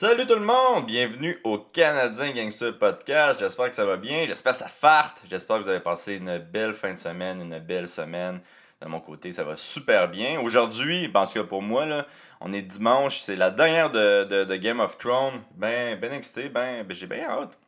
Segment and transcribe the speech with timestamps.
[0.00, 3.40] Salut tout le monde, bienvenue au Canadien Gangster Podcast.
[3.40, 6.38] J'espère que ça va bien, j'espère que ça farte, j'espère que vous avez passé une
[6.38, 8.40] belle fin de semaine, une belle semaine.
[8.80, 10.40] De mon côté, ça va super bien.
[10.40, 12.06] Aujourd'hui, ben, en tout cas pour moi, là,
[12.40, 15.42] on est dimanche, c'est la dernière de, de, Game of Thrones.
[15.56, 17.58] Ben, ben excité, ben, ben j'ai bien hâte.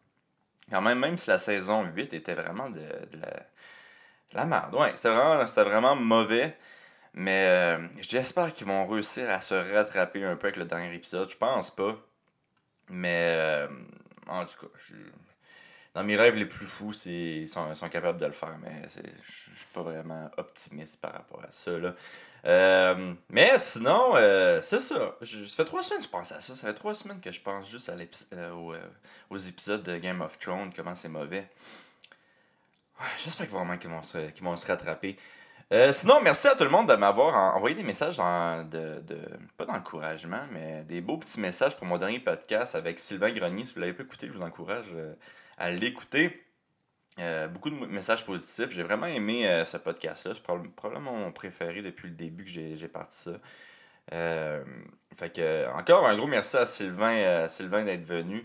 [0.71, 3.43] Quand même, même si la saison 8 était vraiment de, de la,
[4.35, 4.73] la merde.
[4.77, 6.57] Ouais, c'était vraiment, vraiment mauvais.
[7.13, 11.29] Mais euh, j'espère qu'ils vont réussir à se rattraper un peu avec le dernier épisode.
[11.29, 11.97] Je pense pas.
[12.91, 13.69] Mais euh,
[14.29, 14.95] en tout cas,
[15.95, 18.57] dans mes rêves les plus fous, ils sont, capables de le faire.
[18.63, 21.73] Mais je suis pas vraiment optimiste par rapport à ça.
[21.79, 21.95] Là.
[22.45, 24.13] Euh, mais sinon,
[24.63, 25.17] c'est ça.
[25.21, 26.55] ça fait trois semaines que je pense à ça.
[26.55, 27.91] Ça fait trois semaines que je pense juste
[29.31, 31.49] aux, épisodes de Game of Thrones, comment c'est mauvais.
[33.25, 34.01] J'espère vraiment qu'ils vont,
[34.43, 35.17] vont se rattraper.
[35.73, 39.01] Euh, sinon, merci à tout le monde de m'avoir envoyé des messages de,
[39.57, 43.65] pas d'encouragement, mais des beaux petits messages pour mon dernier podcast avec Sylvain Grenier.
[43.65, 45.15] Si vous ne l'avez pas écouté, je vous encourage euh,
[45.59, 46.45] à l'écouter.
[47.21, 48.71] Euh, beaucoup de messages positifs.
[48.71, 50.35] J'ai vraiment aimé ce podcast-là.
[50.35, 53.33] C'est probablement mon préféré depuis le début que j'ai parti ça.
[54.11, 58.45] fait que, encore un gros merci à Sylvain, Sylvain d'être venu.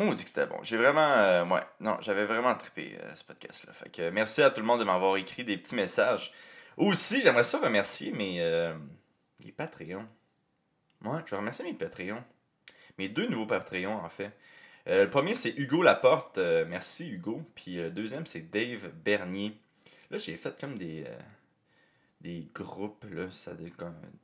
[0.00, 0.62] On dit que c'était bon.
[0.62, 1.12] J'ai vraiment.
[1.14, 3.72] Euh, ouais, non, j'avais vraiment trippé euh, ce podcast-là.
[3.72, 6.32] Fait que merci à tout le monde de m'avoir écrit des petits messages.
[6.76, 8.74] Aussi, j'aimerais ça remercier mes, euh,
[9.56, 10.06] Patreons.
[11.00, 12.22] Moi, je remercie mes Patreons.
[12.96, 14.32] Mes deux nouveaux Patreons, en fait.
[14.86, 16.38] le premier, c'est Hugo Laporte.
[16.38, 17.42] merci, Hugo.
[17.54, 19.56] Puis le deuxième, c'est Dave Bernier.
[20.10, 21.04] Là, j'ai fait comme des,
[22.20, 23.52] des groupes, là, ça,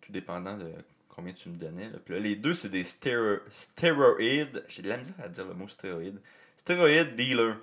[0.00, 0.72] tout dépendant de
[1.14, 1.88] combien tu me donnais.
[1.88, 2.18] Là.
[2.18, 4.64] Les deux, c'est des stéroïdes.
[4.68, 6.20] J'ai de la misère à dire le mot stéroïde.
[6.56, 7.56] Stéroïde dealer.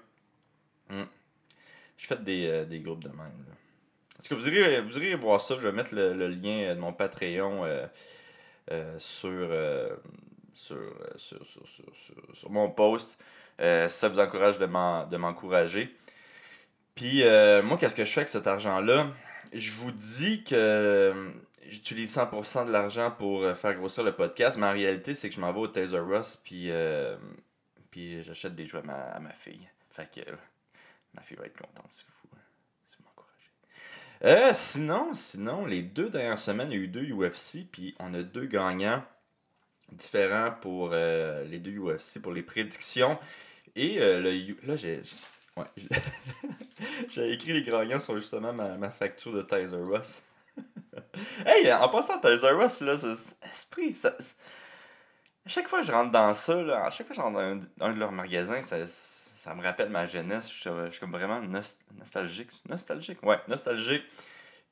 [0.90, 1.04] Hmm.
[1.98, 3.18] Je fais des, euh, des groupes de même.
[3.20, 3.56] Là.
[4.20, 5.56] Est-ce que vous irez, vous voir ça?
[5.60, 7.88] Je vais mettre le, lien de mon Patreon euh,
[8.72, 9.50] euh, sur,
[10.54, 10.78] sur,
[11.16, 11.86] sur, sur,
[12.34, 13.18] sur, mon post.
[13.58, 15.96] ça vous encourage de m'encourager.
[16.94, 17.24] Puis
[17.64, 19.12] moi, qu'est-ce que je fais avec cet argent-là?
[19.54, 21.34] Je vous dis que
[21.68, 25.36] j'utilise 100% de l'argent pour euh, faire grossir le podcast, mais en réalité, c'est que
[25.36, 27.18] je m'en vais au Taser Ross, puis, euh,
[27.90, 29.70] puis j'achète des jouets à ma, fille.
[29.90, 30.36] Fait que euh,
[31.14, 32.38] ma fille va être contente si vous,
[32.86, 34.54] si vous m'encouragez.
[34.54, 38.24] sinon, sinon, les deux dernières semaines, il y a eu deux UFC, puis on a
[38.24, 39.04] deux gagnants
[39.92, 43.20] différents pour les deux UFC, pour les prédictions.
[43.76, 45.02] Et le, là, j'ai.
[45.58, 45.66] Ouais,
[47.10, 50.22] j'ai écrit les gagnants sur justement ma, ma facture de Taser Ross.
[51.46, 53.96] hey, en passant à Toys là, c'est esprit,
[55.44, 57.38] à chaque fois que je rentre dans ça, là, à chaque fois que je rentre
[57.78, 60.52] dans un, de leurs magasins, ça, ça me rappelle ma jeunesse.
[60.52, 61.42] Je, suis comme vraiment
[61.98, 62.52] nostalgique.
[62.70, 63.24] Nostalgique?
[63.24, 64.04] Ouais, nostalgique.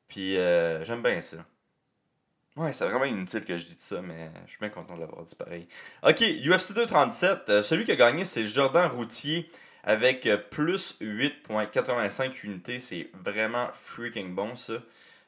[0.08, 1.38] Puis euh, j'aime bien ça.
[2.56, 5.24] Ouais, c'est vraiment inutile que je dise ça, mais je suis bien content de l'avoir
[5.24, 5.68] dit pareil.
[6.03, 7.50] Ok, UFC 237.
[7.50, 9.50] Euh, celui qui a gagné, c'est Jordan Routier
[9.84, 12.79] avec euh, plus 8.85 unités.
[12.79, 14.74] C'est vraiment freaking bon ça.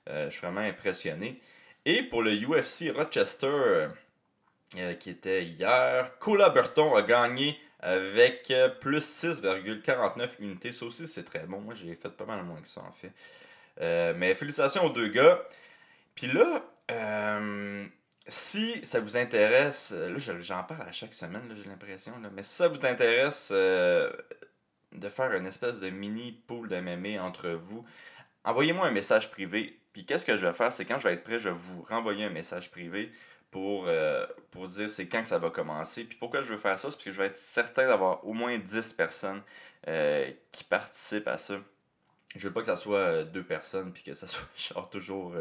[0.10, 1.40] Euh, je suis vraiment impressionné.
[1.86, 3.90] Et pour le UFC Rochester,
[4.78, 10.74] euh, qui était hier, Cola Burton a gagné avec euh, plus 6,49 unités.
[10.74, 11.62] Ça aussi, c'est très bon.
[11.62, 13.14] Moi, j'ai fait pas mal moins que ça, en fait.
[14.16, 15.42] mais félicitations aux deux gars.
[16.16, 16.64] Puis là,
[18.28, 22.68] si ça vous intéresse, là, j'en parle à chaque semaine, j'ai l'impression, mais si ça
[22.68, 27.86] vous intéresse de faire une espèce de mini pool d'MMA entre vous,
[28.44, 29.81] envoyez-moi un message privé.
[29.94, 31.84] Puis qu'est-ce que je vais faire, c'est quand je vais être prêt, je vais vous
[31.84, 33.12] renvoyer un message privé
[33.52, 36.06] pour, euh, pour dire c'est quand que ça va commencer.
[36.06, 38.34] Puis pourquoi je veux faire ça, c'est parce que je vais être certain d'avoir au
[38.34, 39.42] moins 10 personnes
[39.88, 41.56] euh, qui participent à ça.
[42.36, 45.36] Je veux pas que ça soit euh, deux personnes, puis que ça soit genre toujours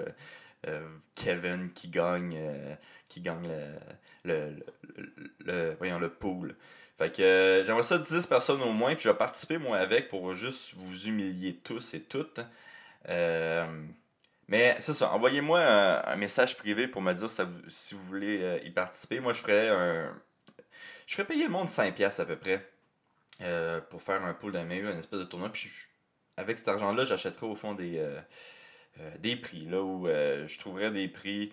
[1.15, 2.39] Kevin qui gagne,
[3.09, 3.49] qui gagne
[4.25, 4.56] le,
[5.39, 6.55] le, voyons, le pool.
[6.99, 10.34] Fait que j'aimerais ça 10 personnes au moins, puis je vais participer moi avec pour
[10.34, 12.41] juste vous humilier tous et toutes.
[13.09, 13.66] Euh,
[14.50, 17.31] mais c'est ça, envoyez-moi un, message privé pour me dire
[17.69, 19.21] si vous voulez euh, y participer.
[19.21, 20.12] Moi, je ferais un.
[21.07, 22.69] Je ferais payer le monde 5$ à peu près
[23.42, 25.51] euh, pour faire un pool d'un un espèce de tournoi.
[25.51, 25.71] Puis
[26.36, 28.04] avec cet argent-là, j'achèterais au fond des,
[29.21, 31.53] des prix, là où je trouverais des prix.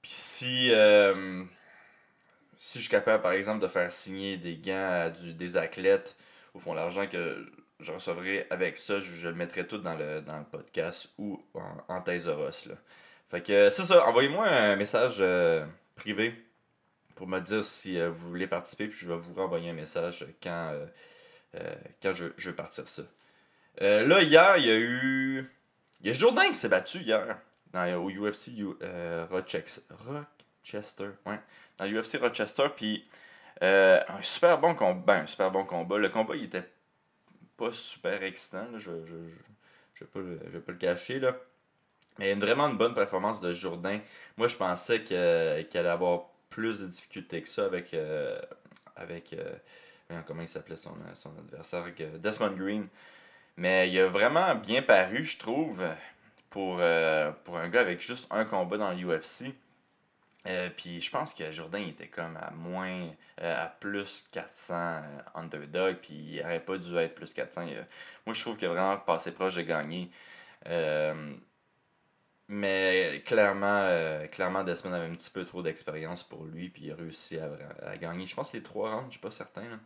[0.00, 0.72] Puis si.
[2.56, 6.16] si je suis capable, par exemple, de faire signer des gants à des athlètes,
[6.54, 7.50] au fond, l'argent que
[7.82, 11.94] je recevrai avec ça, je, le mettrai tout dans le, dans le podcast ou en,
[11.94, 12.04] en.
[12.06, 12.74] Là.
[13.30, 15.64] Fait que c'est ça, envoyez-moi un message euh,
[15.96, 16.34] privé
[17.14, 20.26] pour me dire si euh, vous voulez participer, puis je vais vous renvoyer un message
[20.42, 20.72] quand,
[21.54, 23.02] euh, quand je, je vais partir ça.
[23.80, 25.50] là, hier, il y a eu.
[26.02, 27.38] Il y a Jourdain qui s'est battu hier
[27.72, 28.50] dans, au UFC
[29.30, 29.82] Rochester.
[30.06, 31.40] Rochester, ouais.
[31.78, 33.08] Dans l'UFC Rochester, puis
[33.60, 35.14] un super bon combat.
[35.14, 35.98] Ben, un super bon combat.
[35.98, 36.68] Le combat, il était
[37.56, 39.16] pas super excitant, je, je,
[39.94, 41.36] je, vais pas le, cacher, là.
[42.18, 44.00] Mais vraiment une bonne performance de Jourdain.
[44.36, 47.94] Moi, je pensais que- qu'il allait avoir plus de difficultés que ça avec.
[47.94, 48.40] euh,
[48.96, 49.54] avec euh,
[50.26, 52.88] comment il s'appelait son, son adversaire euh, Desmond Green.
[53.56, 55.82] Mais il a vraiment bien paru, je trouve,
[56.50, 56.80] pour,
[57.44, 59.54] pour un gars avec juste un combat dans l'UFC.
[60.46, 63.08] Euh, puis je pense que Jourdain était comme à moins,
[63.40, 65.02] euh, à plus 400 euh,
[65.36, 67.62] underdog, puis il n'aurait pas dû être plus 400.
[67.68, 67.86] Il a-
[68.26, 70.10] moi je trouve a vraiment passé proche de gagner.
[70.68, 71.34] Euh,
[72.48, 73.88] mais clairement,
[74.30, 77.48] clairement, Desmond avait un petit peu trop d'expérience pour lui, puis il a réussi à,
[77.86, 78.26] à gagner.
[78.26, 79.62] Je pense les trois rounds, je suis pas certain.
[79.62, 79.76] là.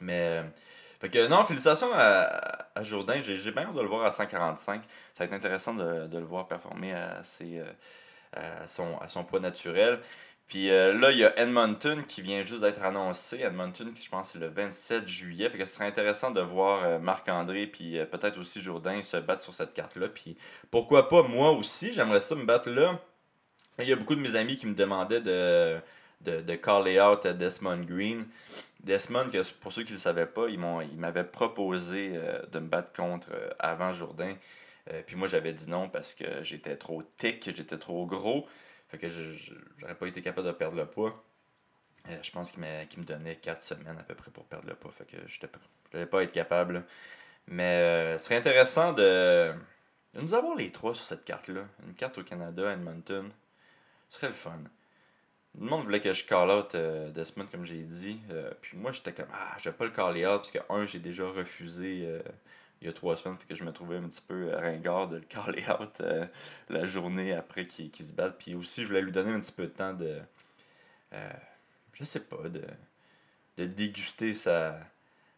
[0.00, 0.42] Mais,
[1.00, 3.22] fait que non, félicitations à, à Jourdain.
[3.22, 4.82] J'ai bien hâte de le voir à 145.
[5.14, 7.72] Ça va être intéressant de, de le voir performer à, euh,
[8.32, 10.00] à, son, à son poids naturel.
[10.48, 13.40] Puis euh, là, il y a Edmonton qui vient juste d'être annoncé.
[13.40, 15.48] Edmonton, qui je pense c'est le 27 juillet.
[15.48, 19.42] Fait ce serait intéressant de voir euh, Marc-André puis euh, peut-être aussi Jourdain se battre
[19.42, 20.08] sur cette carte-là.
[20.08, 20.36] Puis
[20.70, 23.00] pourquoi pas moi aussi, j'aimerais ça me battre là.
[23.78, 25.80] Il y a beaucoup de mes amis qui me demandaient de,
[26.22, 28.26] de, de caller out euh, Desmond Green.
[28.82, 29.30] Desmond,
[29.60, 33.28] pour ceux qui ne le savaient pas, ils m'avaient proposé euh, de me battre contre
[33.32, 34.34] euh, avant Jourdain.
[34.90, 38.46] Euh, puis moi, j'avais dit non parce que j'étais trop thick, j'étais trop gros.
[38.88, 41.24] Fait que j'aurais pas été capable de perdre le poids.
[42.08, 44.92] Euh, je pense qu'il me donnait 4 semaines à peu près pour perdre le poids.
[44.92, 45.40] Fait que je
[45.92, 46.84] n'allais pas être capable.
[47.46, 49.52] Mais euh, ce serait intéressant de,
[50.14, 51.62] de nous avoir les trois sur cette carte-là.
[51.86, 53.30] Une carte au Canada, Edmonton.
[54.08, 54.58] Ce serait le fun.
[55.58, 56.76] Le monde voulait que je call out
[57.14, 58.20] Desmond, comme j'ai dit.
[58.62, 60.98] Puis moi, j'étais comme, ah, je vais pas le caller out, parce que, un, j'ai
[60.98, 62.08] déjà refusé
[62.82, 65.08] il y a trois semaines, fait que je me trouvais un petit peu euh, ringard
[65.08, 66.26] de le caller out euh,
[66.68, 68.38] la journée après qu'il se batte.
[68.38, 70.20] Puis aussi, je voulais lui donner un petit peu de temps de,
[71.12, 71.32] euh,
[71.92, 72.64] je sais pas, de,
[73.56, 74.80] de déguster sa,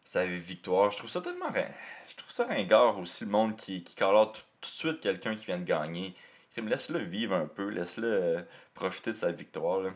[0.03, 0.89] sa victoire.
[0.89, 4.33] Je trouve ça tellement, je trouve ça ringard aussi, le monde qui, qui call out
[4.33, 6.15] tout, de suite quelqu'un qui vient de gagner.
[6.57, 8.41] Laisse-le vivre un peu, laisse-le euh,
[8.73, 9.91] profiter de sa victoire.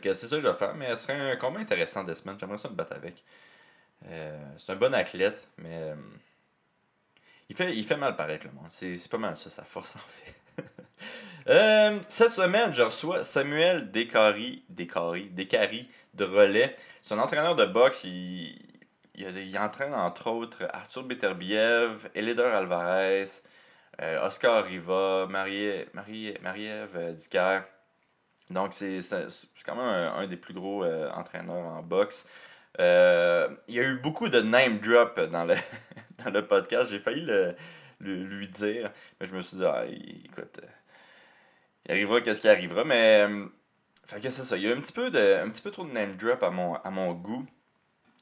[0.00, 2.38] Que c'est ça que je vais faire, mais ce serait un combat intéressant des semaines.
[2.40, 3.22] J'aimerais ça me battre avec.
[4.02, 5.94] C'est un bon athlète, mais
[7.48, 8.66] il, fait, il fait mal paraître le monde.
[8.70, 10.62] C'est pas mal ça, sa force en fait.
[11.46, 16.74] Euh, cette semaine, je reçois Samuel Descaries, Descaries, Descaries de relais.
[17.02, 18.04] C'est un entraîneur de boxe.
[18.04, 18.58] Il,
[19.14, 23.26] il, entraîne entre autres Arthur Beterbiev, Eleder Alvarez,
[24.00, 27.60] euh, Oscar Riva, Marie, Marie, Marie-Ève euh, Dicker.
[28.48, 29.00] Donc, c'est
[29.66, 32.26] quand même un, des plus gros entraîneurs en boxe.
[32.80, 35.54] Euh, il y a eu beaucoup de name drop dans le,
[36.24, 36.90] dans le podcast.
[36.90, 37.54] J'ai failli le,
[38.00, 38.90] lui dire,
[39.20, 40.68] mais je me suis dit, ah, écoute, euh,
[41.86, 42.84] il arrivera qu'est-ce qui arrivera.
[42.84, 43.46] Mais, euh,
[44.06, 44.56] fait que c'est ça.
[44.56, 46.50] Il y a un petit peu, de, un petit peu trop de name drop à
[46.50, 47.46] mon, à mon goût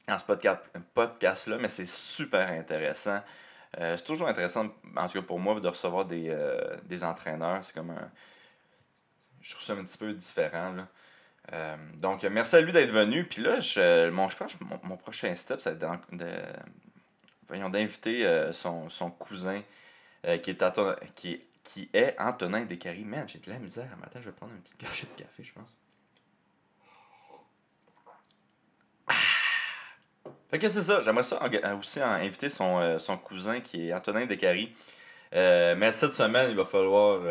[0.07, 0.61] dans ce podcast,
[0.93, 3.21] podcast-là, mais c'est super intéressant.
[3.79, 6.35] Euh, c'est toujours intéressant, en tout cas pour moi, de recevoir des,
[6.83, 7.63] des entraîneurs.
[7.63, 8.11] C'est comme un.
[9.41, 10.73] Je trouve ça un petit peu différent.
[10.73, 10.87] Là.
[11.51, 13.25] Euh, donc, merci à lui d'être venu.
[13.25, 16.29] Puis là, je, mon, je pense que mon, mon prochain step, d'en- de,
[17.47, 19.61] voyons, d'inviter euh, son, son cousin
[20.25, 23.03] euh, qui, est Anton- qui, qui est Antonin Descaries.
[23.03, 23.89] Man, j'ai de la misère.
[23.99, 25.69] Matin, je vais prendre une petite gorgée de café, je pense.
[30.49, 31.39] Fait que c'est ça, j'aimerais ça
[31.77, 34.73] aussi inviter son, son cousin qui est Antonin Descaries.
[35.33, 37.21] Mais cette semaine, il va falloir.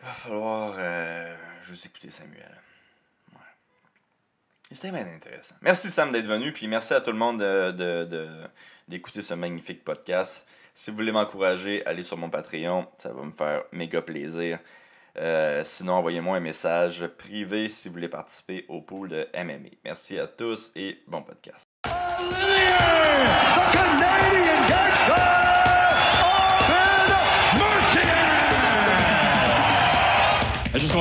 [0.00, 0.74] il va falloir
[1.62, 2.50] juste écouter Samuel.
[4.70, 5.54] C'était bien intéressant.
[5.60, 8.40] Merci Sam d'être venu, puis merci à tout le monde de- de- de-
[8.88, 10.46] d'écouter ce magnifique podcast.
[10.72, 14.58] Si vous voulez m'encourager, allez sur mon Patreon, ça va me faire méga plaisir.
[15.18, 19.68] Euh, sinon, envoyez-moi un message privé si vous voulez participer au pool de MMA.
[19.84, 21.68] Merci à tous et bon podcast.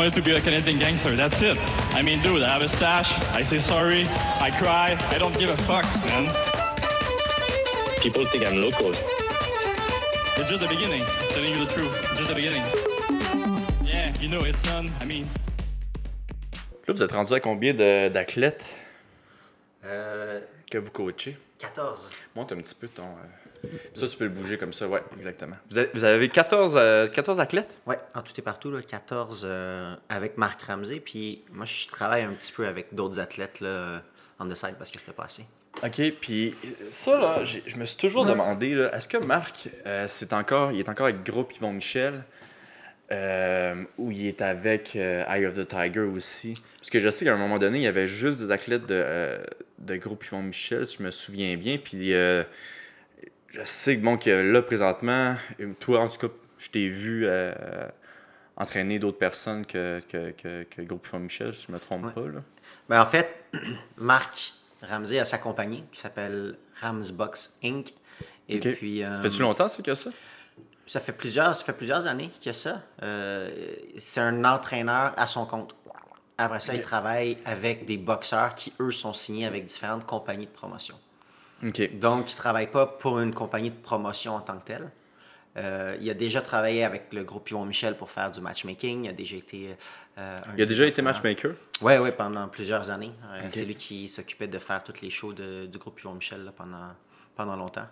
[0.02, 1.16] Wanted to be a Canadian gangster.
[1.16, 1.58] That's it.
[1.94, 3.08] I mean, dude, I have a stash.
[3.40, 4.04] I say sorry.
[4.08, 4.98] I cry.
[5.14, 6.26] I don't give a fuck, man.
[8.02, 8.90] People think I'm local.
[8.90, 11.04] It's just the beginning.
[11.30, 11.94] Telling you the truth.
[12.18, 12.64] Just the beginning.
[13.86, 14.90] Yeah, you know, it's done.
[15.00, 15.26] I mean,
[16.88, 18.66] Là, vous êtes rendu à combien de- d'athlètes
[19.86, 20.40] Euh,
[20.72, 21.38] que vous coachez?
[21.60, 22.10] 14.
[22.36, 23.04] Monte un petit peu ton.
[23.04, 23.51] euh,
[23.94, 25.56] Ça, tu peux le bouger comme ça, ouais, exactement.
[25.70, 27.76] Vous avez, vous avez 14, euh, 14 athlètes?
[27.86, 31.00] Ouais, en tout et partout, là, 14 euh, avec Marc Ramsey.
[31.00, 34.02] Puis moi, je travaille un petit peu avec d'autres athlètes là,
[34.40, 35.46] on the side parce que c'était pas assez.
[35.84, 36.54] Ok, puis
[36.90, 40.80] ça, là, je me suis toujours demandé, là, est-ce que Marc, euh, c'est encore, il
[40.80, 42.24] est encore avec Groupe Yvon Michel
[43.12, 46.54] euh, où il est avec euh, Eye of the Tiger aussi?
[46.78, 48.94] Parce que je sais qu'à un moment donné, il y avait juste des athlètes de,
[48.96, 49.44] euh,
[49.80, 51.78] de groupe Yvon Michel, si je me souviens bien.
[51.78, 52.44] Puis euh,
[53.52, 57.26] je sais que, bon, que là, présentement, euh, toi, en tout cas, je t'ai vu
[57.28, 57.54] euh,
[58.56, 62.12] entraîner d'autres personnes que, que, que, que groupe Michel, si je me trompe Ouais.
[62.14, 62.22] pas.
[62.28, 62.40] Là.
[62.90, 63.44] Ben, en fait,
[63.98, 67.94] Marc Ramsey a sa compagnie qui s'appelle Ramsbox Inc.
[68.50, 68.74] Et Ok.
[68.76, 70.10] puis, euh, Ça fait-tu longtemps, ça, que ça?
[70.86, 72.82] ça fait plusieurs, ça fait plusieurs années qu'il y a ça.
[73.02, 73.50] Euh,
[73.98, 75.76] c'est un entraîneur à son compte.
[76.38, 80.52] Après ça, il travaille avec des boxeurs qui, eux, sont signés avec différentes compagnies de
[80.52, 80.96] promotion.
[81.64, 81.78] Donc,
[82.32, 84.92] il ne travaille pas pour une compagnie de promotion en tant que telle.
[85.58, 89.04] Euh, il a déjà travaillé avec le groupe Yvon Michel pour faire du matchmaking.
[89.06, 89.76] Il a déjà été.
[90.18, 91.52] euh, Il a déjà été matchmaker?
[91.82, 93.12] Oui, oui, pendant plusieurs années.
[93.34, 93.42] Euh.
[93.50, 96.54] C'est lui qui s'occupait de faire toutes les shows de- du groupe Yvon Michel là,
[96.56, 96.88] pendant,
[97.36, 97.88] pendant longtemps.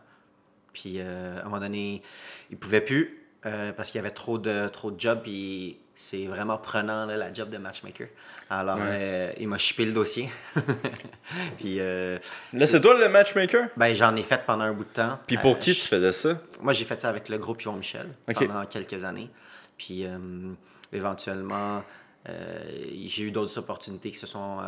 [0.72, 2.02] Puis euh, à un moment donné,
[2.50, 5.22] il pouvait plus parce qu'il y avait trop de, trop de jobs.
[5.24, 8.08] Puis c'est vraiment prenant là, la job de matchmaker.
[8.50, 8.84] Alors Ouais.
[8.90, 10.30] euh, il m'a chippé le dossier.
[11.58, 12.18] puis euh,
[12.54, 13.68] Là, c'est toi le matchmaker?
[13.76, 15.20] ben, j'en ai fait pendant un bout de temps.
[15.28, 16.40] Puis pour Euh, qui je- tu faisais ça?
[16.62, 19.30] moi, j'ai fait ça avec le groupe Yvon Michel pendant quelques années.
[19.78, 20.06] Puis
[20.94, 21.84] éventuellement,
[22.26, 24.60] j'ai eu d'autres opportunités qui se sont,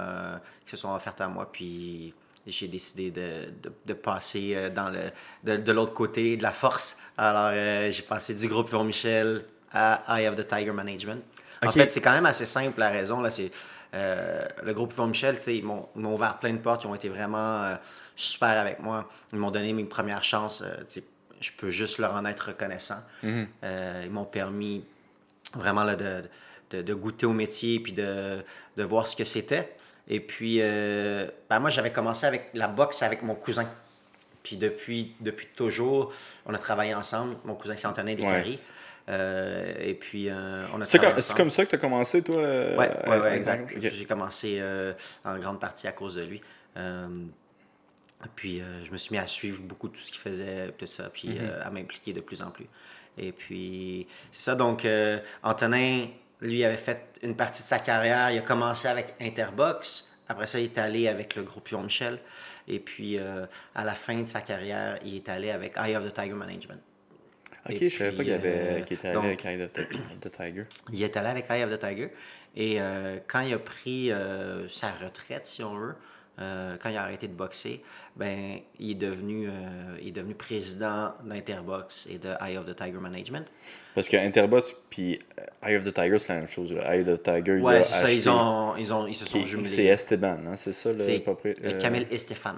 [0.65, 1.49] qui se sont offertes à moi.
[1.49, 2.13] Puis
[2.45, 4.99] j'ai décidé de, de, de passer dans le,
[5.45, 6.97] de, de l'autre côté de la force.
[7.17, 7.51] Alors,
[7.89, 11.21] j'ai passé du groupe Yvon Michel à Eye of the Tiger Management.
[11.65, 13.21] En fait, c'est quand même assez simple la raison.
[13.21, 13.51] Là, c'est,
[13.93, 16.83] euh, le groupe Yvon Michel, ils m'ont ils m'ont ouvert plein de portes.
[16.83, 17.75] Ils ont été vraiment euh,
[18.15, 19.09] super avec moi.
[19.31, 20.63] Ils m'ont donné mes premières chances.
[20.63, 21.01] euh,
[21.39, 23.01] je peux juste leur en être reconnaissant.
[23.23, 24.85] Euh, ils m'ont permis
[25.55, 26.23] vraiment là, de,
[26.69, 28.43] de, de goûter au métier puis de,
[28.77, 29.75] de voir ce que c'était.
[30.07, 33.67] Et puis, ben moi, j'avais commencé avec la boxe avec mon cousin.
[34.43, 36.11] Puis depuis, depuis toujours,
[36.45, 37.35] on a travaillé ensemble.
[37.45, 38.59] Mon cousin c'est Antonin Descaries.
[39.09, 42.37] Euh, et puis, euh, on a C'est comme, ça que tu as commencé, toi?
[42.37, 43.73] euh, Ouais, ouais, exact.
[43.77, 44.61] J'ai commencé
[45.23, 46.41] en grande partie à cause de lui.
[48.35, 51.37] Puis je me suis mis à suivre beaucoup tout ce qu'il faisait, tout ça, puis
[51.39, 52.67] euh, à m'impliquer de plus en plus.
[53.17, 54.55] Et puis, c'est ça.
[54.55, 54.87] Donc,
[55.43, 56.07] Antonin,
[56.41, 58.31] lui, avait fait une partie de sa carrière.
[58.31, 60.07] Il a commencé avec Interbox.
[60.27, 62.19] Après ça, il est allé avec le groupe Yvon Michel.
[62.67, 66.05] Et puis, euh, à la fin de sa carrière, il est allé avec Eye of
[66.09, 66.79] the Tiger Management.
[67.69, 69.87] Ok, Et je savais pas qu'il euh, qu'il était allé donc- avec Eye of the-
[70.21, 70.63] the Tiger.
[70.91, 72.09] Il est allé avec Eye of the Tiger.
[72.55, 75.93] Et euh, quand il a pris euh, sa retraite, si on veut,
[76.37, 77.83] quand il a arrêté de boxer,
[78.15, 79.47] ben, il, est devenu,
[80.01, 83.45] il est devenu président d'Interbox et de Eye of the Tiger Management.
[83.93, 85.19] Parce que Interbot puis
[85.63, 86.73] Eye of the Tiger, c'est la même chose.
[86.73, 86.95] là.
[86.95, 89.13] Eye of the Tiger, il Ouais, a c'est ça, acheté- ils, ont, ils, ont, ils
[89.13, 89.69] se sont jumelés.
[89.69, 91.77] C'est Esteban, hein, c'est ça le propriétaire?
[91.77, 92.55] Camille Estefan.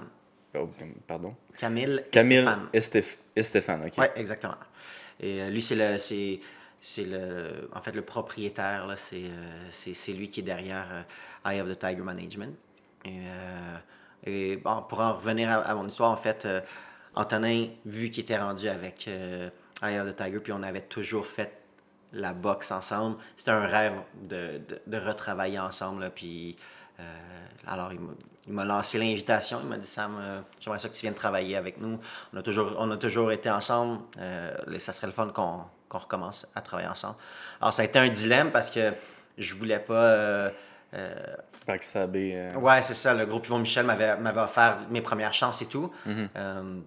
[0.56, 0.70] Oh,
[1.06, 1.34] pardon?
[1.56, 2.46] Camille, Camille
[3.36, 3.92] Estefan, ok.
[3.98, 4.56] Oui, exactement.
[5.20, 6.40] Et euh, lui, c'est le, c'est,
[6.80, 10.86] c'est le, en fait, le propriétaire, là, c'est, euh, c'est, c'est lui qui est derrière
[10.92, 12.54] euh, Eye of the Tiger Management.
[13.04, 13.20] Et,
[14.24, 16.48] et bon, pour en revenir à, à mon histoire, en fait,
[17.14, 21.52] Antonin, vu qu'il était rendu avec Eye of the Tiger, puis on avait toujours fait
[22.14, 26.02] la boxe ensemble, c'était un rêve de, de, de retravailler ensemble.
[26.02, 26.56] là, puis,
[27.00, 27.02] euh,
[27.66, 29.58] alors, il m'a, lancé l'invitation.
[29.62, 31.98] Il m'a dit Sam, euh, j'aimerais ça que tu viennes travailler avec nous.
[32.32, 34.00] On a toujours, on a toujours été ensemble.
[34.18, 37.16] Euh, ça serait le fun qu'on, qu'on recommence à travailler ensemble.
[37.60, 38.92] Alors, ça a été un dilemme parce que
[39.38, 39.94] je voulais pas.
[39.94, 40.50] euh,
[41.66, 42.32] Backstabé.
[42.34, 43.14] euh, Ouais, c'est ça.
[43.14, 45.90] Le groupe Yvon Michel m'avait, m'avait offert mes premières chances et tout.
[46.06, 46.82] Mm-hmm.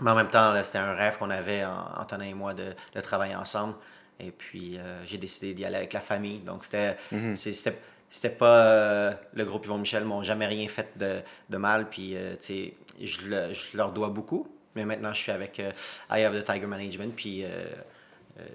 [0.00, 3.34] Mais en même temps, c'était un rêve qu'on avait, Antonin et moi, de, de travailler
[3.34, 3.74] ensemble.
[4.20, 6.38] Et puis, j'ai décidé d'y aller avec la famille.
[6.40, 6.96] Donc, c'était,
[7.34, 7.78] c'est-
[8.12, 8.66] c'était, pas.
[8.66, 11.88] euh, le groupe Yvon Michel m'ont jamais rien fait de, de mal.
[11.88, 14.46] Puis, euh, tu sais, je, le- je leur dois beaucoup.
[14.76, 15.70] Mais maintenant, je suis avec euh,
[16.10, 17.12] Eye of the Tiger Management.
[17.16, 17.48] Puis, euh,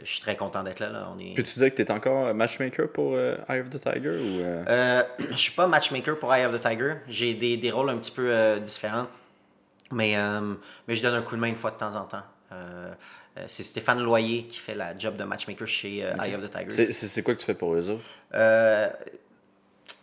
[0.04, 0.90] je suis très content d'être là.
[0.90, 1.10] là.
[1.16, 1.34] On est...
[1.34, 4.42] Puis tu disais que tu étais encore matchmaker pour Eye of the Tiger ou.
[5.32, 6.94] je suis pas matchmaker pour Eye of the Tiger.
[7.08, 9.08] J'ai des, des rôles un petit peu différents.
[9.92, 10.54] Mais, euh,
[10.88, 12.24] mais je donne un coup de main une fois de temps en temps.
[13.46, 16.92] C'est Stéphane Loyer qui fait la job de matchmaker chez euh, Eye of the Tiger.
[16.92, 18.04] c'est, quoi que tu fais pour eux autres?
[18.34, 18.90] Euh,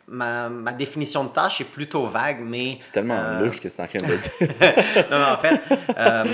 [0.08, 2.76] ma, ma définition de tâche est plutôt vague, mais.
[2.80, 4.30] C'est tellement euh, louche que c'est en train de dire.
[5.10, 5.60] non, mais en fait,
[5.98, 6.24] euh,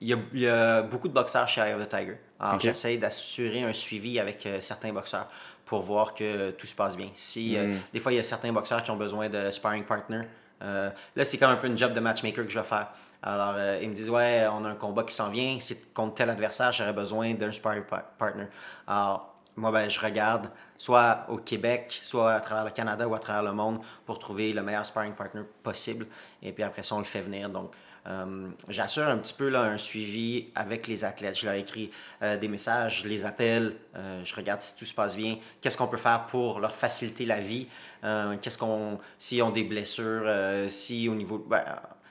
[0.00, 2.18] il y, a, il y a beaucoup de boxeurs chez Eye of the Tiger.
[2.38, 5.28] Alors, j'essaie d'assurer un suivi avec euh, certains boxeurs
[5.64, 7.08] pour voir que tout se passe bien.
[7.14, 7.76] Si, euh, Mm.
[7.94, 10.22] des fois, il y a certains boxeurs qui ont besoin de sparring partner.
[10.62, 12.88] Euh, là, c'est comme un peu une job de matchmaker que je vais faire.
[13.22, 16.14] Alors, euh, ils me disent, ouais, on a un combat qui s'en vient, c'est contre
[16.14, 18.44] tel adversaire, j'aurais besoin d'un sparring par- partner.
[18.86, 23.18] Alors, moi, ben, je regarde soit au Québec, soit à travers le Canada ou à
[23.18, 26.06] travers le monde pour trouver le meilleur sparring partner possible.
[26.42, 27.48] Et puis après ça, on le fait venir.
[27.50, 27.72] Donc,
[28.08, 31.38] Euh, J'assure un petit peu là, un suivi avec les athlètes.
[31.38, 31.90] Je leur écris
[32.22, 35.76] euh, des messages, je les appelle, euh, je regarde si tout se passe bien, qu'est-ce
[35.76, 37.66] qu'on peut faire pour leur faciliter la vie,
[38.40, 40.30] qu'est-ce qu'on, s'ils ont des blessures,
[40.68, 41.64] si au niveau, ben,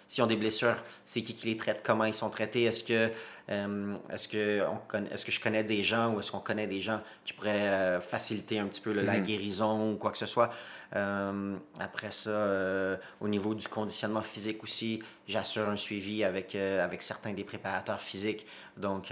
[0.07, 3.11] s'ils ont des blessures, c'est qui qui les traite, comment ils sont traités, est-ce que,
[3.49, 4.63] euh, est-ce que,
[5.11, 8.01] est-ce que je connais des gens ou est-ce qu'on connaît des gens qui pourraient euh,
[8.01, 10.51] faciliter un petit peu là, la guérison ou quoi que ce soit.
[10.95, 16.83] Euh, après ça, euh, au niveau du conditionnement physique aussi, j'assure un suivi avec, euh,
[16.83, 18.45] avec certains des préparateurs physiques.
[18.77, 19.11] Donc,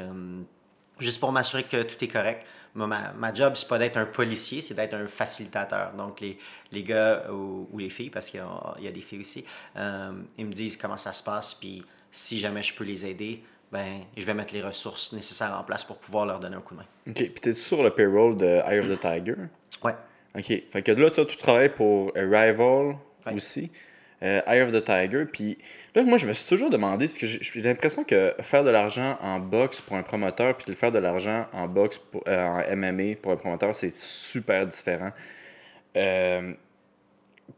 [0.99, 2.45] juste pour m'assurer que tout est correct.
[2.75, 5.93] Ma, ma job, c'est pas d'être un policier, c'est d'être un facilitateur.
[5.93, 6.39] Donc, les,
[6.71, 9.19] les gars ou, ou les filles, parce qu'il y a, il y a des filles
[9.19, 9.45] aussi,
[9.77, 13.43] euh, ils me disent comment ça se passe, puis si jamais je peux les aider,
[13.71, 16.73] ben, je vais mettre les ressources nécessaires en place pour pouvoir leur donner un coup
[16.73, 16.85] de main.
[17.07, 19.35] Ok, puis t'es sur le payroll de Eye of the Tiger?
[19.83, 19.95] Ouais.
[20.35, 23.35] Ok, fait que là, toi, tu travailles pour Arrival Ouais.
[23.35, 23.71] aussi,
[24.23, 25.25] euh, Eye of the Tiger.
[25.31, 25.57] Puis
[25.95, 29.17] là, moi, je me suis toujours demandé, parce que j'ai l'impression que faire de l'argent
[29.21, 32.75] en boxe pour un promoteur, puis de faire de l'argent en boxe, pour, euh, en
[32.75, 35.11] MMA pour un promoteur, c'est super différent.
[35.97, 36.53] Euh,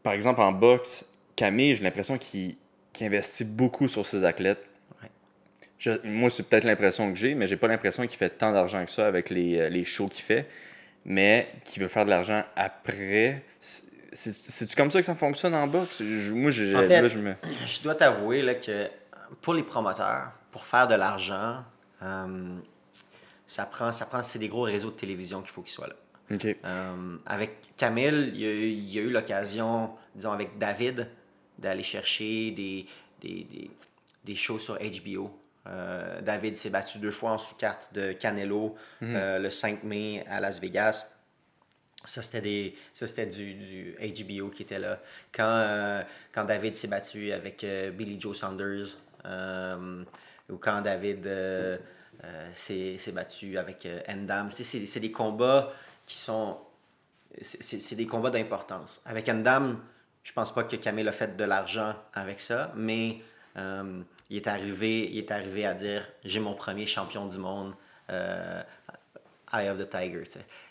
[0.02, 1.04] par exemple, en boxe,
[1.36, 2.56] Camille, j'ai l'impression qu'il
[3.00, 4.64] investit beaucoup sur ses athlètes.
[5.78, 8.84] Je- moi, c'est peut-être l'impression que j'ai, mais j'ai pas l'impression qu'il fait tant d'argent
[8.84, 10.46] que ça avec les, euh, les shows qu'il fait,
[11.04, 13.42] mais qu'il veut faire de l'argent après.
[14.16, 16.02] C'est- C'est c'est-tu comme ça que ça fonctionne en boxe?
[16.02, 17.34] Je- moi, j'ai, En fait, là, je me...
[17.66, 18.88] Je dois t'avouer là, que
[19.42, 21.62] pour les promoteurs, pour faire de l'argent,
[22.02, 22.56] euh,
[23.46, 25.94] ça prend, ça prend, c'est des gros réseaux de télévision qu'il faut qu'ils soient là.
[26.64, 31.08] Euh, avec Camille, il y a, eu- il y a eu l'occasion, disons avec David,
[31.58, 32.86] d'aller chercher des,
[33.20, 33.70] des, des,
[34.24, 35.30] des shows sur HBO.
[35.68, 40.40] Euh, David s'est battu deux fois en sous-carte de Canelo euh, le 5 mai à
[40.40, 41.06] Las Vegas.
[42.06, 43.96] Ça, c'était des ça, c'était du, du
[44.38, 45.00] HBO qui était là.
[45.32, 50.04] Quand, euh, quand David s'est battu avec euh, Billy Joe Saunders, euh,
[50.48, 51.28] ou quand David
[52.54, 55.72] s'est s'est battu avec Endam, c'est c'est des combats
[56.06, 56.58] qui sont.
[57.42, 59.02] C'est c'est- des combats d'importance.
[59.04, 59.80] Avec Endam,
[60.22, 63.20] je pense pas que Camille a fait de l'argent avec ça, mais
[63.56, 67.74] il, est arrivé, il est arrivé à dire j'ai mon premier champion du monde.
[69.52, 70.22] Eye of the Tiger.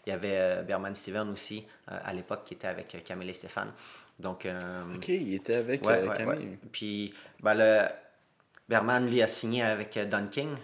[0.05, 3.29] Il y avait euh, Berman Steven aussi, euh, à l'époque, qui était avec euh, Camille
[3.29, 3.71] et Stéphane.
[4.19, 4.47] Donc,
[4.95, 6.45] Ok, il était avec ouais, Camille.
[6.47, 6.59] ouais.
[6.71, 7.85] Puis, ben, le,
[8.69, 10.55] Berman, lui, a signé avec Don King.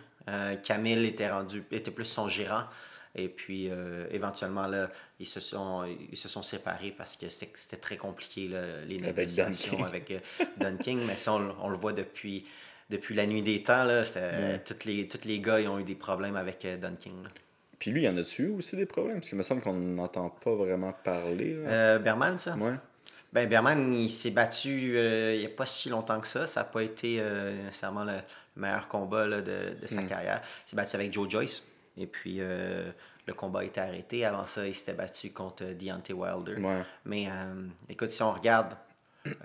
[0.63, 2.63] Camille était, rendu, était plus son gérant.
[3.13, 7.75] Et puis, euh, éventuellement, là, ils se sont, ils se sont séparés parce que c'était
[7.75, 10.13] très compliqué, là, les négociations avec,
[10.57, 11.01] Don King.
[11.05, 12.47] Mais ça, on, le- on le voit depuis,
[12.89, 13.83] depuis la nuit des temps.
[13.83, 14.03] Là,
[14.59, 17.21] tous, les, tous les gars ils ont eu des problèmes avec Don King.
[17.23, 17.29] là.
[17.81, 19.15] Puis lui, il y en a-tu aussi des problèmes?
[19.15, 21.55] Parce qu'il me semble qu'on n'entend pas vraiment parler.
[21.55, 21.69] Là.
[21.71, 22.55] Euh, Berman, ça?
[22.55, 22.75] Ouais.
[23.33, 26.45] Ben, Berman, il s'est battu euh, il n'y a pas si longtemps que ça.
[26.45, 28.19] Ça n'a pas été euh, nécessairement le
[28.55, 30.07] meilleur combat là, de, de sa Mm.
[30.07, 30.41] carrière.
[30.43, 31.67] Il s'est battu avec Joe Joyce.
[31.97, 32.91] Et puis, euh,
[33.25, 34.25] le combat a été arrêté.
[34.25, 36.57] Avant ça, il s'était battu contre Deontay Wilder.
[36.61, 36.83] Ouais.
[37.05, 37.29] Mais
[37.89, 38.75] écoute, si on regarde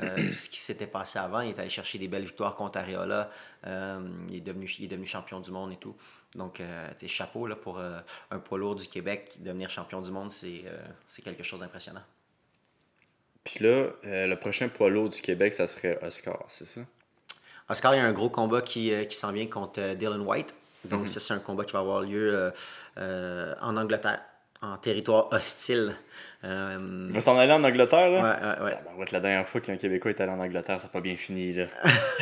[0.00, 2.78] euh, tout ce qui s'était passé avant, il est allé chercher des belles victoires contre
[2.78, 3.30] Areola.
[3.66, 5.94] Euh, il, est devenu, il est devenu champion du monde et tout.
[6.36, 7.98] Donc, euh, chapeau là, pour euh,
[8.30, 9.32] un poids lourd du Québec.
[9.38, 10.78] Devenir champion du monde, c'est euh,
[11.24, 12.02] quelque chose d'impressionnant.
[13.42, 16.80] Puis là, euh, le prochain poids lourd du Québec, ça serait Oscar, c'est ça?
[17.68, 20.54] Oscar, il y a un gros combat qui, qui s'en vient contre Dylan White.
[20.84, 21.06] Donc, Mhm.
[21.06, 22.52] ça, c'est un combat qui va avoir lieu
[22.96, 24.22] en Angleterre,
[24.62, 25.96] en territoire hostile.
[26.44, 28.56] Euh, Il va s'en aller en Angleterre, ouais, là?
[28.58, 28.70] ouais, ouais.
[28.72, 31.52] Tabarouette, la dernière fois qu'un Québécois est allé en Angleterre, ça n'a pas bien fini,
[31.54, 31.66] là.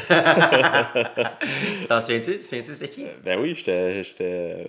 [1.80, 2.32] Tu t'en souviens-tu?
[2.32, 3.04] Tu souviens-tu c'était qui?
[3.04, 4.02] Euh, ben oui, j'étais.
[4.02, 4.68] J'étais.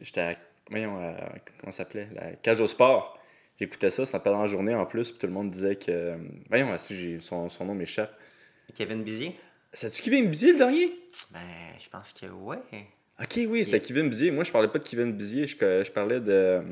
[0.00, 0.34] J'étais à.
[0.70, 1.14] Voyons, à-
[1.60, 2.08] comment ça s'appelait?
[2.14, 3.18] La cage au sport.
[3.58, 6.16] J'écoutais ça, ça pendant la journée en plus, puis tout le monde disait que.
[6.48, 8.12] Voyons, si j'ai- son, son nom m'échappe.
[8.76, 9.34] Kevin Bizier?
[9.72, 10.92] C'est-tu Kevin Bizier le dernier?
[11.30, 11.40] Ben,
[11.82, 12.58] je pense que ouais.
[13.20, 14.30] Ok, oui, c'était Kevin Bizier.
[14.30, 16.62] Moi, je parlais pas de Kevin Bizier, je, je parlais de.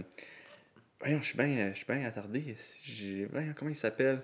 [1.07, 2.57] Voyons, je suis bien bien attardé.
[2.85, 4.23] J'ai- Voyons, comment il s'appelle?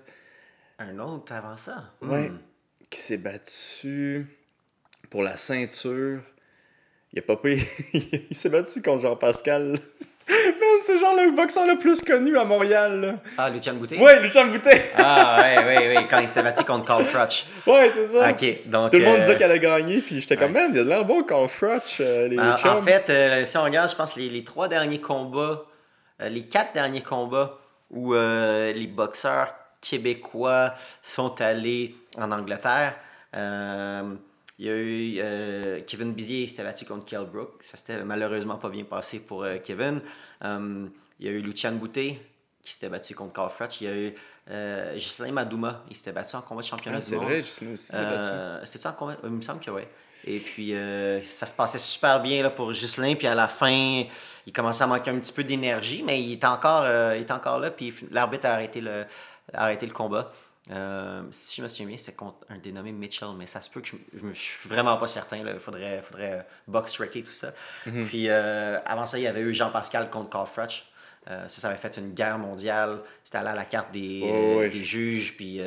[0.77, 1.85] Un autre avant ça?
[2.01, 2.27] Ouais.
[2.27, 2.39] Hmm.
[2.89, 4.27] Qui s'est battu
[5.09, 6.19] pour la ceinture.
[7.13, 7.63] Il a pas pris.
[8.29, 9.79] il s'est battu contre Jean-Pascal.
[10.29, 12.99] Man, c'est genre le boxeur le plus connu à Montréal.
[12.99, 13.15] là.
[13.37, 13.97] Ah, Lucien Boutet?
[13.97, 14.91] Ouais, Lucien Boutet.
[14.97, 17.45] Ah, ouais, ouais, ouais, quand il s'était battu contre Carl Crutch.
[17.65, 18.29] ouais, c'est ça.
[18.29, 18.91] Ok, donc.
[18.91, 20.63] Tout le monde euh, disait qu'elle a gagné, puis j'étais comme, ouais.
[20.63, 23.63] man, il a de l'air bon Carl Frutch, euh, les En, fait, euh, si on
[23.63, 25.65] regarde, je pense les, les trois derniers combats,
[26.19, 27.57] les quatre derniers combats
[27.91, 32.95] où euh, les boxeurs québécois sont allés en Angleterre,
[33.35, 34.15] euh,
[34.59, 37.61] il y a eu euh, Kevin Bizier, s'était battu contre Kell Brook.
[37.63, 40.01] Ça s'était malheureusement pas bien passé pour euh, Kevin.
[40.43, 40.87] Euh,
[41.19, 42.19] il y a eu Lucian Boutet
[42.61, 43.81] qui s'était battu contre Carl Froch.
[43.81, 44.15] Il y a eu
[44.51, 47.25] euh, Ghislain Madouma, il s'était battu en combat de championnat Ah, du c'est monde.
[47.25, 48.23] vrai, Justin aussi, c'est battu.
[48.31, 49.17] Euh, C'était-tu en combat?
[49.23, 49.81] Il me semble que oui.
[50.25, 53.15] Et puis, euh, ça se passait super bien là, pour Ghislain.
[53.15, 54.03] Puis à la fin,
[54.45, 57.33] il commençait à manquer un petit peu d'énergie, mais il était encore, euh, il était
[57.33, 57.71] encore là.
[57.71, 59.05] Puis l'arbitre a arrêté le,
[59.53, 60.31] a arrêté le combat.
[60.71, 63.81] Euh, si je me souviens bien, c'était contre un dénommé Mitchell, mais ça se peut
[63.81, 65.37] que je, je suis vraiment pas certain.
[65.37, 67.53] Il faudrait, faudrait box tout ça.
[67.83, 70.47] Puis euh, avant ça, il y avait eu Jean-Pascal contre Carl.
[71.29, 72.99] Euh, ça, ça avait fait une guerre mondiale.
[73.23, 75.35] C'était allé à la carte des, Oh, des juges.
[75.35, 75.59] Puis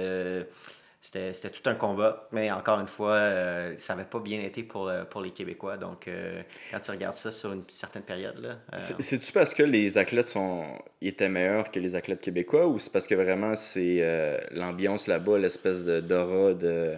[1.12, 2.28] c'était tout un combat.
[2.32, 5.76] Mais encore une fois, euh, ça n'avait pas bien été pour, euh, pour les Québécois.
[5.76, 9.54] Donc, euh, quand tu regardes ça sur une certaine période, là, euh, C'est- C'est-tu parce
[9.54, 10.64] que les athlètes sont
[11.00, 15.84] étaient meilleurs que les athlètes québécois ou c'est parce que vraiment c'est l'ambiance là-bas, l'espèce
[15.84, 16.94] de d'aura de.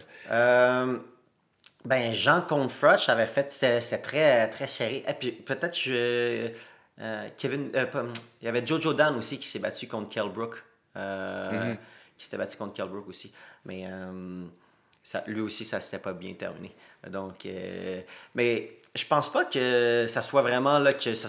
[1.85, 5.05] Ben, Jean contre Froch avait fait, c'était très, très serré.
[5.09, 6.49] Et puis peut-être je.
[7.37, 7.71] Kevin.
[8.43, 10.63] il y avait Jojo Dan aussi qui s'est battu contre Kell Brook.
[10.97, 11.75] euh,
[12.19, 13.33] Qui s'était battu contre Kell Brook aussi.
[13.65, 14.45] Mais euh,
[15.03, 16.75] ça, lui aussi, ça s'était pas bien terminé.
[17.09, 17.47] Donc.
[17.47, 18.03] euh,
[18.35, 21.29] mais je pense pas que ça soit vraiment là que ça.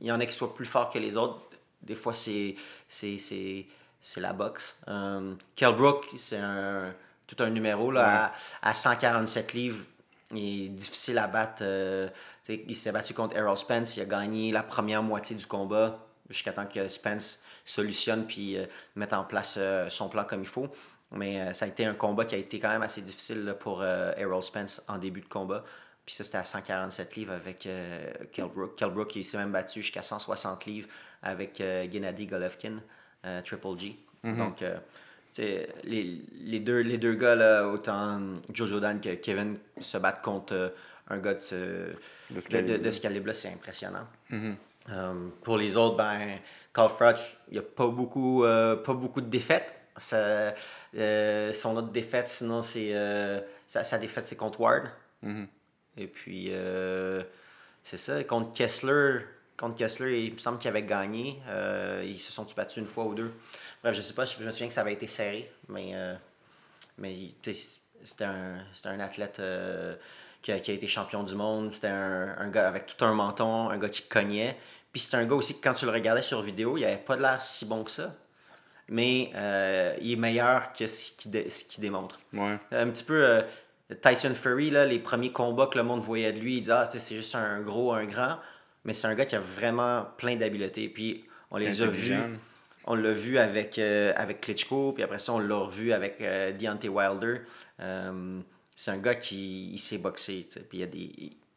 [0.00, 1.40] Il y en a qui soient plus forts que les autres.
[1.82, 2.54] Des fois, c'est
[2.88, 3.66] c'est- c'est
[4.00, 4.76] c'est la boxe.
[4.88, 6.94] Euh, Kell Brook, c'est un,
[7.26, 8.32] tout un numéro là,
[8.62, 9.84] à, à 147 livres.
[10.32, 11.62] Il est difficile à battre.
[11.62, 12.08] euh,
[12.48, 13.96] il s'est battu contre Errol Spence.
[13.96, 15.98] Il a gagné la première moitié du combat
[16.30, 20.48] jusqu'à temps que Spence solutionne puis euh, mette en place euh, son plan comme il
[20.48, 20.68] faut.
[21.12, 23.54] Mais euh, ça a été un combat qui a été quand même assez difficile là,
[23.54, 25.64] pour euh, Errol Spence en début de combat.
[26.04, 28.76] Puis ça, c'était à 147 livres avec euh, Kell Brook.
[28.76, 30.88] Kell Brook, il s'est même battu jusqu'à 160 livres
[31.22, 32.80] avec Gennady Golovkin,
[33.44, 33.98] Triple G.
[34.22, 34.64] Donc, tu
[35.32, 38.20] sais, les, les, deux, les deux gars, là, autant
[38.54, 40.72] Jojo Dan que Kevin, se battent contre
[41.08, 41.88] un gars de ce,
[42.30, 44.06] De ce calibre-là, c'est impressionnant.
[44.90, 46.38] Euh, pour les autres, ben,
[46.72, 49.74] Carl Froch, il n'y a pas beaucoup, euh, pas beaucoup de défaites.
[49.96, 50.54] Ça-
[50.94, 52.90] euh, son autre défaite, sinon, c'est.
[52.94, 54.88] euh, sa, sa défaite, c'est contre Ward.
[55.96, 56.50] Et puis,
[57.84, 58.22] c'est ça.
[58.24, 59.20] Contre Kessler,
[59.56, 61.40] contre Kessler, il me semble qu'il avait gagné.
[62.04, 63.32] Ils se sont battus une fois ou deux?
[63.82, 65.94] Bref, je sais pas, je me souviens que ça avait été serré, mais,
[66.98, 67.14] mais
[68.04, 69.42] c'était un, c'était un athlète
[70.42, 71.74] qui, a, qui a été champion du monde.
[71.74, 74.56] C'était un, un gars avec tout un menton, un gars qui cognait.
[74.92, 77.16] Puis c'était un gars aussi que quand tu le regardais sur vidéo, il avait pas
[77.16, 78.14] de l'air si bon que ça.
[78.88, 81.48] Mais euh, il est meilleur que ce qu'il dé-
[81.78, 82.18] démontre.
[82.32, 82.56] Ouais.
[82.72, 83.42] Un petit peu euh,
[84.02, 86.88] Tyson Fury, là, les premiers combats que le monde voyait de lui, il disait ah,
[86.90, 88.38] c'est juste un gros, un grand.
[88.84, 90.88] Mais c'est un gars qui a vraiment plein d'habiletés.
[90.88, 92.14] Puis on les a vus.
[92.90, 96.22] On l'a vu avec, euh, avec Klitschko, puis après ça, on l'a revu avec
[96.58, 97.42] Deontay Wilder.
[98.74, 100.48] C'est un gars qui il sait boxer.
[100.70, 100.82] Puis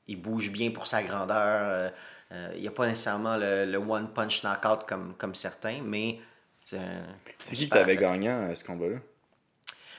[0.08, 1.94] il bouge bien pour sa grandeur.
[2.32, 5.82] Euh, euh, il n'y a pas nécessairement le, le one punch knockout comme, comme certains,
[5.84, 6.20] mais
[6.64, 6.80] c'est
[7.54, 8.00] qui que athlète.
[8.00, 8.98] gagnant à ce combat-là?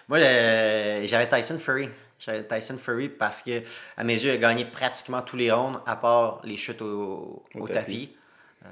[0.08, 1.88] Moi, euh, j'avais Tyson Fury.
[2.18, 3.62] J'avais Tyson Fury parce que,
[3.96, 7.44] à mes yeux, il a gagné pratiquement tous les rounds, à part les chutes au,
[7.54, 8.08] Au au tapis.
[8.08, 8.16] tapis.
[8.64, 8.68] Euh,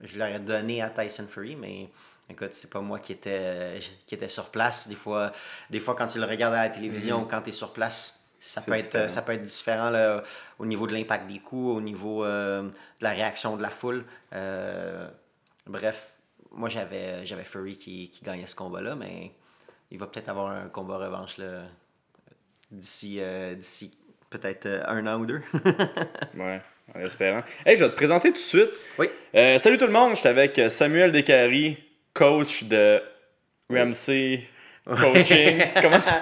[0.00, 1.90] je l'aurais donné à Tyson Fury, mais
[2.30, 4.88] écoute, c'est pas moi qui était, euh, qui était sur place.
[4.88, 5.32] Des fois,
[5.70, 8.21] des fois, quand tu le regardes à la télévision ou quand tu es sur place,
[8.42, 9.08] ça peut, être, différent.
[9.08, 10.24] ça peut être différent là,
[10.58, 12.72] au niveau de l'impact des coups, au niveau euh, de
[13.04, 14.04] la réaction de la foule.
[14.32, 15.06] Euh,
[15.66, 16.08] bref,
[16.50, 19.30] moi, j'avais j'avais Fury qui, qui gagnait ce combat-là, mais
[19.92, 21.62] il va peut-être avoir un combat revanche là,
[22.72, 23.96] d'ici euh, d'ici
[24.28, 25.42] peut-être un an ou deux.
[26.34, 26.60] Ouais,
[26.96, 27.42] en espérant.
[27.64, 28.76] Hey, je vais te présenter tout de suite.
[28.98, 29.08] oui.
[29.32, 31.78] Salut tout le monde, je suis avec Samuel Descaries,
[32.12, 33.00] coach de
[33.70, 34.48] Ramsey
[34.84, 35.62] Coaching.
[35.80, 36.20] Comment ça?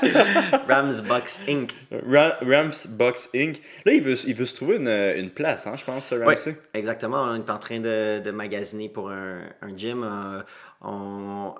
[0.68, 1.70] Rams Box Inc.
[1.90, 3.61] Ra- Rams Box Inc.
[3.87, 6.57] Là, il veut, il veut se trouver une, une place, hein, je pense, Oui, Ramsey.
[6.75, 7.23] exactement.
[7.23, 10.05] On est en train de, de magasiner pour un, un gym.
[10.05, 10.42] Euh,
[10.83, 11.55] on,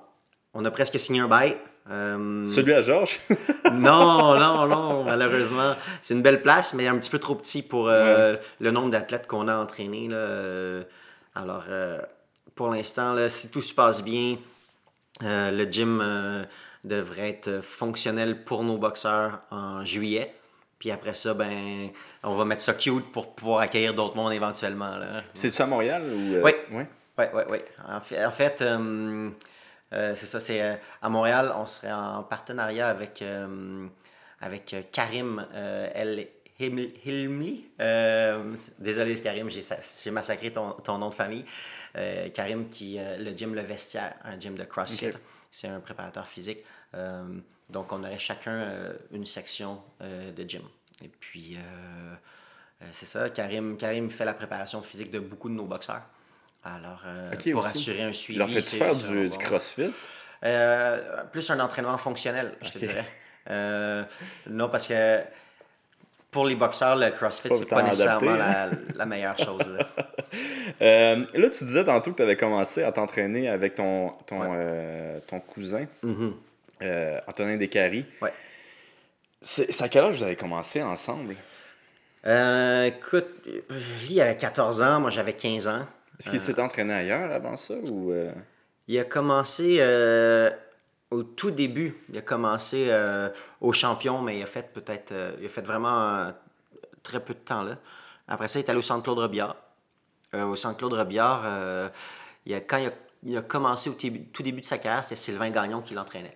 [0.53, 1.57] on a presque signé un bail.
[1.89, 3.19] Euh, Celui à Georges?
[3.73, 5.73] non, non, non, malheureusement.
[6.03, 9.25] C'est une belle place, mais un petit peu trop petit pour euh, le nombre d'athlètes
[9.25, 10.07] qu'on a entraînés.
[10.07, 10.81] Là.
[11.33, 11.63] Alors,
[12.53, 14.37] pour l'instant, si tout se passe bien,
[15.21, 16.45] le gym
[16.83, 20.33] devrait être fonctionnel pour nos boxeurs en juillet.
[20.79, 21.89] Puis après ça, ben,
[22.23, 24.97] on va mettre ça cute pour pouvoir accueillir d'autres mondes éventuellement.
[25.33, 26.35] C'est-tu à Montréal ou.
[26.35, 26.51] euh, Oui.
[26.71, 26.87] ouais?
[27.19, 27.57] Oui, oui, oui.
[27.87, 29.29] En fait, en fait euh,
[29.93, 33.85] euh, c'est ça, c'est euh, à Montréal, on serait en partenariat avec, euh,
[34.39, 36.27] avec euh, Karim euh, El
[36.59, 37.65] Hilmli.
[37.79, 41.45] Euh, désolé, Karim, j'ai sa- j'ai massacré ton, ton nom de famille.
[41.95, 45.11] Euh, Karim, qui euh, le gym Le Vestiaire, un gym de CrossFit.
[45.51, 46.59] C'est un préparateur physique.
[46.95, 47.23] Euh,
[47.69, 50.63] donc, on aurait chacun euh, une section euh, de gym.
[51.03, 51.57] Et puis,
[52.91, 56.03] c'est ça, Karim, Karim fait la préparation physique de beaucoup de nos boxeurs.
[56.63, 57.03] Alors,
[57.51, 57.77] pour aussi.
[57.77, 58.37] assurer un suivi.
[58.37, 59.91] Leur c'est- faire du, du crossfit?
[61.31, 63.05] Plus un entraînement fonctionnel, je te dirais.
[64.47, 65.21] Non, parce que
[66.31, 69.67] pour les boxeurs, le CrossFit, c'est pas nécessairement adapté, la, la meilleure chose.
[69.67, 69.87] là.
[70.81, 74.47] Euh, là, tu disais tantôt que tu avais commencé à t'entraîner avec ton, ton, Ouais.
[74.53, 76.33] euh, ton cousin, Mhm.
[76.81, 78.05] euh, Antonin Descaries.
[78.21, 78.31] Ouais.
[79.41, 81.35] C'est à quel âge vous avez commencé ensemble?
[82.25, 85.85] Euh, écoute, lui, il avait 14 ans, moi j'avais 15 ans.
[86.19, 87.73] Est-ce qu'il s'était entraîné ailleurs avant ça?
[87.73, 88.13] Ou,
[88.87, 89.79] Il a commencé
[91.11, 91.95] au tout début.
[92.09, 95.11] Il a commencé euh, au champion, mais il a fait peut-être.
[95.11, 96.31] euh, il a fait vraiment euh,
[97.03, 97.77] très peu de temps là.
[98.27, 99.55] Après ça, il est allé au centre Claude Robillard.
[100.33, 101.43] Euh, au centre Claude Robillard,
[102.45, 102.91] il a- quand il a,
[103.23, 106.35] il a commencé au tout début de sa carrière, c'est Sylvain Gagnon qui l'entraînait.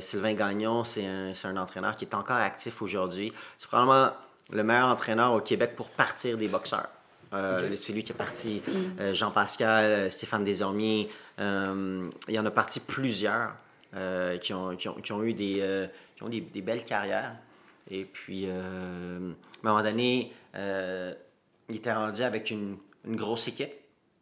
[0.00, 3.32] Sylvain Gagnon, c'est un, entraîneur qui est encore actif aujourd'hui.
[3.58, 4.12] C'est probablement
[4.50, 6.88] le meilleur entraîneur au Québec pour partir des boxeurs.
[7.34, 8.62] Euh, C'est lui qui est parti
[9.12, 11.10] Jean Pascal, euh, Stéphane Desormiers.
[11.38, 13.52] il y en a parti plusieurs
[13.92, 17.36] qui, ont, qui, ont, qui ont eu des, euh, qui ont des, des belles carrières.
[17.90, 19.32] Et puis, euh,
[19.64, 21.14] à un moment donné, euh,
[21.68, 23.72] il était rendu avec une, une grosse équipe.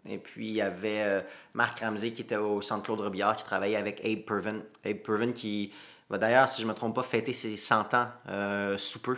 [0.08, 1.20] Et puis, il y avait euh,
[1.54, 4.60] Marc Ramsey qui était au Centre Claude Robillard, qui travaillait avec Abe Pervin.
[4.84, 5.72] Abe Pervin qui
[6.08, 9.16] va d'ailleurs, si je ne me trompe pas, fêter ses 100 ans euh, sous peu.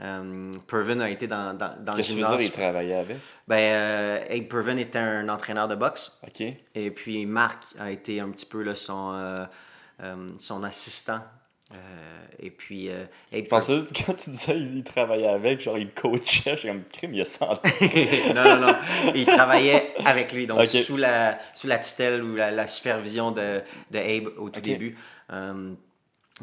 [0.00, 2.42] Euh, Pervin a été dans, dans, dans le Qu'est-ce que gymnase.
[2.42, 3.16] il travaillait avec?
[3.48, 6.16] Ben, euh, Abe Pervin était un entraîneur de boxe.
[6.26, 6.42] OK.
[6.76, 9.46] Et puis Marc a été un petit peu là, son, euh, euh,
[10.38, 11.20] son assistant.
[11.72, 15.92] Euh, et puis euh, Je pensais, quand tu disais il, il travaillait avec, genre il
[15.92, 17.60] coachait, j'ai comme crime, il y a 100 ans.
[18.34, 18.74] non, non, non.
[19.14, 23.62] Il travaillait avec lui, donc sous, la, sous la tutelle ou la, la supervision de,
[23.92, 24.96] de Abe au tout début.
[25.32, 25.74] Euh,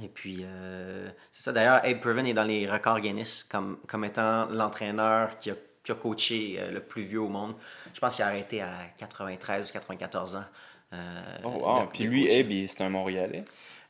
[0.02, 1.52] et puis, euh, c'est ça.
[1.52, 5.91] D'ailleurs, Abe Pervin est dans les records Guinness comme, comme étant l'entraîneur qui a, qui
[5.91, 7.56] a coaché euh, le plus vieux au monde.
[7.93, 10.46] Je pense qu'il a arrêté à 93 ou 94 ans.
[10.93, 11.88] Euh, Oh, wow.
[11.91, 13.43] Puis lui, il- c'est un Montréalais?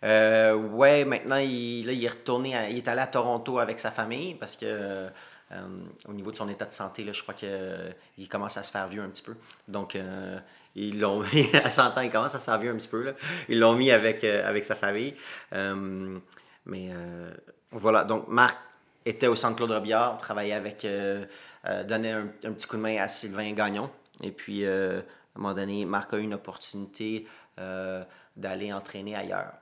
[0.04, 3.80] Euh, ouais, maintenant, il, là, il est retourné, à- il est allé à Toronto avec
[3.80, 5.10] sa famille parce que euh,
[6.08, 8.88] au niveau de son état de santé, là, je crois qu'il commence à se faire
[8.88, 9.34] vieux un petit peu.
[9.68, 10.38] Donc, euh,
[10.76, 13.02] ils l'ont mis à 100 ans, il commence à se faire vieux un petit peu.
[13.04, 13.12] Là.
[13.50, 15.16] Ils l'ont mis avec, euh, avec sa famille.
[15.54, 16.18] Euh,
[16.66, 17.32] mais euh,
[17.72, 18.58] voilà, donc Marc
[19.06, 21.26] était au centre Claude Robillard, travaillait avec, euh,
[21.66, 23.90] euh, donnait un, un petit coup de main à Sylvain Gagnon.
[24.22, 25.02] Et puis, euh,
[25.38, 27.28] à un moment donné, Marc a eu une opportunité
[27.60, 28.04] euh,
[28.36, 29.54] d'aller entraîner ailleurs.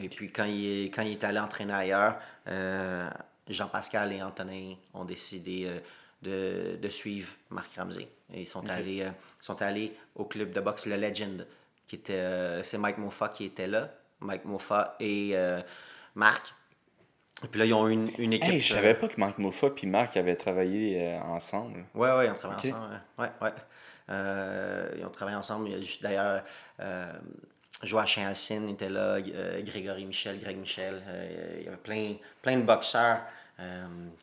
[0.00, 3.10] Et puis, quand il, est, quand il est allé entraîner ailleurs, euh,
[3.46, 5.80] Jean-Pascal et Antonin ont décidé euh,
[6.22, 8.08] de, de suivre Marc Ramsey.
[8.32, 9.06] Et ils sont, allés,
[9.40, 11.46] sont allés au club de boxe Le Legend,
[11.86, 13.90] qui était, c'est Mike Moffat qui était là.
[14.20, 15.34] Mike Moffat et
[16.14, 16.54] Marc.
[17.44, 18.52] Et puis là, ils ont eu une, une équipe.
[18.52, 21.84] Hey, je savais pas que Marc Moffat puis Marc avaient travaillé euh, ensemble.
[21.94, 23.00] Ouais, ouais, ils ont travaillé ensemble.
[23.16, 23.52] Ouais, ouais.
[24.10, 25.70] Euh, ils ont travaillé ensemble.
[26.00, 26.42] D'ailleurs
[26.80, 27.12] euh,
[27.82, 31.02] Joachim Hassin était là, euh, Grégory Michel, Greg Michel.
[31.58, 33.20] Il y avait plein, plein de boxeurs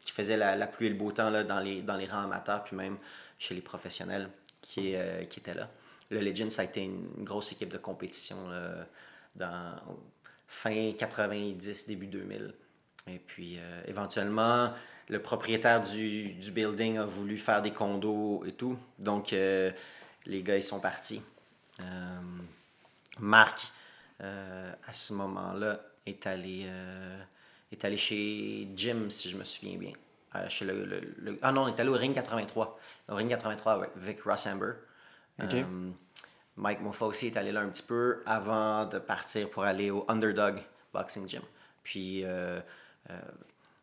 [0.05, 2.63] qui faisaient la, pluie et le beau temps là, dans, les, dans les rangs amateurs,
[2.63, 2.97] puis même
[3.37, 4.29] chez les professionnels
[4.61, 4.95] qui,
[5.29, 5.69] qui étaient là.
[6.09, 8.37] Le Legend, ça a été une, grosse équipe de compétition
[9.35, 9.75] dans
[10.47, 12.53] fin 90, début 2000.
[13.09, 14.71] Et puis, éventuellement,
[15.09, 18.77] le propriétaire du, du building a voulu faire des condos et tout.
[18.99, 19.71] Donc, euh,
[20.25, 21.21] les gars, ils sont partis.
[21.79, 22.19] Euh,
[23.19, 23.71] Marc,
[24.21, 27.21] euh, à ce moment-là, est allé, euh,
[27.71, 29.93] est allé chez Jim, si je me souviens bien.
[30.49, 32.77] Chez le, le- le- ah non, on est allé au Ring 83.
[33.07, 34.73] Au Ring 83 avec Vic Rossamber.
[35.41, 35.53] Ok.
[35.53, 35.63] Euh,
[36.57, 40.03] Mike Moffat aussi est allé là un petit peu avant de partir pour aller au
[40.09, 40.61] Underdog
[40.93, 41.41] Boxing Gym.
[41.83, 42.25] Puis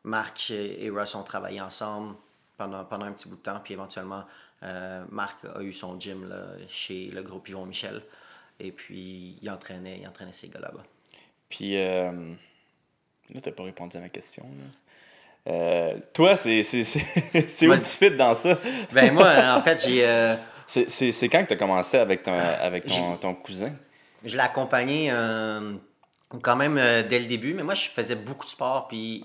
[0.05, 2.15] Marc et et Russ ont travaillé ensemble
[2.59, 3.61] pendant, pendant un petit bout de temps.
[3.63, 4.25] Puis éventuellement,
[4.63, 8.03] euh, Marc a eu son gym là, chez le groupe Yvon Michel.
[8.61, 10.85] Et puis, il entraînait, il entraînait ces gars là-bas.
[11.49, 12.11] Puis euh,
[13.33, 14.45] là, t'as pas répondu à ma question.
[14.45, 15.53] là.
[15.53, 16.85] Euh, toi, c'est c'est-
[17.67, 18.59] où tu fit dans ça?
[18.93, 20.07] Ben moi, en fait, j'ai...
[20.07, 20.37] euh,
[20.67, 22.87] C'est- quand que tu as commencé avec ton, avec
[23.21, 23.73] ton, cousin?
[24.25, 25.11] Je l'ai accompagné
[26.43, 26.77] quand même
[27.09, 29.25] dès le début, mais moi, je faisais beaucoup de sport, puis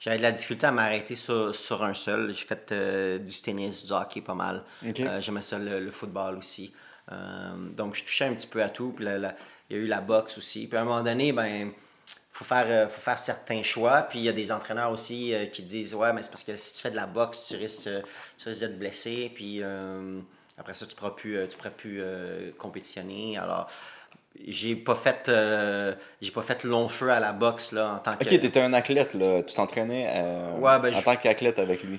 [0.00, 2.32] j'avais de la difficulté à m'arrêter sur, sur un seul.
[2.34, 4.64] J'ai fait euh, du tennis, du hockey pas mal.
[5.00, 6.72] Euh, J'aimais ça, le, le football aussi.
[7.10, 8.92] Euh, donc, je touchais un petit peu à tout.
[8.92, 10.66] Puis il y a eu la boxe aussi.
[10.68, 11.72] Puis à un moment donné, ben
[12.30, 14.02] faut faire, faut faire certains choix.
[14.02, 16.74] Puis il y a des entraîneurs aussi qui disent Ouais, mais c'est parce que si
[16.74, 17.88] tu fais de la boxe, tu risques,
[18.36, 19.32] tu risques de te blesser.
[19.34, 19.60] Puis
[20.56, 22.00] après ça, tu ne pourras plus, tu pourras plus
[22.56, 23.36] compétitionner.
[23.36, 23.68] Alors,
[24.46, 28.16] j'ai pas fait euh, j'ai pas fait long feu à la boxe là, en tant
[28.16, 28.22] que.
[28.24, 29.42] Ok, t'étais un athlète, là.
[29.42, 31.98] Tu t'entraînais euh, Ouais, ben, en je- tant qu'athlète avec lui.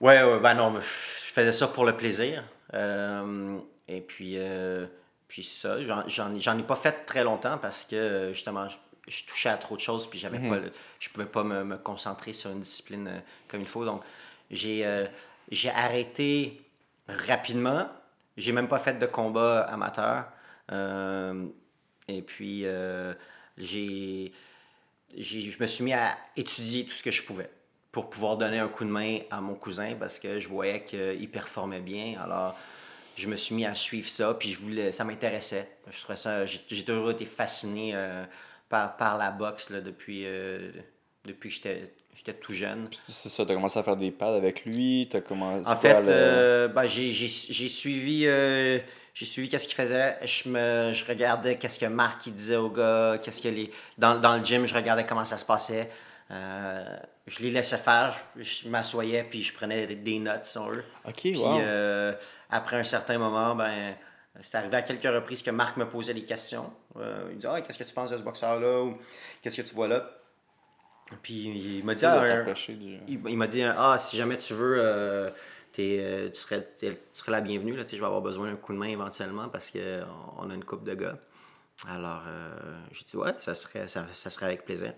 [0.00, 2.42] Ouais, ouais, ben non, je faisais ça pour le plaisir.
[2.74, 4.38] Euh, et puis,
[5.28, 5.76] puis c'est ça,
[6.08, 8.76] j'en- ai pas fait très longtemps parce que justement, je,
[9.08, 11.76] je touchais à trop de choses puis j'avais pas le- je pouvais pas me, me
[11.76, 13.84] concentrer sur une discipline comme il faut.
[13.84, 14.02] Donc,
[14.50, 14.84] j'ai
[15.50, 16.60] j'ai arrêté
[17.08, 17.88] rapidement.
[18.36, 20.24] J'ai même pas fait de combat amateur.
[22.08, 23.14] Et puis, euh,
[23.58, 24.32] j'ai
[25.16, 27.50] j'ai- je me suis mis à étudier tout ce que je pouvais
[27.92, 31.30] pour pouvoir donner un coup de main à mon cousin parce que je voyais qu'il
[31.30, 32.20] performait bien.
[32.22, 32.56] Alors,
[33.16, 35.68] je me suis mis à suivre ça, puis je voulais, ça m'intéressait.
[35.90, 38.24] Je trouvais ça, j'ai toujours été fasciné euh,
[38.68, 40.72] par, par la boxe là, depuis, euh,
[41.24, 42.88] depuis que j'étais j'étais tout jeune.
[43.08, 45.68] C'est ça, t'as commencé à faire des pads avec lui, t'as commencé...
[45.68, 47.12] En fait, le- euh, ben, j'ai
[47.68, 48.26] suivi,
[49.14, 50.18] j'ai suivi qu'est-ce qu'il faisait.
[50.22, 54.18] Je, me, je regardais qu'est-ce que Marc il disait aux gars, qu'est-ce que les dans,
[54.18, 55.88] dans le gym, je regardais comment ça se passait.
[56.30, 56.84] Euh,
[57.26, 60.84] je les laissais faire, je, je m'assoyais puis je prenais des, des notes sur eux.
[61.06, 61.60] Ok, Puis wow.
[61.60, 62.12] euh,
[62.50, 63.94] après un certain moment, ben
[64.40, 66.72] c'est arrivé à quelques reprises que Marc me posait des questions.
[66.96, 68.82] Euh, il disait ah, qu'est-ce que tu penses de ce boxeur-là?
[68.82, 68.98] Ou
[69.42, 70.10] qu'est-ce que tu vois là?
[71.22, 74.54] Puis il m'a dit ah, un- du- il, il m'a dit Ah, si jamais tu
[74.54, 75.32] veux,
[75.78, 77.76] euh, euh, tu, serais, tu serais la bienvenue.
[77.76, 80.06] Là, je vais avoir besoin d'un coup de main éventuellement parce qu'on
[80.38, 81.18] on a une coupe de gars.
[81.88, 84.92] Alors, euh, j'ai dit Ouais, ça serait, ça, ça serait avec plaisir.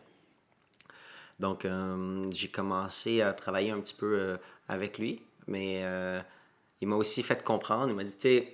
[1.39, 4.37] Donc, euh, j'ai commencé à travailler un petit peu euh,
[4.69, 6.21] avec lui, mais euh,
[6.81, 7.89] il m'a aussi fait comprendre.
[7.89, 8.45] Il m'a dit Tu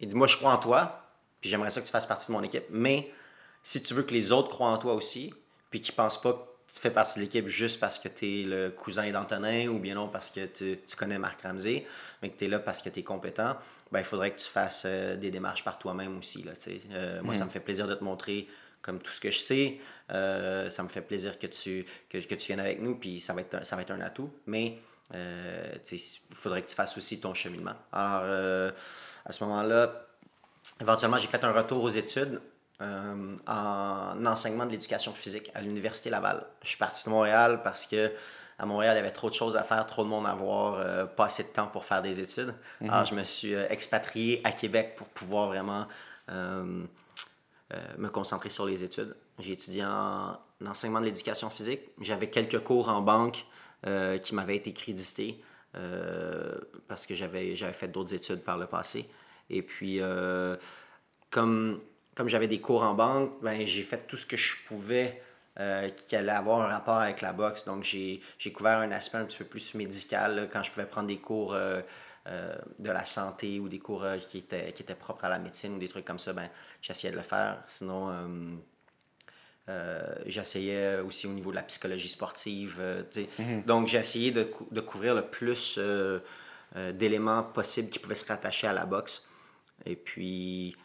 [0.00, 2.32] il dit Moi, je crois en toi, puis j'aimerais ça que tu fasses partie de
[2.32, 3.12] mon équipe, mais
[3.62, 5.32] si tu veux que les autres croient en toi aussi,
[5.70, 8.70] puis qu'ils pensent pas tu fais partie de l'équipe juste parce que tu es le
[8.70, 11.86] cousin d'Antonin ou bien non parce que tu, tu connais Marc Ramsey,
[12.22, 13.56] mais que tu es là parce que tu es compétent,
[13.90, 16.42] ben, il faudrait que tu fasses euh, des démarches par toi-même aussi.
[16.42, 16.52] Là.
[16.92, 18.48] Euh, Moi, ça me fait plaisir de te montrer
[18.80, 19.78] comme tout ce que je sais.
[20.10, 23.34] Euh, ça me fait plaisir que tu, que, que tu viennes avec nous, puis ça
[23.34, 24.30] va être un, ça va être un atout.
[24.46, 24.78] Mais
[25.14, 25.98] il
[26.30, 27.74] faudrait que tu fasses aussi ton cheminement.
[27.92, 28.72] Alors,
[29.26, 30.06] à ce moment-là,
[30.80, 32.40] Éventuellement, j'ai fait un retour aux études
[32.82, 36.44] euh, en enseignement de l'éducation physique à l'Université Laval.
[36.62, 38.12] Je suis parti de Montréal parce que
[38.62, 40.74] à Montréal, il y avait trop de choses à faire, trop de monde à voir,
[40.74, 42.54] euh, pas assez de temps pour faire des études.
[42.82, 45.88] Alors, je me suis euh, expatrié à Québec pour pouvoir vraiment
[46.30, 46.84] euh,
[47.98, 49.16] me concentrer sur les études.
[49.40, 51.80] J'ai étudié en, en enseignement de l'éducation physique.
[52.00, 53.44] J'avais quelques cours en banque
[54.22, 55.42] qui m'avaient été crédités
[56.86, 59.08] parce que j'avais j'avais fait d'autres études par le passé.
[59.50, 60.00] Et puis,
[61.30, 61.80] comme,
[62.14, 65.22] comme j'avais des cours en banque, ben, j'ai fait tout ce que je pouvais
[65.60, 67.64] euh, qui allait avoir un rapport avec la boxe.
[67.64, 68.20] Donc, j'ai
[68.54, 71.52] couvert un aspect un petit peu plus médical là, quand je pouvais prendre des cours
[71.54, 71.80] euh,
[72.28, 75.74] euh, de la santé ou des cours qui, étaient, qui étaient propres à la médecine
[75.74, 76.32] ou des trucs comme ça.
[76.32, 76.48] Ben,
[76.80, 77.62] j'essayais de le faire.
[77.66, 78.10] Sinon,
[80.26, 82.80] j'essayais aussi au niveau de la psychologie sportive.
[83.10, 83.28] sais.
[83.66, 85.78] Donc, j'ai essayé de, cou- de couvrir le plus
[86.92, 89.26] d'éléments possibles qui pouvaient se rattacher à la boxe.
[89.86, 90.76] Et puis,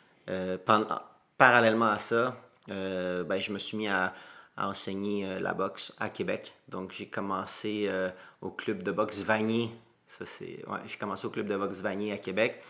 [0.65, 1.01] pendant-
[1.37, 2.35] parallèlement à ça,
[2.69, 4.13] euh, ben, je me suis mis à,
[4.59, 6.51] enseigner euh, la boxe à Québec.
[6.67, 8.09] Donc, j'ai commencé euh,
[8.41, 9.69] au club de boxe Vanier.
[10.07, 10.67] Ça, c'est...
[10.67, 12.61] Ouais, j'ai commencé au club de boxe Vanier à Québec.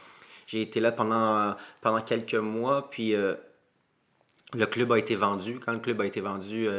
[0.48, 5.60] J'ai été là pendant, pendant quelques mois, puis le club a été vendu.
[5.60, 6.70] Quand le club a été vendu,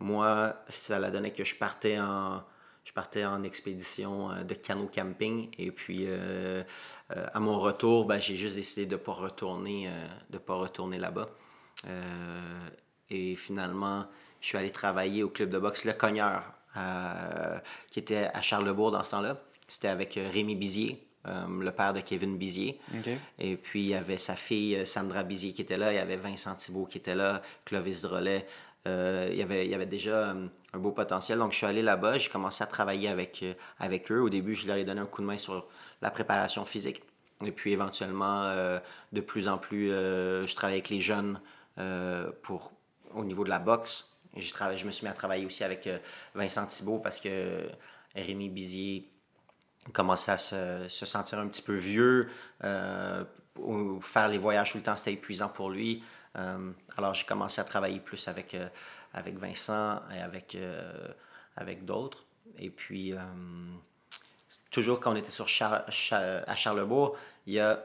[0.00, 2.42] moi, ça l'a donné que je partais en,
[2.94, 5.50] partais en expédition euh, de canot camping.
[5.58, 6.62] Et puis, euh,
[7.14, 9.90] euh, à mon retour, ben, j'ai juste décidé de ne pas retourner,
[10.30, 11.28] de pas retourner là-bas.
[13.10, 14.06] Et finalement,
[14.40, 16.42] je suis allé travailler au club de boxe Le Cogneur,
[17.90, 19.38] qui était à Charlebourg dans ce temps-là.
[19.68, 22.78] C'était avec Rémi Bizier, euh, le père de Kevin Bizier.
[23.38, 26.16] Et puis, il y avait sa fille Sandra Bizier qui était là, il y avait
[26.16, 28.46] Vincent Thibault qui était là, Clovis Drolet.
[28.86, 31.38] Euh, il, y avait, il y avait déjà euh, un beau potentiel.
[31.38, 34.20] Donc, je suis allé là-bas, j'ai commencé à travailler avec, euh, avec eux.
[34.20, 35.66] Au début, je leur ai donné un coup de main sur
[36.02, 37.02] la préparation physique.
[37.44, 38.54] Et puis, éventuellement,
[39.12, 41.40] de plus en plus, je travaillais avec les jeunes
[42.42, 42.72] pour,
[43.12, 44.16] au niveau de la boxe.
[44.52, 45.88] Travaillé- je me suis mis à travailler aussi avec
[46.34, 47.68] Vincent Thibault parce que
[48.14, 49.10] Rémi Bizier
[49.92, 52.28] commençait à se, se sentir un petit peu vieux.
[54.00, 56.02] faire les voyages tout le temps, c'était épuisant pour lui.
[56.36, 58.68] Euh, alors, j'ai commencé à travailler plus avec, euh,
[59.12, 61.08] avec Vincent et avec, euh,
[61.56, 62.24] avec d'autres.
[62.58, 63.14] Et puis,
[64.70, 67.16] toujours quand on était sur à Charlebourg,
[67.46, 67.82] il y a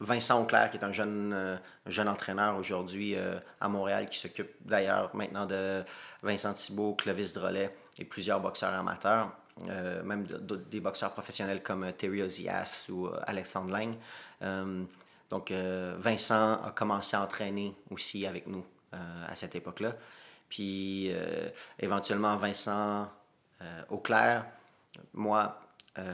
[0.00, 1.60] Vincent Auclair, qui est un jeune, un
[1.90, 3.16] jeune entraîneur aujourd'hui
[3.60, 5.82] à Montréal, qui s'occupe d'ailleurs maintenant de
[6.22, 9.32] Vincent Thibault, Clovis Drolet et plusieurs boxeurs amateurs,
[10.04, 13.94] même de- de- des boxeurs professionnels comme Terry Ozias ou Alexandre Lang.
[15.30, 18.64] Donc, euh, Vincent a commencé à entraîner aussi avec nous
[18.94, 19.94] euh, à cette époque-là.
[20.48, 23.08] Puis, euh, éventuellement, Vincent
[23.90, 24.46] Auclair,
[25.14, 25.60] moi,
[25.96, 26.04] il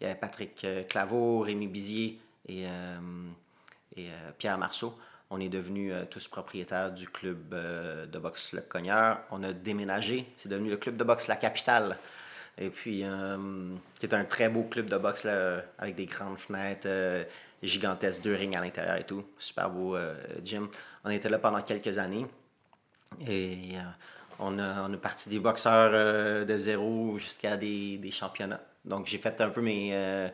[0.00, 2.68] y avait Patrick Claveau, Rémi Bizier et,
[4.38, 4.96] Pierre Marceau.
[5.30, 9.18] On est devenus tous propriétaires du club de boxe Le Cogneur.
[9.32, 10.32] On a déménagé.
[10.36, 11.98] C'est devenu le club de boxe La Capitale.
[12.56, 13.04] Et puis,
[14.00, 15.26] c'est un très beau club de boxe
[15.76, 17.26] avec des grandes fenêtres,
[17.62, 19.24] gigantesques, deux rings à l'intérieur et tout.
[19.38, 20.68] Super beau euh, gym.
[21.04, 22.26] On était là pendant quelques années.
[23.26, 23.80] Et euh,
[24.38, 28.60] on, a, on a parti des boxeurs euh, de zéro jusqu'à des, des championnats.
[28.84, 29.90] Donc, j'ai fait un peu mes.
[29.92, 30.28] euh,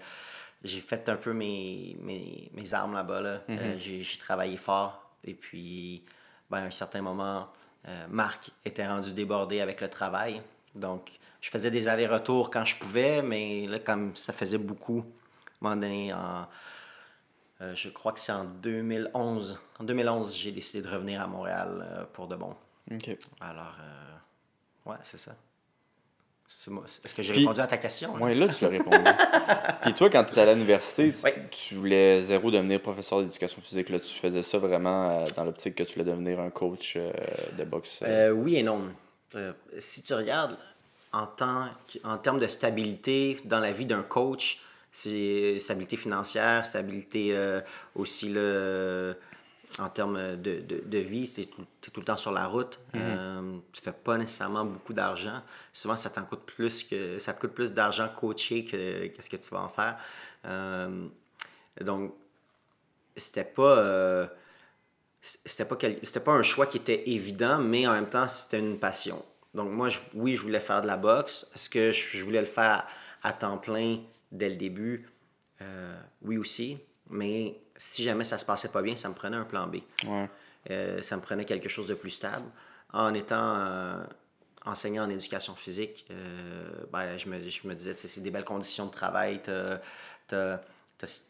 [0.62, 3.20] j'ai fait un peu mes, mes, mes armes là-bas.
[3.20, 3.40] Là.
[3.50, 5.10] Euh, j'ai, j'ai travaillé fort.
[5.24, 6.02] Et puis,
[6.50, 7.48] ben, à un certain moment,
[8.08, 10.42] Marc était rendu débordé avec le travail.
[10.74, 11.10] Donc,
[11.40, 15.04] je faisais des allers-retours quand je pouvais, mais là, comme ça faisait beaucoup,
[15.62, 16.46] à un moment donné, en,
[17.60, 19.58] euh, je crois que c'est en 2011.
[19.78, 22.54] En 2011, j'ai décidé de revenir à Montréal euh, pour de bon.
[22.90, 23.16] OK.
[23.40, 25.34] Alors, euh, ouais, c'est ça.
[27.04, 28.14] Est-ce que j'ai répondu à ta question?
[28.16, 28.20] hein?
[28.20, 29.10] Ouais, là, tu l'as répondu.
[29.82, 31.12] Puis toi, quand tu étais à l'université,
[31.50, 33.88] tu, voulais zéro devenir professeur d'éducation physique.
[33.88, 37.64] Là, tu faisais ça vraiment euh, dans l'optique que tu voulais devenir un coach de
[37.64, 38.00] boxe.
[38.34, 38.92] oui et non.
[39.78, 40.56] Si tu regardes
[41.12, 41.68] en, temps,
[42.04, 44.60] en termes de stabilité dans la vie d'un coach,
[44.96, 47.60] c'est stabilité financière, stabilité euh,
[47.94, 49.12] aussi euh,
[49.78, 52.80] en termes de, de, de vie, tu es, tout le temps sur la route.
[52.96, 55.42] Euh, tu fais pas nécessairement beaucoup d'argent.
[55.72, 59.28] Souvent, ça t'en coûte plus que ça te coûte plus d'argent coaché que, que ce
[59.28, 59.98] que tu vas en faire.
[60.46, 61.06] Euh,
[61.82, 62.14] donc,
[63.16, 64.28] c'était pas.
[65.44, 68.78] c'était pas, c'était pas un choix qui était évident, mais en même temps, c'était une
[68.78, 69.24] passion.
[69.54, 71.48] Donc, moi, je- oui, je voulais faire de la boxe.
[71.54, 72.86] Est-ce que je, je voulais le faire
[73.22, 74.00] à temps plein
[74.32, 75.08] dès le début?
[75.62, 76.78] Euh, oui aussi.
[77.08, 79.76] Mais si jamais ça se passait pas bien, ça me prenait un plan B.
[80.06, 80.28] Ouais.
[80.70, 82.46] Euh, ça me prenait quelque chose de plus stable.
[82.92, 84.04] En étant euh,
[84.64, 86.06] enseignant en éducation physique,
[86.92, 89.40] ben, je, me, je me disais, c'est des belles conditions de travail.
[89.42, 90.60] Tu as,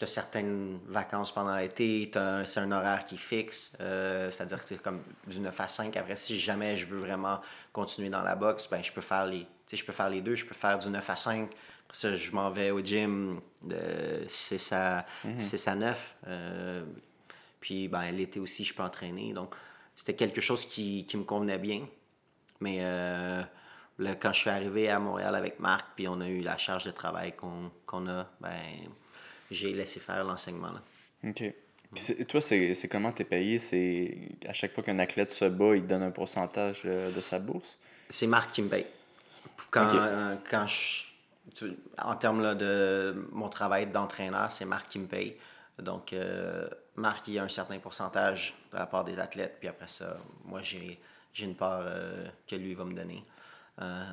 [0.07, 2.11] certaines vacances pendant l'été,
[2.44, 3.72] c'est un horaire qui est fixe.
[3.78, 5.97] C'est-à-dire que c'est comme du 9 à 5.
[5.97, 7.40] Après, si jamais je veux vraiment
[7.72, 10.36] continuer dans la boxe, ben, je, peux faire les, je peux faire les deux.
[10.36, 11.51] Je peux faire du 9 à 5.
[11.93, 15.07] Ça, je m'en vais au gym de 6 à,
[15.39, 16.14] 6 à 9.
[16.28, 16.84] euh,
[17.61, 19.32] puis ben, l'été aussi, je peux entraîner.
[19.32, 19.55] Donc,
[19.97, 21.87] c'était quelque chose qui, qui me convenait bien.
[22.61, 23.43] Mais euh,
[23.99, 26.84] là, quand je suis arrivé à Montréal avec Marc, puis on a eu la charge
[26.84, 28.61] de travail qu'on qu'on a, ben,
[29.51, 30.72] j'ai laissé faire l'enseignement.
[31.24, 31.34] OK.
[31.39, 31.55] Puis
[32.05, 33.59] c'est- toi, c'est comment t'es payé?
[33.59, 34.16] C'est
[34.47, 37.39] à chaque fois qu'un athlète se bat, il te donne un pourcentage euh, de sa
[37.39, 37.78] bourse?
[38.09, 38.87] C'est Marc qui me paye.
[39.70, 41.05] Quand, euh, quand je,
[41.55, 45.36] tu- en termes là, de mon travail d'entraîneur, c'est Marc qui me paye.
[45.78, 49.68] Donc, euh, Marc, il y a un certain pourcentage de la part des athlètes, puis
[49.68, 50.99] après ça, moi, j'ai
[51.40, 53.22] une part euh, que lui va me donner.
[53.82, 54.05] Euh,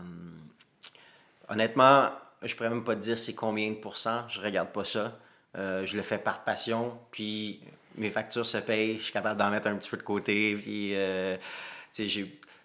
[1.49, 2.11] honnêtement,
[2.41, 5.17] je pourrais même pas te dire c'est combien de pourcents, je regarde pas ça.
[5.55, 7.61] Je le fais par passion, puis
[7.95, 10.93] mes factures se payent, je suis capable d'en mettre un petit peu de côté, puis
[10.93, 11.37] je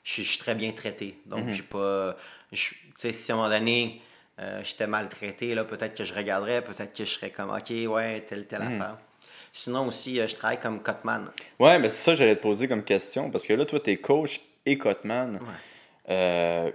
[0.02, 1.20] suis- très bien traité.
[1.26, 2.16] Donc, j'ai pas.
[2.50, 4.00] Tu sais, si à un moment donné,
[4.40, 8.24] euh, j'étais maltraité, là, peut-être que je regarderais, peut-être que je serais comme, OK, ouais,
[8.26, 8.96] telle, telle affaire.
[9.52, 11.30] Sinon aussi, euh, je travaille comme cutman.
[11.58, 13.30] Ouais, mais c'est ça que j'allais te poser comme question.
[13.30, 15.40] Parce que là, toi, t'es coach et cutman.
[16.08, 16.70] Euh,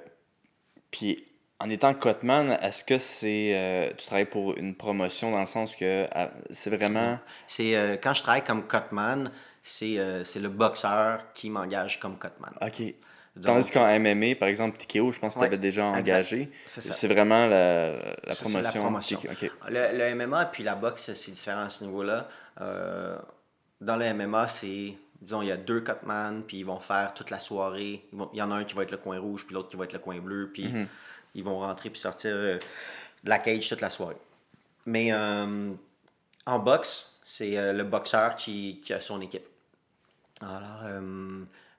[0.92, 1.26] puis
[1.60, 3.94] en étant cutman, est-ce que c'est.
[3.98, 7.18] tu travailles pour une promotion dans le sens que ah, c'est vraiment.
[7.48, 12.54] C'est quand je travaille comme cutman, c'est c'est le boxeur qui m'engage comme cutman.
[12.62, 12.94] OK.
[13.36, 16.52] Donc- Tandis qu'en MMA, par exemple, TKO, je pense que tu Ouais, avais déjà engagé.
[16.68, 18.62] C'est vraiment la, la promotion.
[18.62, 19.20] la promotion.
[19.70, 22.30] Le, le MMA puis la boxe, c'est différent à ce niveau-là.
[22.62, 23.18] Euh,
[23.82, 27.32] dans le MMA, c'est, disons, il y a deux cutman, puis ils vont faire toute
[27.32, 28.06] la soirée.
[28.14, 29.78] Vont- Il y en a un qui va être le coin rouge, puis l'autre qui
[29.78, 30.88] va être le coin bleu, puis Mhm.
[31.34, 32.60] ils vont rentrer puis sortir euh,
[33.24, 34.18] de la cage toute la soirée.
[34.86, 35.72] Mais euh,
[36.46, 39.46] en boxe, c'est le boxeur qui, qui a son équipe.
[40.42, 40.82] Alors,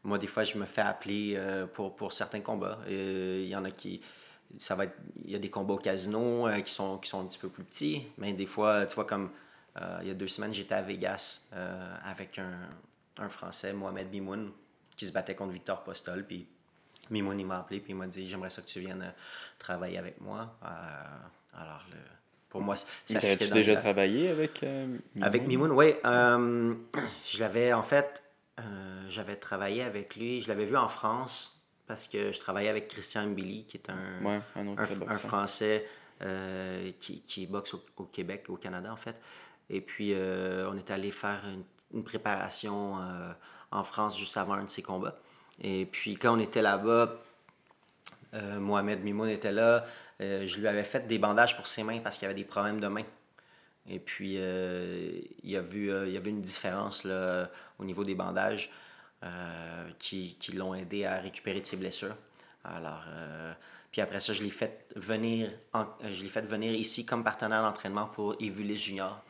[0.04, 2.78] moi, des fois, je me fais appeler euh, pour, pour certains combats.
[2.88, 4.00] Euh, Il y en a qui.
[4.58, 7.20] Ça va être, il y a des combats au casino euh, qui, sont, qui sont
[7.22, 9.30] un petit peu plus petits, mais des fois, tu vois, comme
[10.02, 11.40] il y a deux semaines, j'étais à Vegas
[12.04, 12.60] avec un,
[13.18, 14.52] un Français, Mohamed Bimoun,
[14.96, 16.24] qui se battait contre Victor Postol.
[16.24, 16.46] Puis
[17.10, 19.12] Mimoun, il m'a appelé, puis il m'a dit J'aimerais ça que tu viennes
[19.58, 20.56] travailler avec moi.
[20.64, 21.96] Euh, alors, le-
[22.48, 25.94] pour moi, ça dans les déjà travaillé avec euh, Avec Mimoun, oui.
[26.04, 26.74] Euh,
[27.26, 28.22] je l'avais, en fait,
[28.60, 30.40] euh, j'avais travaillé avec lui.
[30.40, 34.22] Je l'avais vu en France parce que je travaillais avec Christian Mbili, qui est un,
[34.24, 35.20] Ouais, un autre un, très un boxeur.
[35.20, 35.86] Français
[36.22, 39.16] euh, qui, qui boxe au, au Québec, au Canada, en fait.
[39.70, 42.96] Et puis, euh, on est allé faire une, une préparation
[43.70, 45.16] en France juste avant un de ses combats.
[45.60, 47.16] Et puis, quand on était là-bas,
[48.58, 49.84] Mohamed Mimoun était là.
[50.18, 52.88] Je lui avais fait des bandages pour ses mains parce qu'il avait des problèmes de
[52.88, 53.04] mains.
[53.88, 58.02] Et puis, euh, il, a vu, euh, il y avait une différence là, au niveau
[58.04, 58.70] des bandages
[59.22, 62.16] euh, qui, qui l'ont aidé à récupérer de ses blessures.
[62.64, 63.52] Alors, euh,
[63.92, 67.62] puis après ça, je l'ai fait venir, en- je l'ai fait venir ici comme partenaire
[67.62, 69.22] d'entraînement pour Evulis Junior.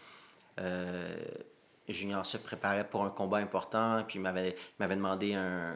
[1.89, 5.75] Junior se préparait pour un combat important, puis il m'avait, demandé un,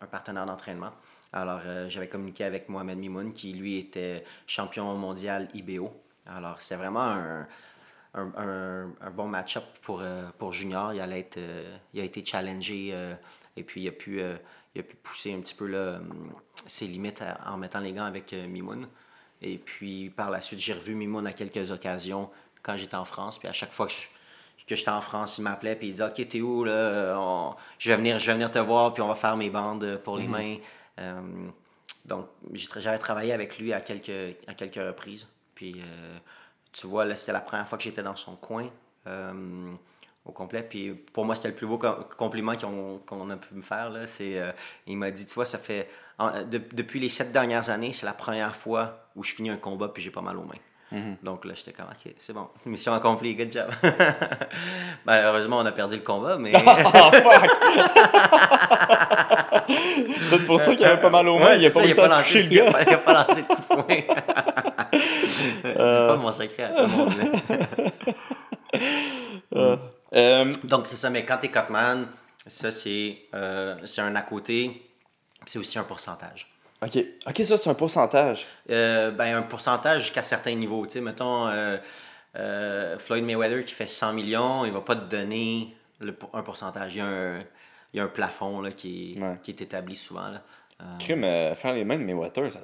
[0.00, 0.90] un partenaire d'entraînement.
[1.32, 5.92] Alors, j'avais communiqué avec Mohamed Mimoun, qui lui était champion mondial IBO.
[6.26, 7.46] Alors, c'est vraiment un,
[8.16, 10.92] un, un- un bon match-up pour, euh, pour Junior.
[10.92, 13.14] Il, allait être, euh, il a été challengé euh,
[13.56, 14.20] et puis il a, pu,
[14.74, 16.32] il a pu pousser un petit peu là, hum,
[16.66, 18.88] ses limites en mettant les gants avec Mimoun.
[19.42, 22.30] Et puis par la suite, j'ai revu Mimoun à quelques occasions
[22.62, 23.38] quand j'étais en France.
[23.38, 24.08] Puis à chaque fois que je-
[24.66, 27.14] que j'étais en France, il m'appelait puis il disait Ok, t'es où là?
[27.18, 30.00] On- je, vais venir, je vais venir te voir, puis on va faire mes bandes
[30.02, 30.56] pour les mains.
[30.98, 31.20] Euh,
[32.04, 35.28] donc, j'avais travaillé avec lui à quelques, à quelques reprises.
[35.54, 36.18] Puis, euh,
[36.78, 38.66] tu vois, là, c'était la première fois que j'étais dans son coin
[39.06, 39.72] euh,
[40.24, 40.62] au complet.
[40.68, 43.90] Puis, pour moi, c'était le plus beau com- compliment qu'on a pu me faire.
[43.90, 44.04] Là.
[44.20, 44.52] Euh,
[44.86, 45.88] il m'a dit, tu vois, ça fait.
[46.18, 49.56] en- de- depuis les sept dernières années, c'est la première fois où je finis un
[49.56, 50.54] combat puis j'ai pas mal aux mains.
[51.22, 52.48] Donc là, j'étais comme, OK, c'est bon.
[52.66, 53.68] Mission accomplie, good job.
[53.82, 56.52] ben, heureusement, on a perdu le combat, mais.
[56.94, 58.55] Oh fuck!
[60.30, 62.00] C'est pour ça qu'il avait pas mal aux mains, Ouais, il a c'est pas réussi
[62.00, 62.72] à toucher le gars.
[62.72, 63.86] pas- Il a pas lancé de coup de poing.
[65.62, 67.12] Dis pas mon secret à tout le monde.
[67.18, 67.26] là.
[70.14, 72.06] Euh, Donc, c'est ça, mais quand t'es Cutman,
[72.46, 74.82] ça, c'est euh, c'est un à côté,
[75.46, 76.46] c'est aussi un pourcentage.
[76.80, 76.96] ok,
[77.26, 78.46] ok, ça c'est un pourcentage.
[78.70, 80.86] Euh, ben, un pourcentage jusqu'à certains niveaux.
[80.86, 81.76] Tu sais, mettons, euh,
[82.36, 86.94] euh, Floyd Mayweather qui fait 100 millions, il va pas te donner le, un pourcentage.
[86.94, 87.40] Il y a un,
[87.96, 89.36] y a un plafond là, qui, Ouais.
[89.42, 90.28] qui est établi souvent.
[90.28, 90.42] Là.
[90.82, 92.60] Euh, Crime, euh, faire les mains de mes water, ça.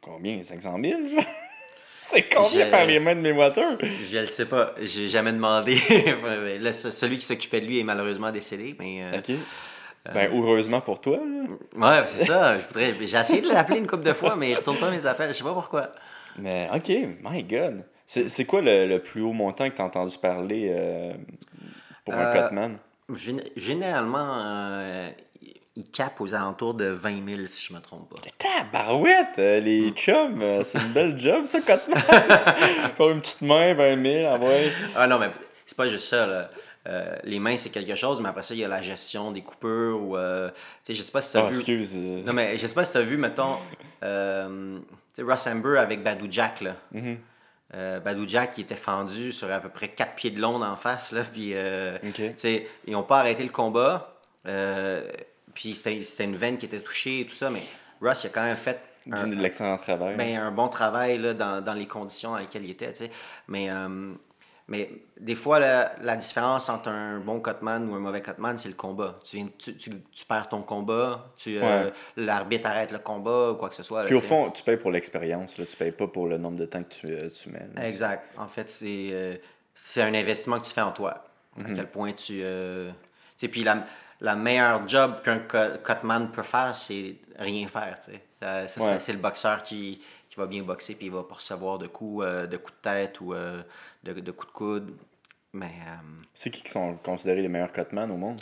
[0.00, 0.42] Combien?
[0.42, 1.24] 500 000 genre?
[2.02, 3.78] C'est combien faire les mains de mes water?
[3.82, 5.76] je le sais pas, j'ai jamais demandé.
[6.60, 9.02] Là, ce- celui qui s'occupait de lui est malheureusement décédé, mais...
[9.02, 9.36] euh, Ok.
[10.14, 12.00] Ben, heureusement pour toi, là.
[12.00, 12.56] Ouais, c'est ça.
[12.60, 12.94] Je voudrais...
[13.04, 15.30] J'ai essayé de l'appeler une couple de fois, mais il retourne pas mes appels.
[15.30, 15.86] Je sais pas pourquoi.
[16.38, 16.88] Mais ok,
[17.24, 17.84] my god.
[18.06, 21.12] C'est c'est quoi le, le plus haut montant que t'as entendu parler euh,
[22.04, 22.72] pour un Euh, cutman?
[22.74, 22.76] Gén-
[23.56, 25.10] Généralement, euh,
[25.76, 28.16] il cape aux alentours de 20 000, si je me trompe pas.
[28.38, 29.38] Tabarouette!
[29.38, 32.02] euh, les chums, euh, c'est une belle job, ça, cutman.
[32.96, 34.72] Pour une petite main, 20 000, ah ouais.
[34.96, 35.30] Ah non, mais
[35.64, 36.26] c'est pas juste ça.
[36.26, 36.50] Là.
[36.88, 39.42] Euh, les mains, c'est quelque chose, mais après ça, il y a la gestion des
[39.42, 40.00] coupures.
[40.00, 41.56] Ou, euh, tu sais, je sais pas si tu as Ah, vu.
[41.56, 41.94] excuse.
[41.96, 43.56] Non, mais je sais pas si tu as vu, mettons,
[44.04, 44.78] euh,
[45.20, 46.60] Ross Amber avec Badou Jack.
[46.60, 46.76] Là.
[46.92, 47.18] mhm,
[47.74, 50.76] Euh, Badou Jack, il était fendu sur à peu près 4 pieds de long en
[50.76, 51.10] face.
[51.12, 51.98] Là, puis, euh,
[52.84, 54.14] ils n'ont pas arrêté le combat.
[54.46, 55.10] euh,
[55.54, 57.62] puis c'était une veine qui était touchée et tout ça, mais
[58.00, 58.78] Ross, il a quand même fait
[59.10, 60.14] un, Du- de l'excellent travail.
[60.16, 62.92] ben, un bon travail là, dans, dans les conditions dans lesquelles il était.
[62.92, 63.10] tu sais.
[63.48, 64.12] Mais, euh,
[64.68, 64.90] mais
[65.20, 68.74] des fois, la, la différence entre un bon cutman ou un mauvais cutman, c'est le
[68.74, 69.18] combat.
[69.24, 71.92] Tu, viens- tu, tu- tu perds ton combat, tu, euh, Ouais.
[72.16, 74.00] l'arbitre arrête le combat ou quoi que ce soit.
[74.02, 75.54] là, Puis au fond, tu payes pour l'expérience.
[75.54, 77.66] Tu payes pas pour le nombre de temps que tu, euh, tu mets.
[77.74, 77.86] là.
[77.88, 78.34] Exact.
[78.38, 79.36] En fait, c'est euh,
[79.74, 81.24] c'est un investissement que tu fais en toi.
[81.56, 81.66] Mhm.
[81.66, 82.40] À quel point tu.
[82.42, 82.94] euh, tu
[83.38, 83.84] sais, puis la,
[84.20, 85.38] la meilleure job qu'un
[85.78, 87.96] cutman peut faire, c'est rien faire.
[88.42, 88.66] Ouais.
[88.98, 90.00] C'est le boxeur qui,
[90.36, 92.82] qui va bien boxer puis il va pas recevoir de coups, euh, de coups de
[92.82, 93.62] tête ou euh,
[94.04, 94.94] de, de coups de coude.
[95.52, 95.72] Mais.
[95.86, 95.96] euh,
[96.34, 98.40] C'est qui qui sont considérés les meilleurs cutman au monde?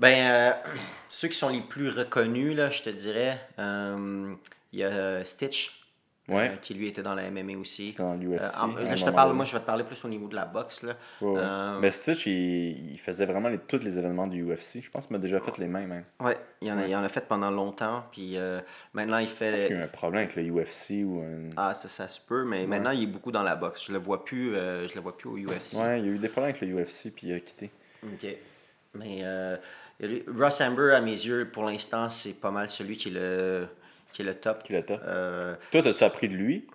[0.00, 0.56] Ben,
[1.08, 4.36] ceux qui sont les plus reconnus, là, je te dirais, il
[4.80, 5.83] y a Stitch,
[6.26, 6.52] Ouais.
[6.52, 7.92] euh, qui lui était dans la MMA aussi.
[7.98, 10.34] Dans l'UFC, Euh, je te parle, moi, je vais te parler plus au niveau de
[10.34, 10.82] la boxe.
[10.82, 10.94] Là.
[11.20, 11.34] Ouais.
[11.38, 14.80] Euh, Mais Stitch, il, il faisait vraiment les- tous les événements du UFC.
[14.80, 16.04] Je pense qu'il m'a déjà fait les mains, même.
[16.20, 16.88] Ouais, il en, a, Ouais.
[16.90, 18.38] il en a fait pendant longtemps, puis
[18.94, 19.52] maintenant il fait.
[19.52, 21.50] Est-ce qu'il y a eu un problème avec le UFC ou un...
[21.58, 23.84] Ah, ça, ça se peut, mais maintenant il est beaucoup dans la boxe.
[23.86, 25.74] Je le vois plus, je le vois plus au UFC.
[25.76, 27.70] Ouais, il y a eu des problèmes avec le UFC, puis il a quitté.
[28.02, 28.26] Ok.
[28.94, 29.22] Mais
[30.36, 33.66] Ross Amber, à mes yeux, pour l'instant, c'est pas mal celui qui le,
[34.14, 34.62] qui est le top.
[34.62, 35.00] Qui est le top.
[35.04, 36.66] Euh, Toi, t'as-tu appris de lui?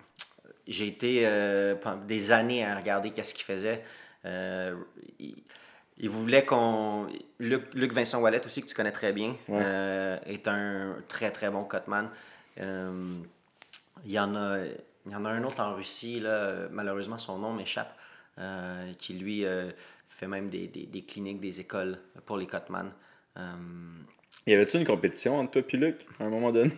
[0.68, 3.84] J'ai été euh, pendant des années à regarder qu'est-ce qu'il faisait.
[4.26, 4.76] Euh,
[5.20, 5.36] il,
[5.98, 7.08] il voulait qu'on.
[7.40, 10.20] Luc, Luc Vincent Wallet aussi, que tu connais très bien, Ouais.
[10.28, 12.10] est un très très bon cutman.
[12.58, 14.60] Il, y en a,
[15.06, 17.98] il y en a un autre en Russie, là, malheureusement son nom m'échappe,
[18.98, 19.46] qui lui
[20.08, 22.92] fait même des, des, des cliniques, des écoles pour les cutman.
[23.38, 23.42] Euh,
[24.48, 26.72] Y avait-tu une compétition entre toi et Luc, à un moment donné?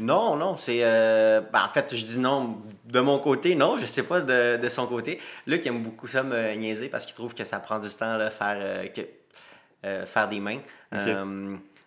[0.00, 0.78] Non, non, c'est.
[0.82, 4.56] euh, ben, en fait, je dis non de mon côté, non, je sais pas de,
[4.56, 5.20] de son côté.
[5.46, 8.30] Luc aime beaucoup ça me niaiser parce qu'il trouve que ça prend du temps là,
[8.30, 9.02] faire, euh, que,
[9.84, 10.60] euh, faire des mains.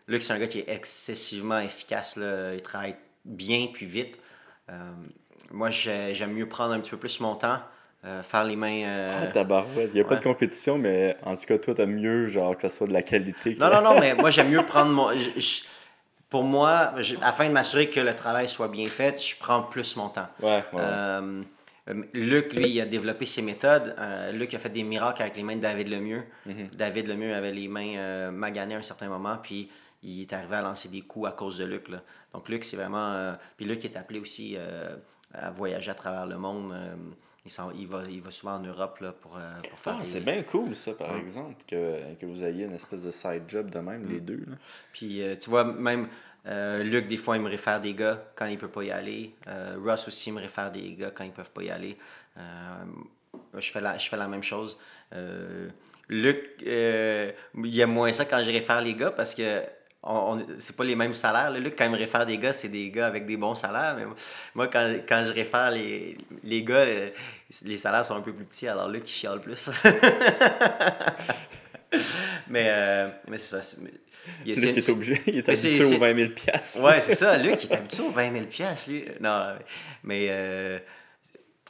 [0.07, 2.15] Luc, c'est un gars qui est excessivement efficace.
[2.17, 2.53] Là.
[2.53, 4.17] Il travaille bien puis vite.
[5.51, 7.59] Moi, j'ai- j'aime mieux prendre un petit peu plus mon temps.
[8.03, 8.81] euh, faire les mains.
[8.83, 9.91] euh, Ah, tabarouette.
[9.93, 12.63] Il n'y a pas de compétition, mais en tout cas, toi, t'as mieux, genre, que
[12.63, 13.53] ça soit de la qualité.
[13.53, 15.13] que- Non, non, non, mais moi, j'aime mieux prendre mon.
[15.13, 15.61] je- je-
[16.31, 19.95] pour moi, je- afin de m'assurer que le travail soit bien fait, je prends plus
[19.97, 20.29] mon temps.
[20.41, 20.79] Ouais, ouais.
[20.81, 21.43] Euh,
[21.89, 23.93] euh, Luc, lui, il a développé ses méthodes.
[23.99, 26.23] Euh, Luc a fait des miracles avec les mains de David Lemieux.
[26.45, 26.69] Mhm.
[26.73, 29.69] David Lemieux avait les mains euh, maganées à un certain moment, puis
[30.03, 31.89] il est arrivé à lancer des coups à cause de Luc.
[31.89, 32.01] là.
[32.33, 33.35] Donc, Luc, c'est vraiment.
[33.57, 34.57] puis Luc est appelé aussi
[35.33, 36.73] à voyager à travers le monde.
[37.45, 40.05] Il, il, va, il va souvent en Europe là, pour, euh, pour faire Ah, des-
[40.07, 41.19] c'est bien cool, ça, par Ouais.
[41.19, 44.09] exemple, que, que vous ayez une espèce de side job de même, Mm.
[44.11, 44.43] les deux.
[44.47, 44.55] Là.
[44.93, 46.07] Puis, euh, tu vois, même
[46.45, 49.33] euh, Luc, des fois, il me réfère des gars quand il peut pas y aller.
[49.47, 51.97] Euh, Russ aussi me réfère des gars quand ils peuvent pas y aller.
[52.37, 52.83] Euh,
[53.57, 54.77] je, fais la, je fais la même chose.
[56.09, 59.61] Luc, il aime moins ça quand je réfère les gars parce que
[60.03, 61.51] on, on- c'est pas les mêmes salaires.
[61.51, 61.59] là.
[61.59, 63.95] Luc, quand il me réfère des gars, c'est des gars avec des bons salaires.
[63.97, 64.05] Mais
[64.55, 67.09] moi, quand, quand je réfère les, les gars, euh,
[67.63, 68.67] les salaires sont un peu plus petits.
[68.67, 69.69] Alors Luc, il chiale plus.
[72.47, 73.77] mais euh, mais c'est ça.
[74.45, 76.81] il Luc est obligé, il est habitué c'est- aux 20 000 piastres.
[76.81, 77.37] Ouais, c'est ça.
[77.43, 79.05] Luc, il est habitué aux 20 000 piastres, lui.
[79.19, 79.53] Non,
[80.03, 80.79] mais euh,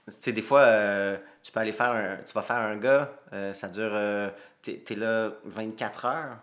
[0.08, 2.18] tu sais, des fois, euh, tu peux aller faire un...
[2.26, 3.92] Tu vas faire un gars, euh, ça dure...
[3.94, 4.30] euh,
[4.62, 6.38] t'es, t'es là 24 heures,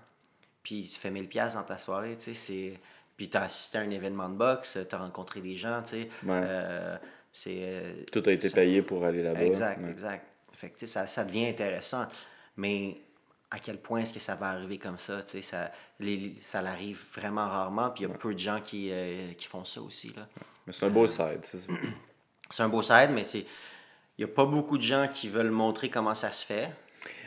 [0.69, 2.75] puis tu fais 1000 piastres dans ta soirée, tu sais, c'est...
[3.16, 6.09] Puis t'as assisté à un événement de boxe, t'as rencontré des gens, tu sais.
[6.25, 6.41] Ouais.
[6.43, 6.97] euh,
[7.33, 7.57] c'est...
[7.61, 9.41] euh, Tout a été payé pour aller là-bas.
[9.43, 9.91] Exact, Ouais.
[9.91, 10.27] exact.
[10.53, 12.07] Fait que, tu sais, ça, ça devient intéressant.
[12.59, 12.99] Mais
[13.51, 15.23] à quel point est-ce que ça va arriver comme ça?
[15.23, 18.61] tu sais, Ça, les, ça l'arrive vraiment rarement, puis il y a peu de gens
[18.61, 20.12] qui, euh, qui font ça aussi.
[20.14, 20.29] Là.
[20.66, 21.66] Mais c'est un beau side, c'est ça.
[22.51, 23.41] C'est un beau side, mais c'est
[24.16, 26.71] il n'y a pas beaucoup de gens qui veulent montrer comment ça se fait.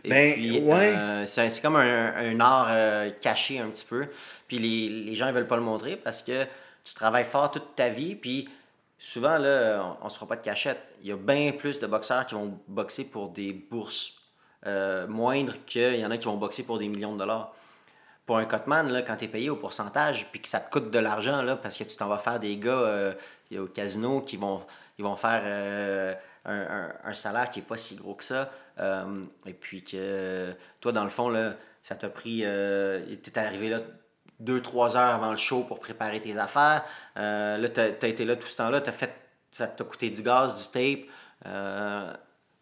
[0.04, 0.96] Ben, puis, ouais.
[0.96, 4.08] euh, c'est comme un, un art euh, caché un petit peu.
[4.48, 6.46] Puis les, les gens ne veulent pas le montrer parce que
[6.84, 8.50] tu travailles fort toute ta vie, puis
[8.98, 10.80] souvent, là, on ne se fera pas de cachette.
[11.02, 14.14] Il y a bien plus de boxeurs qui vont boxer pour des bourses
[14.66, 17.54] euh, moindres qu'il y en a qui vont boxer pour des millions de dollars.
[18.26, 20.92] Pour un cutman, là, quand tu es payé au pourcentage, puis que ça te coûte
[20.92, 23.14] de l'argent, là, parce que tu t'en vas faire des gars euh,
[23.58, 24.62] au casino qui vont,
[24.98, 26.14] ils vont faire euh,
[26.46, 28.52] un, un- un salaire qui n'est pas si gros que ça.
[28.82, 31.54] Euh, et puis que toi, dans le fond, là,
[31.84, 32.40] ça t'a pris.
[32.40, 32.44] tu
[33.30, 33.80] es arrivé là
[34.40, 36.84] deux, trois heures avant le show pour préparer tes affaires.
[37.18, 38.82] Euh, là, tu as, été là tout ce temps-là.
[38.82, 39.14] t'as fait,
[39.52, 41.06] ça t'a coûté du gaz, du tape.
[41.46, 42.12] Euh,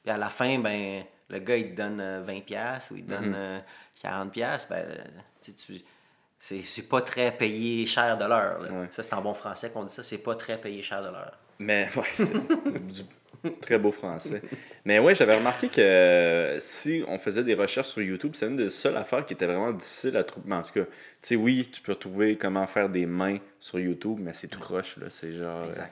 [0.03, 3.05] puis à la fin, ben, le gars, il te donne euh, 20$ piastres ou il
[3.05, 3.59] te donne euh,
[4.03, 4.29] 40$.
[4.29, 4.95] piastres, Ben, euh,
[5.41, 8.59] tu sais, tu- c'est pas très payé cher de l'heure.
[8.61, 8.87] Ouais.
[8.91, 10.03] Ça, c'est en bon français qu'on dit ça.
[10.03, 11.37] C'est pas très payé cher de l'heure.
[11.59, 12.31] Mais ouais, c'est
[13.61, 14.41] très beau français.
[14.85, 18.57] Mais ouais, j'avais remarqué que euh, si on faisait des recherches sur YouTube, c'est une
[18.57, 20.53] des seules affaires qui était vraiment difficile à trouver.
[20.53, 20.89] En tout cas, tu
[21.21, 24.97] sais, oui, tu peux trouver comment faire des mains sur YouTube, mais c'est tout croche,
[24.97, 25.07] là.
[25.09, 25.67] C'est genre.
[25.67, 25.83] euh.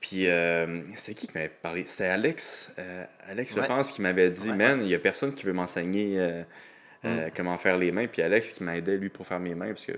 [0.00, 1.84] Puis, euh, c'est qui qui m'avait parlé?
[1.86, 2.70] C'était Alex.
[3.26, 6.18] Alex, je pense, qui m'avait dit Ouais, Man, il y a personne qui veut m'enseigner
[6.18, 6.42] euh,
[7.02, 7.30] Mm.
[7.36, 8.06] comment faire les mains.
[8.06, 9.92] Puis, Alex qui m'aidait, lui, pour faire mes mains, parce que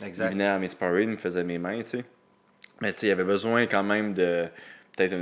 [0.00, 2.04] il venait à mes sparring, il me faisait mes mains, tu sais.
[2.80, 4.46] Mais tu sais, il y avait besoin quand même de
[4.96, 5.14] peut-être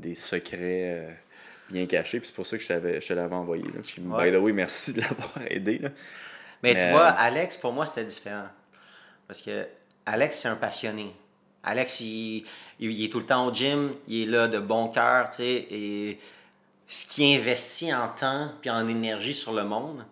[0.00, 1.10] des secrets euh,
[1.70, 2.18] bien cachés.
[2.20, 3.64] Puis c'est pour ça que je t'avais- je te l'avais envoyé.
[3.64, 3.80] Là.
[3.86, 4.30] Puis, Ouais.
[4.30, 5.78] by the way, merci de l'avoir aidé.
[5.78, 5.90] Là.
[6.62, 8.48] Mais, tu Mais- vois, Alex, pour moi, c'était différent.
[9.26, 9.66] Parce que
[10.06, 11.14] Alex, c'est un passionné.
[11.62, 12.44] Alex, il,
[12.80, 15.36] il- il est tout le temps au gym, il est là de bon cœur, tu
[15.36, 16.18] sais, et
[16.88, 20.04] ce qu'il investit en temps puis en énergie sur le monde,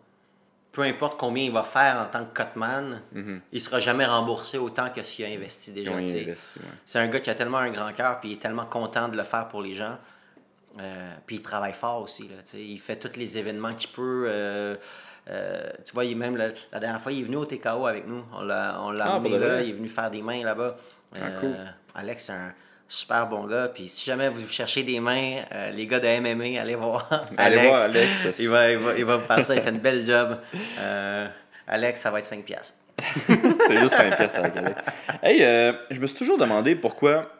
[0.78, 3.02] peu importe combien il va faire en tant que cutman,
[3.52, 5.90] il sera jamais remboursé autant que s'il a investi déjà.
[5.92, 6.36] Ouais.
[6.84, 9.16] C'est un gars qui a tellement un grand cœur, puis il est tellement content de
[9.16, 9.98] le faire pour les gens.
[10.78, 12.28] Euh, puis il travaille fort aussi.
[12.28, 14.26] Là, il fait tous les événements qu'il peut.
[14.28, 14.76] euh,
[15.28, 18.06] euh, tu vois, il, même la, la dernière fois, il est venu au TKO avec
[18.06, 18.22] nous.
[18.32, 20.76] On l'a, on l'a Ah, amené là, il est venu faire des mains là-bas.
[21.20, 21.56] Ah, cool.
[21.96, 22.54] Alex, c'est un
[22.88, 23.70] super bon gars.
[23.72, 27.58] Puis si jamais vous cherchez des mains, euh, les gars de MMA, allez voir Allez
[27.58, 30.04] voir Alex, il, va, il, va, il va vous faire ça, il fait une belle
[30.04, 30.38] job.
[30.78, 31.28] Euh,
[31.66, 32.78] Alex, ça va être 5 piastres.
[33.26, 34.80] C'est juste 5 pièces avec Alex.
[35.22, 37.30] Hey, euh, je me suis toujours demandé pourquoi,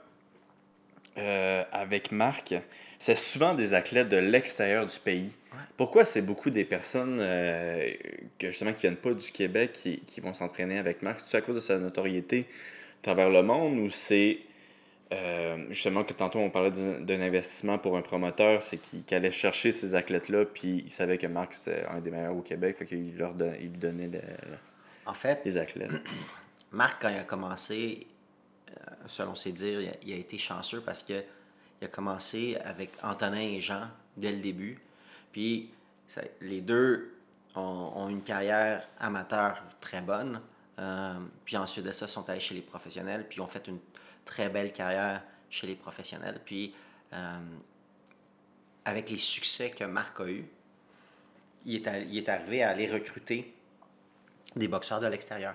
[1.73, 2.55] avec Marc,
[2.99, 5.33] c'est souvent des athlètes de l'extérieur du pays.
[5.77, 7.91] Pourquoi c'est beaucoup des personnes euh,
[8.39, 11.21] que justement qui viennent pas du Québec qui, qui vont s'entraîner avec Marc?
[11.25, 12.47] C'est à cause de sa notoriété
[13.01, 14.39] à travers le monde ou c'est
[15.13, 19.73] euh, justement que tantôt on parlait d'un investissement pour un promoteur, c'est qu'il allait chercher
[19.73, 23.17] ces athlètes-là, puis il savait que Marc c'était un des meilleurs au Québec, fait qu'il
[23.17, 24.21] leur don- il lui donnait le-
[25.07, 25.91] En fait, les athlètes.
[26.73, 28.07] Marc, quand il a commencé,
[28.71, 28.75] euh,
[29.07, 31.23] selon ses dires, il a, il a été chanceux parce que
[31.81, 33.83] il a commencé avec Antonin et Jean
[34.17, 34.79] dès le début.
[35.33, 35.71] Puis
[36.07, 37.15] ça- les deux
[37.55, 40.41] ont, ont une carrière amateur très bonne.
[40.81, 43.79] Euh, puis ensuite de ça, ils sont allés chez les professionnels, puis ont fait une
[44.29, 46.41] très belle carrière chez les professionnels.
[46.45, 46.75] Puis
[47.13, 47.39] euh,
[48.85, 50.47] avec les succès que Marc a eu,
[51.65, 53.55] il est, arrivé à aller recruter
[54.55, 55.55] des boxeurs de l'extérieur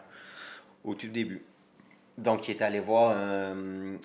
[0.84, 1.44] au tout début.
[2.18, 3.98] Donc, il est allé voir euh,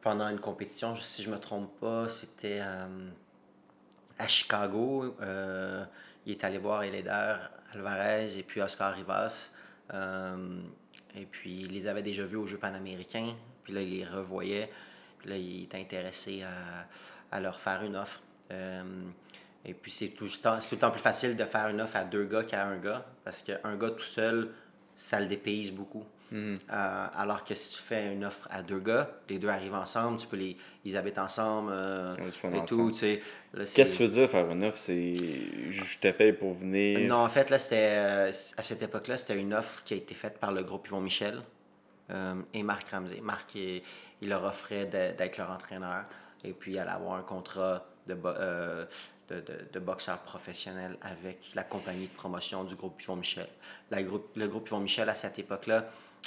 [0.00, 3.10] pendant une compétition, si je me trompe pas, c'était euh,
[4.18, 5.16] à Chicago.
[6.26, 7.36] il est allé voir Eleder
[7.74, 9.50] Alvarez et puis Oscar Rivas.
[9.92, 13.34] et puis, il les avait déjà vus aux Jeux panaméricains.
[13.68, 14.70] Puis là, il les revoyait.
[15.18, 18.22] Puis là, il était intéressé à, à leur faire une offre.
[18.50, 18.82] Euh,
[19.66, 21.82] et puis, c'est tout, le temps- c'est tout le temps plus facile de faire une
[21.82, 23.04] offre à deux gars qu'à un gars.
[23.24, 24.48] Parce qu'un gars tout seul,
[24.96, 26.04] ça le dépayse beaucoup.
[26.30, 26.56] Euh,
[27.14, 30.26] alors que si tu fais une offre à deux gars, les deux arrivent ensemble, tu
[30.26, 32.64] peux les, ils habitent ensemble euh, et ensemble.
[32.66, 33.20] tout, tu sais.
[33.74, 35.12] Qu'est-ce que tu veux dire faire une offre C'est
[35.70, 37.00] je te paye pour venir?
[37.08, 40.14] Non, en fait, là, c'était euh, à cette époque-là, c'était une offre qui a été
[40.14, 41.40] faite par le groupe Yvon Michel
[42.10, 43.20] euh, et Marc Ramsey.
[43.20, 43.82] Marc, il,
[44.20, 46.04] il leur offrait d'être leur entraîneur
[46.44, 48.86] et puis aller avoir un contrat euh,
[49.28, 49.42] de,
[49.72, 53.48] de- boxeur professionnel avec la compagnie de promotion du groupe Yvon Michel.
[53.90, 55.84] La groupe, le groupe Yvon Michel, à cette époque-là,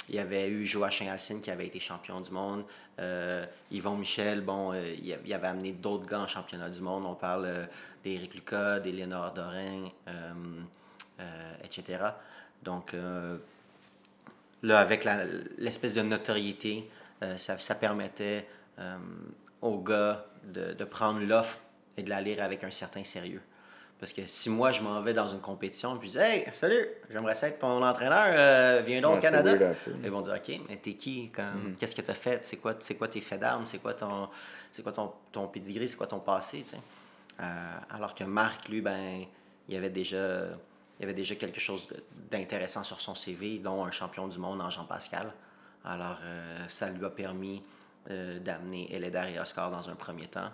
[0.08, 2.64] il y avait eu Joachim Hassin qui avait été champion du monde.
[2.98, 7.04] Euh, Yvon Michel, bon, euh, il, il avait amené d'autres gars en championnat du monde.
[7.04, 7.66] On parle euh,
[8.04, 9.88] d'Éric Lucas, d'Éléonore Dorin,
[11.64, 12.04] etc.
[12.62, 12.94] Donc,
[14.62, 15.24] là, avec la-
[15.58, 16.88] l'espèce de notoriété,
[17.22, 18.46] euh, ça, ça permettait
[18.78, 18.96] euh,
[19.60, 21.58] aux gars de, de prendre l'offre
[21.96, 23.42] et de la lire avec un certain sérieux.
[24.00, 26.88] Parce que si moi, je m'en vais dans une compétition puis je dis Hey, salut,
[27.08, 29.52] j'aimerais ça être ton entraîneur, euh, viens donc au Canada.
[29.54, 29.76] weird.
[30.02, 32.44] Ils vont dire OK, mais t'es qui comme, Qu'est-ce que t'as fait?
[32.44, 33.64] C'est quoi, quoi tes faits d'armes?
[33.64, 34.28] C'est quoi ton,
[34.72, 35.88] c'est quoi ton, ton pedigree?
[35.88, 36.76] C'est quoi ton passé tu sais?
[37.40, 37.44] Euh,
[37.90, 39.24] Alors que Marc, lui, ben,
[39.68, 40.46] il y avait déjà,
[41.02, 41.88] il y avait déjà quelque chose
[42.30, 45.34] d'intéressant sur son CV, dont un champion du monde en Jean Pascal.
[45.84, 47.60] Alors, euh, ça lui a permis
[48.08, 50.50] euh, d'amener Eléder et Oscar dans un premier temps.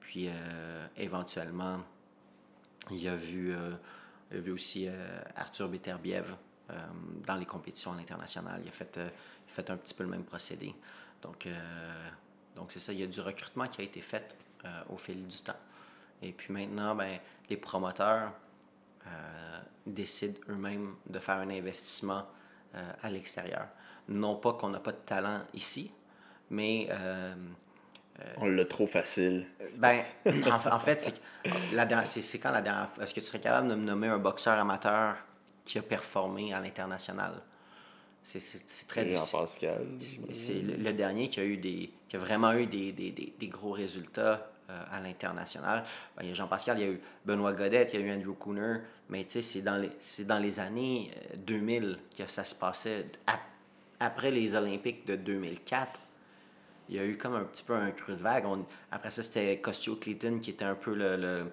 [0.00, 1.80] Puis, euh, éventuellement,
[2.90, 4.88] il a vu, a vu aussi
[5.36, 6.36] Arthur Beterbiev
[7.26, 8.60] dans les compétitions internationales.
[8.62, 10.74] Il a, fait, il a fait un petit peu le même procédé.
[11.22, 11.48] Donc,
[12.68, 14.36] c'est ça, il y a du recrutement qui a été fait
[14.90, 15.56] au fil du temps.
[16.22, 17.18] Et puis maintenant, ben,
[17.50, 18.32] les promoteurs
[19.86, 22.26] décident eux-mêmes de faire un investissement
[22.74, 23.66] euh, à l'extérieur.
[24.08, 25.90] Non pas qu'on n'a pas de talent ici,
[26.50, 27.34] mais euh,
[28.38, 29.46] On l'a trop facile.
[29.78, 29.96] ben,
[30.50, 32.88] en, fa- en fait, c'est quand la dernière.
[33.00, 35.16] Est-ce que tu serais capable de me nommer un boxeur amateur
[35.64, 37.34] qui a performé à l'international?
[38.22, 38.38] C'est-
[38.88, 39.30] très difficile.
[39.32, 39.86] Jean-Pascal.
[40.00, 43.10] C'est c'est le, le dernier qui a, eu des, qui a vraiment eu des, des,
[43.12, 45.84] des, des gros résultats euh, à l'international.
[46.16, 48.12] Ben, il y a Jean-Pascal, il y a eu Benoît Godette, il y a eu
[48.12, 52.44] Andrew Cooner, mais tu sais, c'est dans, les- dans les années euh, 2000 que ça
[52.44, 53.06] se passait.
[53.26, 53.40] Ap-
[54.00, 56.00] Après les Olympiques de 2004,
[56.90, 58.44] il y a eu comme un petit peu un creux de vague.
[58.46, 61.50] On- après ça, c'était Costio Clayton qui était un peu le, le-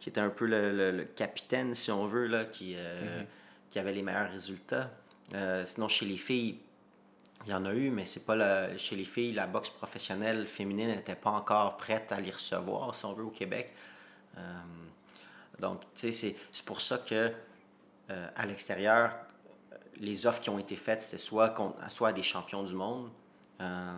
[0.00, 3.22] qui était un peu le, le- le capitaine, si on veut, là, qui, euh,
[3.70, 4.90] qui avait les meilleurs résultats.
[5.34, 6.58] Euh, sinon, chez les filles,
[7.44, 10.46] il y en a eu, mais c'est pas le, chez les filles, la boxe professionnelle
[10.46, 13.72] féminine n'était pas encore prête à les recevoir, si on veut, au Québec.
[14.38, 14.40] Euh,
[15.60, 17.30] donc, tu sais, c'est- pour ça que
[18.10, 19.12] euh, à l'extérieur,
[19.96, 23.10] les offres qui ont été faites, c'était soit, contre- soit à des champions du monde,
[23.60, 23.92] euh,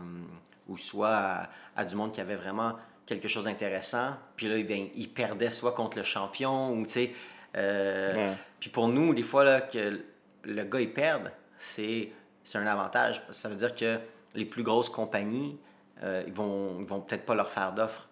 [0.68, 2.74] ou soit à, à du monde qui avait vraiment
[3.07, 4.14] quelque chose d'intéressant.
[4.36, 7.12] Puis là, bien, ils perdaient soit contre le champion, ou tu sais.
[7.55, 8.32] Ouais.
[8.61, 10.01] Puis pour nous, des fois, là, que
[10.45, 12.11] le gars, il perde, c'est
[12.49, 13.18] c'est un avantage.
[13.20, 13.99] parce que Ça veut dire que
[14.34, 15.59] les plus grosses compagnies,
[16.03, 18.09] euh, ils vont, ils vont peut-être pas leur faire d'offres.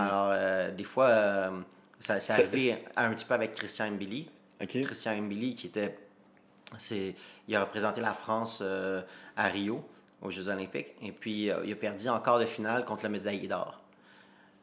[0.00, 1.50] Alors, euh, des fois, euh,
[1.98, 4.30] ça s'est arrivé un petit peu avec Christian Mbili.
[4.84, 5.96] Christian Mbili, qui était.
[6.78, 7.14] c'est-
[7.48, 8.62] Il a représenté la France
[9.36, 9.84] à Rio,
[10.22, 13.48] aux Jeux Olympiques, et puis il a perdu en quart de finale contre le médaillé
[13.48, 13.80] d'or.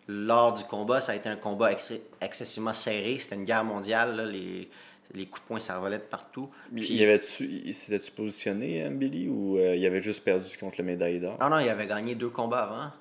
[0.07, 3.19] Lors du combat, ça a été un combat ex- excessivement serré.
[3.19, 4.15] C'était une guerre mondiale.
[4.15, 4.69] là, Les,
[5.13, 5.59] les coups de poing,
[5.97, 6.49] de partout.
[6.73, 10.55] Il Puis- y avait-tu, il- s'était-tu positionné, euh, Billy, ou euh, il avait juste perdu
[10.57, 11.37] contre le médaille d'or?
[11.39, 12.91] Non, non, il avait gagné deux combats avant.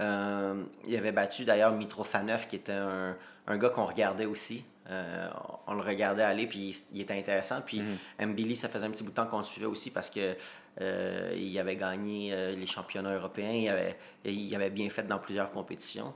[0.00, 4.64] Euh, il avait battu d'ailleurs Mitrofanov, qui était un, un gars qu'on regardait aussi.
[4.90, 5.28] Euh,
[5.68, 7.60] on le regardait aller, puis il, il était intéressant.
[7.64, 7.80] Puis
[8.20, 10.34] Mbili, ça faisait un petit bout de temps qu'on le suivait aussi parce que
[10.80, 13.52] il avait gagné les championnats européens.
[13.52, 16.12] Il avait, il avait bien fait dans plusieurs compétitions.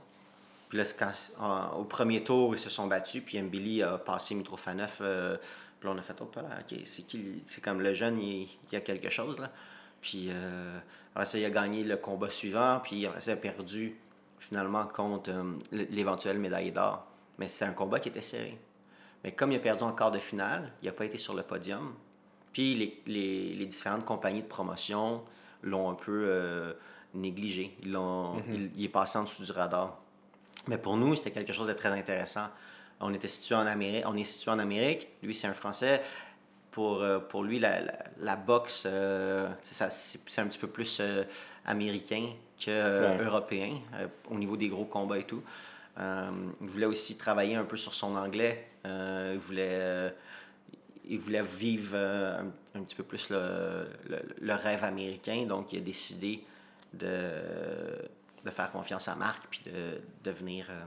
[0.69, 4.35] Puis là, quand- en- au premier tour, ils se sont battus, puis Mbili a passé
[4.35, 4.97] Mitrofanov.
[5.01, 5.37] euh,
[5.79, 7.41] puis là, on a fait, oh, là, ok, c'est qui?
[7.45, 9.51] C'est comme le jeune, il, il y a quelque chose, là.
[10.01, 10.77] Puis euh,
[11.13, 13.95] après ça, il a gagné le combat suivant, puis après ça, il a perdu
[14.39, 17.05] finalement contre euh, l- l'éventuel médaille d'or.
[17.39, 18.57] Mais c'est un combat qui était serré.
[19.23, 21.43] Mais comme il a perdu en quart de finale, il n'a pas été sur le
[21.43, 21.93] podium.
[22.53, 25.23] Puis les, les- les différentes compagnies de promotion
[25.63, 26.73] l'ont un peu euh,
[27.13, 27.75] négligé.
[27.83, 29.99] Ils l'ont- il, il est passé en dessous du radar.
[30.67, 32.47] Mais pour nous, c'était quelque chose de très intéressant.
[32.99, 35.07] On était situé en Amérique, on est situé en Amérique.
[35.23, 36.01] Lui, c'est un Français.
[36.71, 41.23] Pour, euh, pour lui, la, la, la boxe, euh, c'est un petit peu plus euh,
[41.65, 42.27] américain
[42.59, 43.23] que euh, Ouais.
[43.25, 45.41] européen euh, au niveau des gros combats et tout.
[45.99, 48.67] Il voulait aussi travailler un peu sur son anglais.
[48.85, 50.13] Il voulait
[51.09, 52.39] il voulait vivre euh,
[52.75, 56.43] un, un petit peu plus le, le- le rêve américain, donc il a décidé
[56.93, 57.31] de,
[58.47, 60.85] de faire confiance à Marc puis de, de, venir, euh,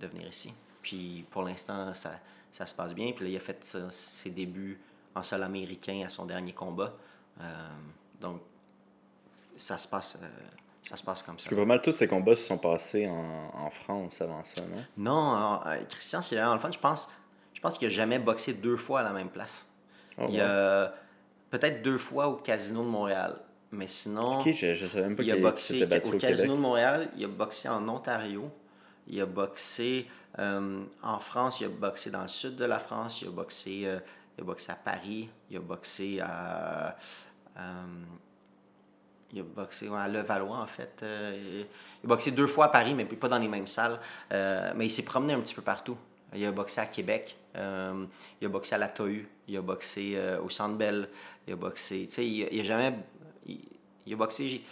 [0.00, 0.52] de venir ici.
[0.82, 2.12] Puis pour l'instant, ça,
[2.50, 3.12] ça se passe bien.
[3.12, 4.78] Puis là, il a fait ses débuts
[5.14, 6.92] en sol américain à son dernier combat.
[7.40, 7.44] Euh,
[8.20, 8.40] donc,
[9.56, 10.26] ça se passe, euh,
[10.82, 11.50] ça se passe comme Parce ça.
[11.50, 14.84] que pas mal tous ces combats se sont passés en, en France avant ça, non?
[14.96, 16.70] Non, Christian, c'est vraiment le fun.
[16.72, 17.08] Je pense,
[17.54, 19.64] je pense qu'il n'a jamais boxé deux fois à la même place.
[20.18, 20.92] Oh, Il y a
[21.50, 23.38] peut-être deux fois au Casino de Montréal.
[23.72, 26.18] Mais sinon, Ok, je, je savais même pas il a boxé battu au.
[26.18, 28.50] Casino de Montréal, il a boxé en Ontario,
[29.08, 30.06] il a boxé
[30.38, 33.82] euh, en France, il a boxé dans le sud de la France, il a boxé,
[33.86, 33.98] euh,
[34.36, 36.96] il a boxé à Paris, il a boxé à.
[37.58, 37.84] euh,
[39.32, 41.00] il a boxé à Levallois, en fait.
[41.02, 41.64] Euh,
[42.02, 43.98] il a boxé deux fois à Paris, mais pas dans les mêmes salles.
[44.30, 45.96] Euh, mais il s'est promené un petit peu partout.
[46.34, 48.04] Il a boxé à Québec, euh,
[48.40, 51.08] il a boxé à la TOU, il a boxé euh, au Centre Bell,
[51.46, 52.06] il a boxé...
[52.08, 52.94] Tu sais, il, il a jamais...
[53.46, 53.60] Il,
[54.06, 54.62] il a boxé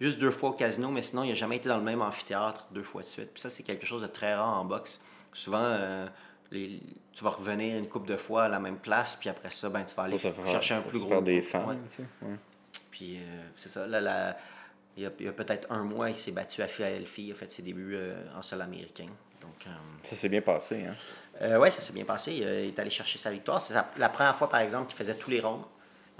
[0.00, 2.66] juste deux fois au casino, mais sinon, il n'a jamais été dans le même amphithéâtre
[2.72, 3.30] deux fois de suite.
[3.32, 5.00] Puis ça, c'est quelque chose de très rare en boxe.
[5.32, 6.06] Souvent, euh,
[6.50, 6.80] les-
[7.12, 9.82] tu vas revenir une couple de fois à la même place, puis après ça, ben,
[9.84, 11.08] tu vas aller faire- chercher un plus gros...
[11.08, 11.76] faire des fans, Ouais.
[11.88, 12.04] tu sais.
[12.22, 12.36] ouais.
[12.90, 14.36] Puis euh, c'est ça, là, la-
[14.96, 17.50] il y a, a peut-être un mois, il s'est battu à Philadelphie, il a fait
[17.50, 19.06] ses débuts euh, en sol américain.
[19.40, 19.66] Donc,
[20.04, 21.58] Ça s'est bien passé, hein?
[21.58, 22.32] ouais, ça s'est bien passé.
[22.32, 23.60] Il, est allé chercher sa victoire.
[23.60, 25.64] C'est la, la première fois, par exemple, qu'il faisait tous les ronds.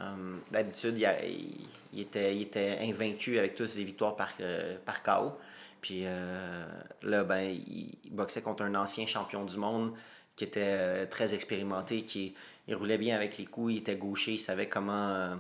[0.01, 5.33] Euh, D'habitude, il, était, invaincu avec tous des victoires par, euh, par KO.
[5.81, 6.67] Puis euh,
[7.03, 9.93] là, ben, il, boxait contre un ancien champion du monde
[10.37, 12.35] qui était euh, très expérimenté, qui
[12.67, 15.37] il roulait bien avec les coups, il était gaucher, il savait comment,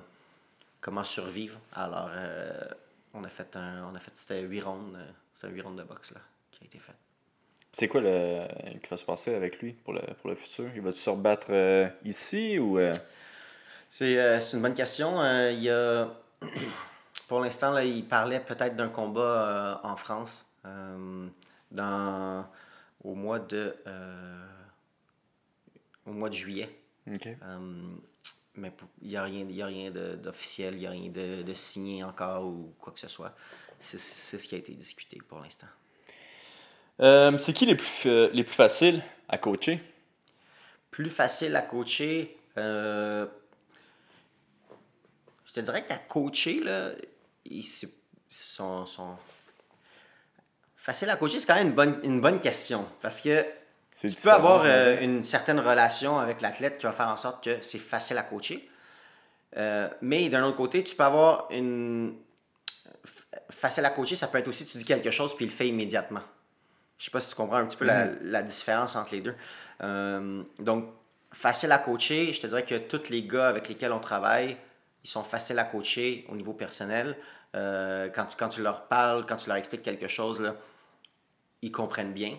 [0.82, 1.58] comment survivre.
[1.72, 2.10] Alors,
[3.14, 4.98] on a fait un, fait, c'était huit rondes,
[5.34, 6.92] c'était rondes de boxe là, qui a été fait.
[7.72, 8.46] C'est quoi le
[8.78, 10.70] qui va se passer avec lui pour le, pour le futur?
[10.74, 11.50] Il va-tu se rebattre
[12.04, 12.78] ici ou...
[13.88, 15.20] C'est euh, une bonne question.
[15.20, 16.08] Euh, il y a...
[17.28, 21.26] Pour l'instant, il parlait peut-être d'un combat euh, en France euh,
[21.70, 22.46] dans...
[23.02, 23.74] au, mois de,
[26.06, 26.68] au mois de juillet.
[28.56, 28.72] Mais
[29.02, 31.54] il n'y a rien, il y a rien d'officiel, il n'y a rien de, de
[31.54, 33.34] signé encore ou quoi que ce soit.
[33.80, 35.66] C'est c'est ce qui a été discuté pour l'instant.
[37.00, 39.80] Euh, c'est qui les plus, euh, les plus faciles à coacher?
[40.90, 42.36] Plus facile à coacher.
[42.56, 43.26] euh,
[45.54, 46.90] je te dirais qu'à coacher, là,
[47.44, 47.62] ils
[48.28, 49.16] sont, sont-
[50.76, 52.86] Facile à coacher, c'est quand même une bonne, une bonne question.
[53.00, 53.46] Parce que
[53.98, 57.62] tu peux avoir euh, une certaine relation avec l'athlète qui va faire en sorte que
[57.62, 58.68] c'est facile à coacher.
[59.56, 62.16] Euh, mais d'un autre côté, tu peux avoir une.
[63.50, 65.68] Facile à coacher, ça peut être aussi tu dis quelque chose puis il le fait
[65.68, 66.20] immédiatement.
[66.98, 69.34] Je sais pas si tu comprends un petit peu la, la différence entre les deux.
[69.82, 70.86] Euh, donc,
[71.32, 74.56] facile à coacher, je te dirais que tous les gars avec lesquels on travaille,
[75.04, 77.16] ils sont faciles à coacher au niveau personnel.
[77.54, 80.56] Euh, quand, tu, quand tu leur parles, quand tu leur expliques quelque chose, là,
[81.62, 82.36] ils comprennent bien.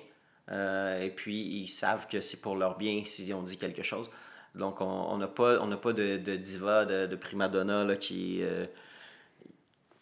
[0.52, 4.12] Euh, et puis, ils savent que c'est pour leur bien si on dit quelque chose.
[4.56, 7.96] Donc, on on n'a pas, on pas de, de diva, de, de prima donna là,
[7.96, 8.66] qui, euh,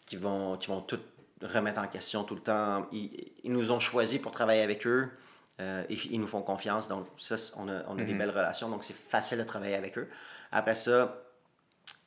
[0.06, 1.00] qui, vont, qui vont tout
[1.42, 2.86] remettre en question tout le temps.
[2.92, 5.10] Ils, ils nous ont choisis pour travailler avec eux.
[5.60, 6.88] euh, et ils nous font confiance.
[6.88, 8.68] Donc, ça, on a, on a des belles relations.
[8.68, 10.08] Donc, c'est facile de travailler avec eux.
[10.50, 11.23] Après ça,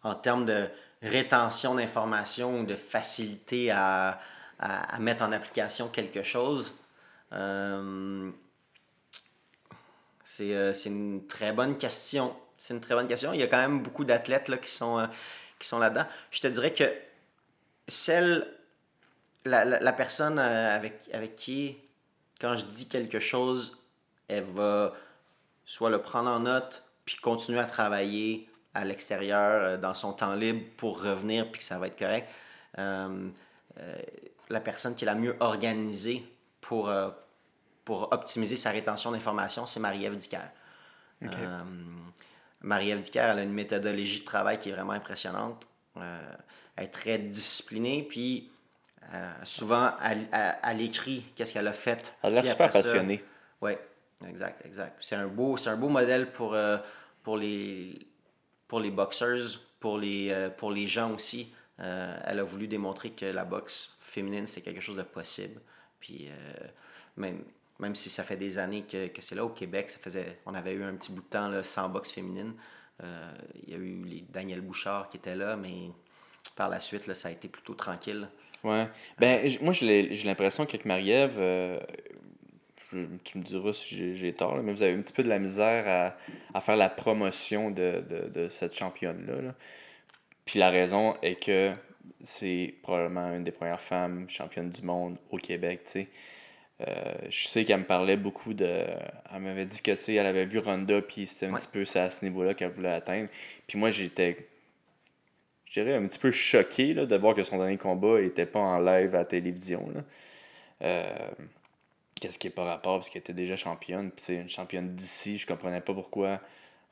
[0.04, 0.70] en termes de
[1.02, 4.20] rétention d'informations ou de facilité à,
[4.60, 6.74] à- mettre en application quelque chose,
[7.34, 8.32] euh,
[10.26, 12.36] c'est euh, c'est une très bonne question.
[12.58, 13.34] C'est une très bonne question.
[13.34, 15.08] Il y a quand même beaucoup d'athlètes qui sont, euh,
[15.60, 16.06] qui sont là-dedans.
[16.32, 16.92] Je te dirais que
[17.88, 18.48] celle,
[19.46, 21.78] la, la, la personne euh, avec, avec qui,
[22.42, 23.82] quand je dis quelque chose,
[24.28, 24.94] elle va
[25.66, 28.47] soit le prendre en note, puis continuer à travailler
[28.78, 32.30] à l'extérieur euh, dans son temps libre pour revenir, puis que ça va être correct.
[32.78, 33.30] Euh,
[33.80, 33.96] euh,
[34.50, 36.24] la personne qui est la mieux organisée
[36.62, 37.10] pour, euh,
[37.86, 40.38] pour optimiser sa rétention d'informations, c'est Marie-Ève Dicker.
[41.24, 41.64] Euh,
[42.62, 45.68] Marie-Ève Dicker, elle a une méthodologie de travail qui est vraiment impressionnante.
[45.96, 48.52] Elle est très disciplinée, puis
[49.44, 52.14] souvent, elle, elle- elle écrit qu'est-ce qu'elle a fait.
[52.22, 53.24] Elle a l'air super passionnée.
[53.62, 53.72] oui,
[54.28, 54.96] exact, exact.
[55.00, 56.56] C'est un beau, un beau modèle pour,
[57.24, 58.07] pour, les,
[58.68, 59.38] pour les boxeurs,
[59.80, 61.52] pour les, euh, pour les gens aussi.
[61.80, 65.62] Euh, elle a voulu démontrer que la boxe féminine, c'est quelque chose de possible.
[66.00, 66.68] Puis, euh,
[67.18, 67.44] même,
[67.80, 70.56] même si ça fait des années que, que c'est là au Québec, ça faisait, on
[70.56, 72.54] avait eu un petit bout de temps là, sans boxe féminine.
[73.00, 75.92] Il y a eu les Daniel Bouchard qui était là, mais
[76.56, 78.28] par la suite, là, ça a été plutôt tranquille.
[78.64, 78.88] Ouais.
[79.20, 81.40] Ben, moi, j'ai l'impression qu'avec Marie-Ève,
[82.92, 85.30] je- tu me diras si j'ai- tort, là, mais vous avez un petit peu de
[85.30, 89.42] la misère à, à faire la promotion de, de, de cette championne-là.
[89.42, 89.54] là.
[90.46, 91.74] Puis la raison est que
[92.24, 96.08] c'est probablement une des premières femmes championnes du monde au Québec, tu sais.
[96.88, 96.94] Euh,
[97.30, 98.66] je sais qu'elle me parlait beaucoup de.
[99.34, 101.60] Elle m'avait dit que, tu sais, elle avait vu Ronda, puis c'était un Ouais.
[101.60, 103.30] petit peu à ce niveau-là qu'elle voulait atteindre.
[103.66, 104.48] Puis moi, j'étais
[105.66, 108.60] je dirais, un petit peu choqué là, de voir que son dernier combat n'était pas
[108.60, 109.90] en live à la télévision.
[109.94, 110.02] là.
[110.84, 111.30] Euh,
[112.20, 114.12] Qu'est-ce qui n'est pas rapport, parce qu'elle était déjà championne.
[114.12, 116.40] Puis c'est une championne d'ici, je comprenais pas pourquoi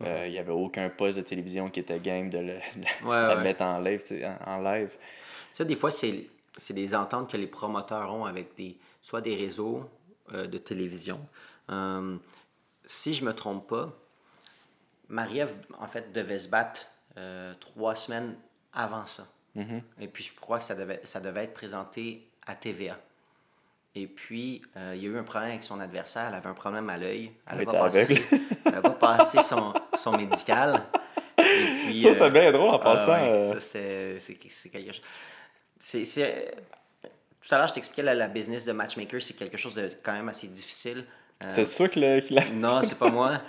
[0.03, 3.15] euh, il n'y avait aucun poste de télévision qui était game de, le- de Ouais,
[3.15, 3.43] la ouais.
[3.43, 4.01] mettre en live.
[4.45, 4.91] En, en live.
[5.53, 9.35] Sais, des fois, c'est c'est des ententes que les promoteurs ont avec des, soit des
[9.35, 9.89] réseaux
[10.33, 11.19] euh, de télévision.
[11.69, 12.15] Euh,
[12.85, 13.91] si je me trompe pas,
[15.09, 16.85] Marie-Ève, en fait, devait se battre
[17.17, 18.35] euh, trois semaines
[18.73, 19.27] avant ça.
[19.55, 19.81] Mhm.
[19.99, 22.97] Et puis, je crois que ça devait, ça devait être présenté à TVA.
[23.97, 26.25] Et puis, euh, il y a eu un problème avec son adversaire.
[26.27, 27.31] Elle avait un problème à l'œil.
[27.49, 27.89] Elle n'a pas,
[28.81, 30.83] pas passé son, son médical.
[31.37, 31.43] Et
[31.85, 33.13] puis, Ça, c'était euh, bien drôle en ah passant.
[33.13, 33.59] ouais, euh,
[34.19, 35.01] c'est- quelque chose.
[37.41, 40.13] Tout à l'heure, je t'expliquais la, la business de matchmaker, c'est quelque chose de quand
[40.13, 41.05] même assez difficile.
[41.49, 43.39] C'est sûr qu'il a- non, c'est pas moi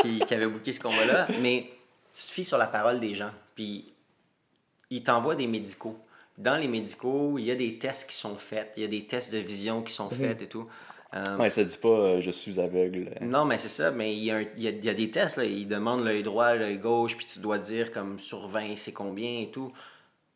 [0.00, 1.70] qui, qui avait booké ce combat-là, mais
[2.12, 3.30] tu te fies sur la parole des gens.
[3.54, 3.92] Puis
[4.90, 5.98] ils t'envoient des médicaux.
[6.38, 9.06] Dans les médicaux, il y a des tests qui sont faits, il y a des
[9.06, 10.66] tests de vision qui sont faits et tout.
[11.14, 13.10] Euh, Ouais, ça dit pas euh, je suis aveugle.
[13.20, 14.94] non, mais c'est ça, mais il y, a un- il y a, il y a
[14.94, 15.44] des tests, là.
[15.44, 19.40] ils demandent l'œil droit, l'œil gauche, puis tu dois dire comme sur 20, c'est combien
[19.40, 19.72] et tout.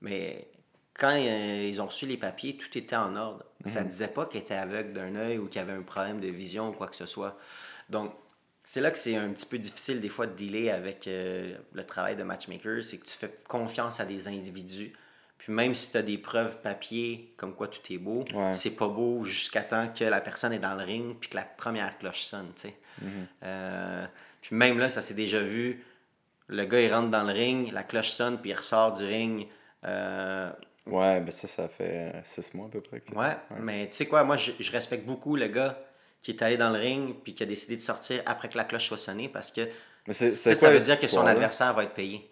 [0.02, 0.48] Mais
[0.92, 3.42] quand euh, ils ont reçu les papiers, tout était en ordre.
[3.64, 6.28] Ça ne disait pas qu'il était aveugle d'un œil ou qu'il avait un problème de
[6.28, 7.36] vision ou quoi que ce soit.
[7.88, 8.12] Donc,
[8.62, 11.84] c'est là que c'est un petit peu difficile des fois de dealer avec euh, le
[11.84, 14.92] travail de matchmaker, c'est que tu fais confiance à des individus.
[15.46, 18.52] Puis même si tu as des preuves papier comme quoi tout est beau, Ouais.
[18.52, 21.44] c'est pas beau jusqu'à temps que la personne est dans le ring puis que la
[21.44, 22.74] première cloche sonne, tu sais.
[23.44, 24.04] Euh,
[24.42, 25.84] puis même là, ça s'est déjà vu.
[26.48, 29.46] Le gars, il rentre dans le ring, la cloche sonne, puis il ressort du ring.
[29.84, 30.50] Euh,
[30.86, 32.98] Ouais, ben ça, ça fait 6 mois à peu près.
[33.00, 35.78] que- ouais, mais tu sais quoi, moi, je, je respecte beaucoup le gars
[36.22, 38.64] qui est allé dans le ring puis qui a décidé de sortir après que la
[38.64, 39.68] cloche soit sonnée parce que
[40.10, 42.28] ça, veut dire que son adversaire va être payé.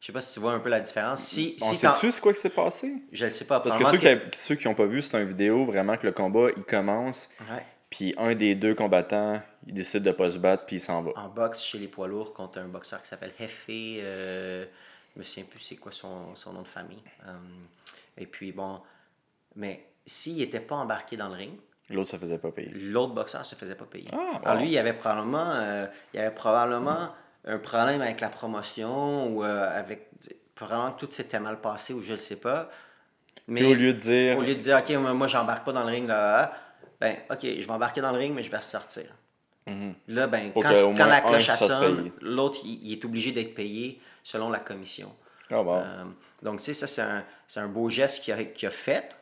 [0.00, 1.22] Je sais pas si tu vois un peu la différence.
[1.22, 2.94] Si, On si sait-tu c'est quoi qui s'est passé?
[3.12, 3.60] Je le sais pas.
[3.60, 6.12] Parce que ceux qui, ceux qui ont pas vu, c'est une vidéo vraiment que le
[6.12, 7.62] combat il commence, ouais.
[7.90, 11.10] puis un des deux combattants il décide de pas se battre, puis il s'en va.
[11.16, 13.98] en boxe chez les poids lourds contre un boxeur qui s'appelle Hefé.
[14.02, 14.64] Euh,
[15.14, 17.02] je me souviens plus c'est quoi son, son nom de famille.
[17.26, 17.32] Euh,
[18.16, 18.80] et puis bon,
[19.54, 21.52] mais s'il n'était pas embarqué dans le ring,
[21.90, 22.70] L'autre se faisait pas payer.
[22.72, 24.08] l'autre boxeur se faisait pas payer.
[24.12, 27.10] Ah, Alors lui, il avait probablement, euh, il y avait probablement
[27.44, 30.10] un problème avec la promotion ou euh, avec
[30.54, 32.68] probablement que tout s'était mal passé ou je ne sais pas.
[33.46, 35.72] Mais Puis au lieu de dire, au lieu de dire ok moi, moi, j'embarque pas
[35.72, 36.52] dans le ring là,
[37.00, 39.06] ben ok je vais embarquer dans le ring mais je vais ressortir.
[39.66, 39.94] Mhm.
[40.08, 40.62] Là, ben, quand,
[40.96, 45.14] quand la cloche sonne, l'autre, il, il est obligé d'être payé selon la commission.
[45.50, 46.04] ah bon, Euh,
[46.42, 47.24] donc, tu sais, ça, c'est un,
[47.56, 49.16] un beau geste qu'il a, qu'il a fait.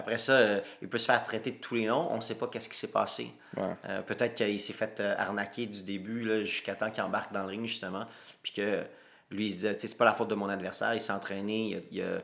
[0.00, 2.08] Après ça, euh, il peut se faire traiter de tous les noms.
[2.10, 3.30] On ne sait pas qu'est-ce qui s'est passé.
[3.56, 3.74] ouais.
[3.84, 7.48] Euh, Peut-être qu'il s'est fait euh, arnaquer du début jusqu'à temps qu'il embarque dans le
[7.48, 8.06] ring, justement.
[8.42, 8.84] Puis que
[9.30, 10.94] lui, il se disait, c'est pas la faute de mon adversaire.
[10.94, 12.18] Il s'est entraîné, il a, il, a,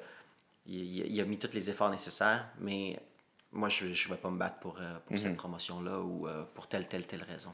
[0.67, 2.49] il a- il a mis tous les efforts nécessaires.
[2.61, 2.99] Mais
[3.53, 4.79] moi, je ne vais pas me battre pour,
[5.15, 7.53] cette promotion-là ou pour telle, telle, telle raison.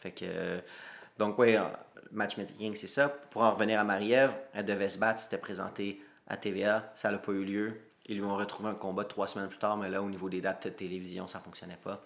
[0.00, 0.60] Fait que.
[1.18, 1.56] donc, oui,
[2.10, 3.08] matchmaking, c'est ça.
[3.08, 7.18] Pour en revenir à Marie-Ève, elle devait se battre, c'était présenté à TVA, ça n'a
[7.18, 7.80] pas eu lieu.
[8.06, 10.40] Ils lui ont retrouvé un combat trois semaines plus tard, mais là, au niveau des
[10.40, 12.02] dates de télévision, ça ne fonctionnait pas.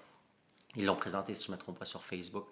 [0.77, 2.47] Ils l'ont présenté, si je ne me trompe pas, sur Facebook.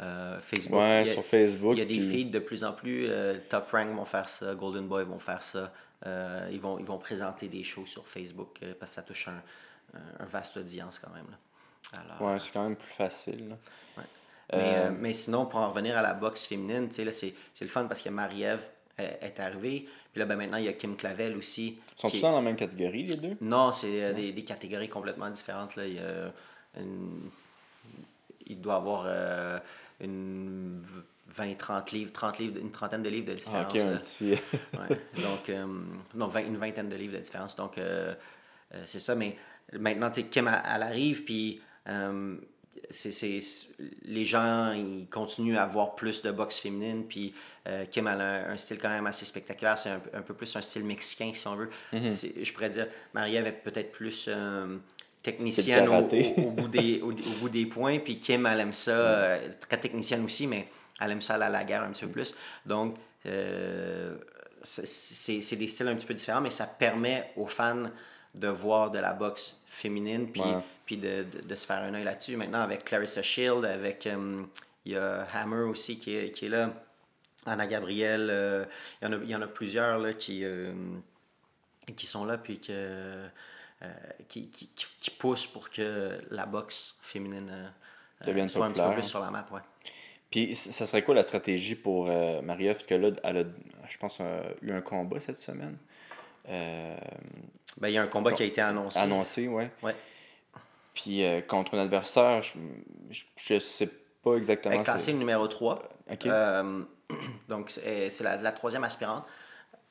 [0.00, 1.72] Euh, Facebook, Ouais, il y a- sur Facebook.
[1.74, 3.06] il y a des puis- feeds de plus en plus.
[3.08, 5.72] euh, Top Rank vont faire ça, Golden Boy vont faire ça.
[6.06, 9.28] Euh, ils, vont, ils vont présenter des shows sur Facebook euh, parce que ça touche
[9.28, 9.42] un,
[9.94, 11.26] un- un vaste audience quand même.
[11.30, 11.98] là.
[12.00, 13.48] Alors, Ouais, c'est quand même plus facile.
[13.50, 13.56] là.
[14.52, 18.08] mais, mais sinon, pour en revenir à la boxe féminine, c'est le fun parce que
[18.10, 18.62] Marie-Ève
[18.98, 19.86] est, arrivée.
[20.12, 21.78] Puis là, ben, maintenant, il y a Kim Clavel aussi.
[21.96, 23.36] Sont-ils est- dans la même catégorie, les deux?
[23.40, 25.76] Non, c'est euh, des, des catégories complètement différentes.
[25.76, 25.86] Là.
[25.86, 26.32] Il, y a
[26.80, 27.30] une-
[28.46, 29.58] il doit avoir euh,
[30.00, 30.82] une
[31.36, 33.72] 20-30 livres, 30 livres, une trentaine de livres de Ah, différence.
[33.74, 34.30] ok, un petit.
[34.32, 35.22] Ouais.
[35.22, 35.66] Donc, euh,
[36.14, 37.56] non, vingt- une vingtaine de livres de différence.
[37.56, 37.78] Donc,
[38.84, 39.14] c'est ça.
[39.14, 39.36] Mais
[39.72, 41.60] maintenant, Kim, elle, elle arrive, puis
[42.90, 43.38] c'est,
[44.04, 47.34] les gens, ils continuent à voir plus de boxe féminine, puis
[47.66, 49.78] euh, Kim, elle a un, un style quand même assez spectaculaire.
[49.78, 51.70] C'est un, peu- un peu plus un style mexicain, si on veut.
[52.10, 54.76] C'est- Je pourrais dire, Marie-Ève est peut-être plus euh,
[55.22, 55.92] technicienne au,
[56.38, 57.98] au- au bout des, au, au bout des points.
[57.98, 60.68] Puis Kim, elle aime ça, euh, très technicienne aussi, mais
[61.00, 62.34] elle aime ça à la guerre un petit peu plus.
[62.64, 62.94] Donc,
[63.26, 64.16] euh,
[64.62, 67.84] c'est- des styles un petit peu différents, mais ça permet aux fans
[68.34, 70.58] de voir de la boxe féminine, puis, Ouais.
[70.86, 72.36] Puis de, de- de se faire un œil là-dessus.
[72.36, 74.06] Maintenant, avec Clarissa Shield, avec.
[74.06, 74.42] euh,
[74.84, 76.70] il y a Hammer aussi qui est, qui est là.
[77.44, 78.64] Anna Gabriel, euh,
[79.02, 80.72] il, y en a, y en a plusieurs là, qui, euh,
[81.96, 83.26] qui sont là puis que,
[84.28, 84.68] qui, qui,
[85.00, 87.72] qui- poussent pour que la boxe féminine
[88.24, 89.46] Devienne soit un petit peu plus sur la map.
[89.52, 89.60] Ouais.
[90.30, 92.76] Puis, ça serait quoi la stratégie pour Marie-Ève?
[92.76, 93.44] Parce que là, elle a,
[93.88, 94.18] je pense,
[94.62, 95.76] eu un combat cette semaine.
[96.48, 98.98] Ben, il y a un combat qui a été annoncé.
[98.98, 99.70] annoncé, ouais.
[99.82, 99.94] Ouais.
[100.96, 102.52] Puis, euh, contre un adversaire, je,
[103.10, 104.74] je, je sais pas Elle exactement.
[104.74, 105.88] est classée numéro 3.
[106.10, 106.26] Ok.
[106.26, 106.82] Euh,
[107.48, 109.24] donc, c'est c'est la, la troisième aspirante.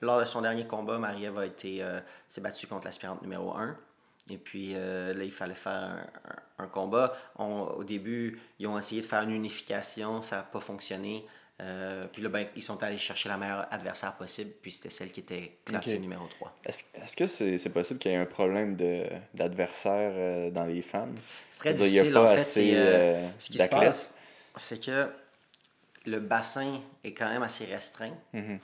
[0.02, 3.78] Lors de son dernier combat, Marie-Ève euh, s'est battue contre l'aspirante numéro 1.
[4.32, 5.98] Et puis euh, là, il fallait faire un,
[6.60, 7.14] un- un combat.
[7.38, 11.26] On- au début, ils ont essayé de faire une unification, ça n'a pas fonctionné.
[11.62, 15.12] Euh, puis là, ben, ils sont allés chercher la meilleure adversaire possible, puis c'était celle
[15.12, 16.54] qui était classée numéro 3.
[16.66, 20.66] Est-ce est-ce que c'est c'est possible qu'il y ait un problème de- d'adversaire euh, dans
[20.66, 21.16] les femmes?
[21.48, 22.42] C'est très dire, difficile, il y a pas en fait.
[22.42, 24.18] assez, euh, ce qui se passe,
[24.58, 25.10] c'est que
[26.06, 28.14] le bassin est quand même assez restreint.
[28.34, 28.60] Mhm.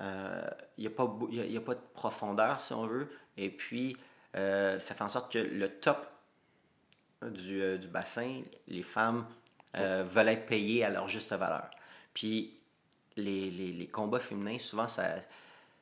[0.00, 3.08] Euh, Il n'y a, y a- pas de profondeur, si on veut.
[3.38, 3.96] Et puis,
[4.34, 6.06] ça fait en sorte que le top
[7.22, 9.24] du, du bassin, les femmes
[9.74, 11.70] veulent être payées à leur juste valeur.
[12.14, 12.54] Puis,
[13.16, 15.16] les, les- les combats féminins, souvent, ça,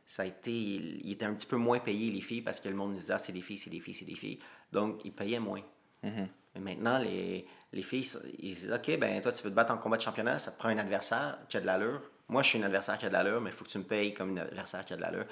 [0.06, 0.50] ça a été.
[0.52, 3.18] Ils étaient un petit peu moins payés, les filles, parce que le monde disait, ah,
[3.18, 4.38] c'est des filles, c'est des filles, c'est des filles.
[4.72, 5.62] Donc, ils payaient moins.
[6.02, 6.28] Mhm.
[6.54, 8.06] Mais maintenant, les, les filles,
[8.38, 10.58] ils disent OK, ben toi, tu veux te battre en combat de championnat, ça te
[10.58, 12.02] prend un adversaire qui a de l'allure.
[12.28, 13.84] Moi, je suis un adversaire qui a de l'allure, mais il faut que tu me
[13.84, 15.24] payes comme un adversaire qui a de l'allure.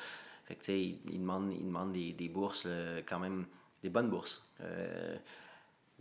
[0.47, 3.47] Fait que, tu sais, ils, ils demandent, ils demandent des, des bourses, là, quand même,
[3.83, 4.49] des bonnes bourses.
[4.63, 5.17] Euh,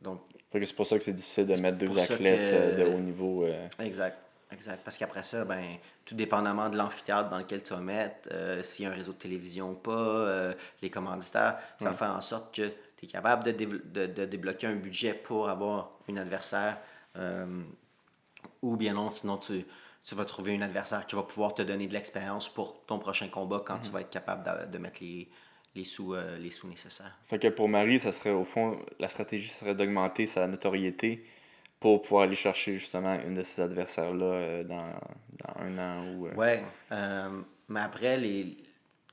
[0.02, 0.22] donc,
[0.52, 2.84] Fait que c'est pour ça que c'est difficile de mettre deux athlètes que- euh, de
[2.84, 3.44] haut niveau.
[3.44, 3.68] euh.
[3.80, 4.18] exact.
[4.52, 4.82] Exact.
[4.84, 8.86] Parce qu'après ça, ben, tout dépendamment de l'amphithéâtre dans lequel tu vas mettre, euh, s'il
[8.86, 12.22] y a un réseau de télévision ou pas, euh, les commanditaires, ça va faire en
[12.22, 16.78] sorte que tu es capable de, de- de débloquer un budget pour avoir un adversaire.
[17.16, 17.62] euh,
[18.62, 19.66] ou bien non, sinon tu,
[20.04, 23.28] tu vas trouver un adversaire qui va pouvoir te donner de l'expérience pour ton prochain
[23.28, 25.30] combat quand tu vas être capable de, de mettre les,
[25.76, 27.18] les, sous, les sous nécessaires.
[27.26, 31.26] Fait que pour Marie, ça serait au fond, la stratégie serait d'augmenter sa notoriété
[31.80, 34.92] pour pouvoir aller chercher justement une de ces adversaires-là euh, dans,
[35.44, 36.28] dans un an ou.
[36.28, 38.58] euh, Ouais, euh, mais après, les,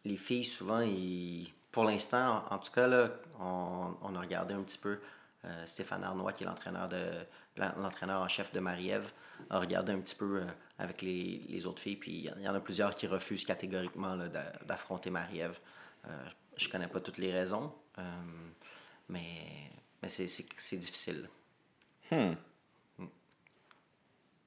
[0.04, 3.10] les filles, souvent, ils, pour l'instant, en, en tout cas, là,
[3.40, 4.98] on, on a regardé un petit peu.
[5.44, 7.04] euh, Stéphane Arnois, qui est l'entraîneur de
[7.56, 9.08] l'en- l'entraîneur en chef de Marie-Ève,
[9.50, 10.44] a regardé un petit peu euh,
[10.78, 11.96] avec les, les autres filles.
[11.96, 14.16] Puis il y en- a plusieurs qui refusent catégoriquement
[14.66, 15.58] d'affronter Marie-Ève.
[16.56, 17.72] Je connais pas toutes les raisons,
[19.08, 19.70] mais,
[20.02, 21.28] mais c'est- c'est c'est difficile.
[22.10, 22.34] Hmm.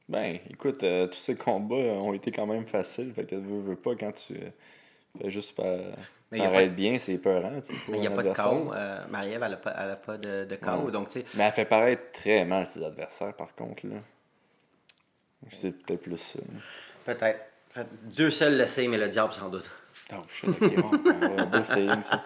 [0.10, 3.14] Ben, écoute, euh, tous ces combats ont été quand même faciles.
[3.14, 4.50] Fait que veux, veux pas quand tu euh,
[5.22, 5.78] fais juste pas.
[6.36, 7.60] Paraître bien, c'est peurant.
[7.88, 8.34] Mais il n'y a pas de.
[8.34, 8.74] KO.
[8.74, 10.86] Euh, Marie-Ève, elle n'a pas, elle a pas de, de KO.
[10.86, 10.92] Ouais.
[10.92, 13.86] Donc, Mais elle fait paraître très mal ses adversaires, par contre.
[13.86, 13.96] là.
[15.52, 16.40] C'est peut-être plus ça.
[17.06, 17.40] Peut-être.
[17.74, 19.70] Peut- Dieu seul le sait, mais le diable sans doute.
[20.12, 20.92] Oh shit, ok, bon,
[21.38, 22.24] un beau saying, ça.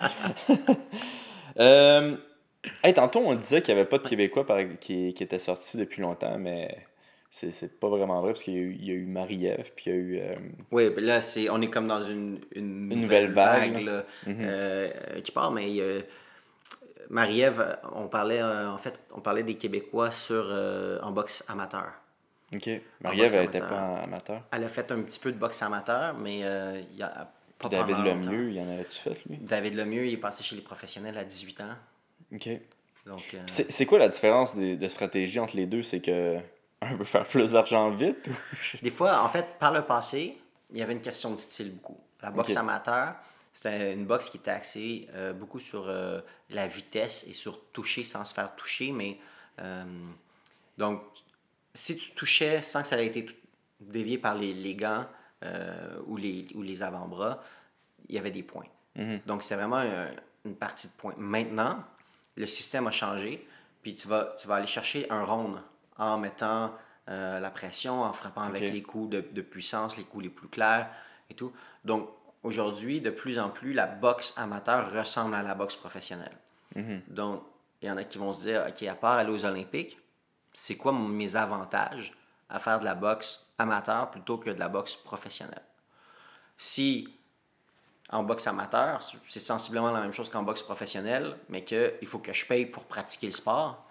[1.60, 2.16] euh,
[2.82, 5.76] hey, tantôt, on disait qu'il n'y avait pas de Québécois par- qui, qui étaient sortis
[5.76, 6.88] depuis longtemps, mais
[7.36, 9.72] c'est c'est pas vraiment vrai parce qu'il y a eu, il y a eu Marie-Ève,
[9.76, 10.20] puis il y a eu.
[10.20, 10.36] euh,
[10.72, 14.36] Oui, mais là, c'est, on est comme dans une, une, nouvelle vague, là, Mhm.
[14.42, 14.92] euh,
[15.24, 16.02] qui part, mais euh,
[17.10, 20.46] Marie-Ève, on parlait, euh, en fait, on parlait des Québécois sur,
[21.02, 21.92] en boxe amateur.
[22.54, 22.70] Ok.
[23.02, 23.80] Marie-Ève, elle était amateur.
[23.80, 24.42] pas amateur.
[24.52, 26.40] Elle a fait un petit peu de boxe amateur, mais
[26.92, 27.98] il y a pas Puis David.
[27.98, 29.38] Lemieux, il y en avait-tu fait, lui?
[29.38, 31.76] David Lemieux, il est passé chez les professionnels à 18 ans.
[32.32, 32.48] Ok.
[33.08, 35.82] Donc, c'est quoi la différence des- de stratégie entre les deux?
[35.82, 36.38] C'est que
[36.92, 38.78] un veut faire plus d'argent vite ou...
[38.82, 40.38] Des fois, en fait, par le passé,
[40.72, 42.00] il y avait une question de style beaucoup.
[42.22, 43.16] La boxe amateur,
[43.54, 48.04] c'était une boxe qui était axée euh, beaucoup sur euh, la vitesse et sur toucher
[48.04, 48.92] sans se faire toucher.
[48.92, 49.20] Mais
[49.60, 49.84] euh,
[50.78, 51.02] donc,
[51.74, 53.28] si tu touchais sans que ça ait été
[53.82, 55.06] dévié par les, les gants
[56.08, 57.44] ou, les, ou les avant-bras,
[58.08, 58.68] il y avait des points.
[58.96, 59.20] Mhm.
[59.26, 60.08] Donc, c'est vraiment un-
[60.46, 61.14] une partie de points.
[61.18, 61.84] Maintenant,
[62.38, 63.46] le système a changé,
[63.82, 65.58] puis tu vas, tu vas aller chercher un round
[65.98, 66.74] en mettant
[67.10, 70.48] euh, la pression, en frappant avec les coups de, de puissance, les coups les plus
[70.48, 70.90] clairs
[71.30, 71.52] et tout.
[71.84, 72.10] Donc,
[72.44, 76.38] aujourd'hui, de plus en plus, la boxe amateur ressemble à la boxe professionnelle.
[76.76, 77.02] Mhm.
[77.08, 77.44] Donc,
[77.82, 79.98] il y en a qui vont se dire, OK, à part aller aux Olympiques,
[80.54, 82.14] c'est quoi mes avantages
[82.50, 85.62] à faire de la boxe amateur plutôt que de la boxe professionnelle?
[86.58, 87.10] Si
[88.10, 92.32] en boxe amateur, c'est sensiblement la même chose qu'en boxe professionnelle, mais qu'il faut que
[92.32, 93.86] je paye pour pratiquer le sport.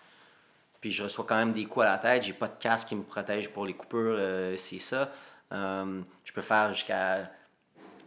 [0.83, 2.25] Puis je reçois quand même des coups à la tête.
[2.25, 5.11] J'ai pas de casque qui me protège pour les coupures, euh, c'est ça.
[5.53, 7.31] Euh, je peux faire jusqu'à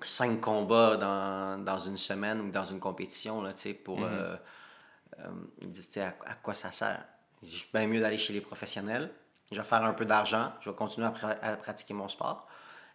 [0.01, 3.97] cinq combats dans, dans une semaine ou dans une compétition, là, tu sais, pour...
[3.97, 7.03] tu sais, à, à quoi ça sert?
[7.41, 9.09] Je dis, bien mieux d'aller chez les professionnels.
[9.51, 10.51] Je vais faire un peu d'argent.
[10.61, 12.47] Je vais continuer à, pra- à pratiquer mon sport.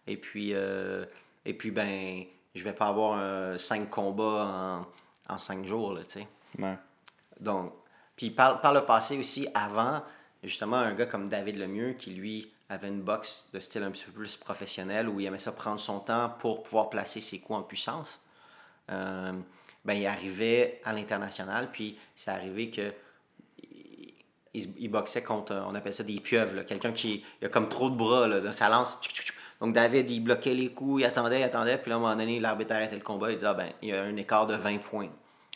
[0.05, 4.85] Et puis, et puis ben, je vais pas avoir cinq combats
[5.29, 6.27] en, en cinq jours, là, tu sais.
[6.59, 6.77] Ouais.
[7.39, 7.73] Donc,
[8.21, 10.03] puis par, par le passé aussi, avant,
[10.43, 14.03] justement, un gars comme David Lemieux, qui lui avait une boxe de style un petit
[14.03, 17.57] peu plus professionnel, où il aimait ça prendre son temps pour pouvoir placer ses coups
[17.57, 18.19] en puissance,
[18.91, 19.31] euh,
[19.83, 22.93] ben, il arrivait à l'international, puis c'est arrivé que
[24.53, 27.89] il, il boxait contre, on appelle ça des pieuvres, quelqu'un qui il a comme trop
[27.89, 28.99] de bras, là, sa lance.
[29.01, 29.33] tchou, tchou, tchou.
[29.61, 32.15] Donc David, il bloquait les coups, il attendait, il attendait, puis là, à un moment
[32.15, 34.53] donné, l'arbitre arrêtait le combat, il disait, ah, ben, il y a un écart de
[34.53, 35.09] 20 points.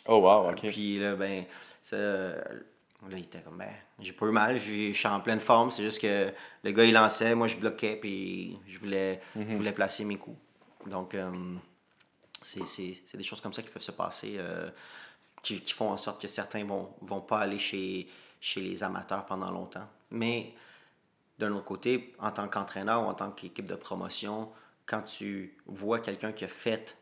[0.08, 0.70] Oh, wow, ok.
[0.70, 1.44] Puis là, ben,
[1.92, 2.34] là,
[3.10, 5.70] il était comme, ben, j'ai pas eu mal, je suis en pleine forme.
[5.70, 6.32] C'est juste que
[6.62, 10.38] le gars, il lançait, moi, je bloquais, puis je voulais, je voulais placer mes coups.
[10.86, 11.30] Donc, euh,
[12.42, 14.70] c'est des choses comme ça qui peuvent se passer, euh,
[15.42, 18.08] qui, qui font en sorte que certains vont, vont pas aller chez,
[18.40, 19.88] chez les amateurs pendant longtemps.
[20.10, 20.54] Mais
[21.38, 24.50] d'un autre côté, en tant qu'entraîneur ou en tant qu'équipe de promotion,
[24.86, 26.96] quand tu vois quelqu'un qui a fait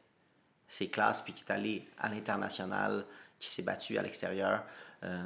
[0.69, 3.05] ses classes puis qui est allé à l'international,
[3.40, 4.62] qui s'est battu à l'extérieur,
[5.02, 5.23] euh,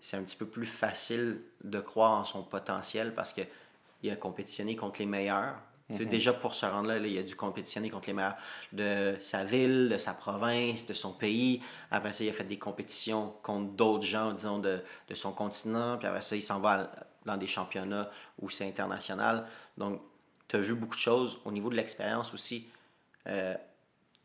[0.00, 4.76] c'est un petit peu plus facile de croire en son potentiel parce qu'il a compétitionné
[4.76, 5.54] contre les meilleurs.
[5.88, 8.36] Tu sais, déjà pour se rendre là, là, il a dû compétitionner contre les meilleurs
[8.72, 11.60] de sa ville, de sa province, de son pays.
[11.90, 15.98] Après ça, il a fait des compétitions contre d'autres gens, disons, de, de son continent.
[15.98, 16.90] Puis après ça, il s'en va
[17.26, 18.10] dans des championnats
[18.40, 19.46] où c'est international.
[19.76, 20.00] Donc,
[20.48, 21.38] tu as vu beaucoup de choses.
[21.44, 22.68] Au niveau de l'expérience aussi,
[23.26, 23.54] euh,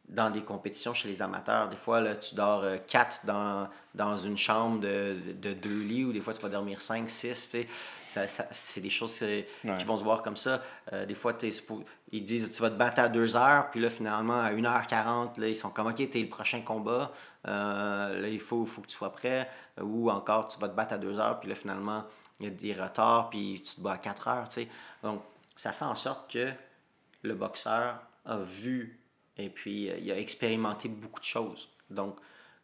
[0.08, 4.16] dans des compétitions chez les amateurs, des fois, là, tu dors euh, quatre dans, dans
[4.16, 7.34] une chambre de, de deux lits, ou des fois, tu vas dormir cinq, six.
[7.34, 7.68] tu sais.
[8.08, 9.78] Ça, ça- c'est des choses euh, Ouais.
[9.78, 10.62] qui vont se voir comme ça.
[10.94, 11.34] Euh, des fois,
[12.14, 15.48] ils disent tu vas te battre à 2 heures, puis là, finalement, à 1h40, là,
[15.50, 17.12] ils sont comme OK, t'es le prochain combat,
[17.48, 19.50] euh, là, il faut, faut que tu sois prêt.
[19.82, 22.06] Ou encore, tu vas te battre à 2 heures, puis là, finalement,
[22.40, 24.48] il y a des retards, puis tu te bats à 4 heures.
[24.48, 24.68] tu sais.
[25.04, 25.22] Donc,
[25.56, 26.50] ça fait en sorte que
[27.24, 29.00] le boxeur a vu
[29.38, 31.70] et puis euh, il a expérimenté beaucoup de choses.
[31.90, 32.18] Donc,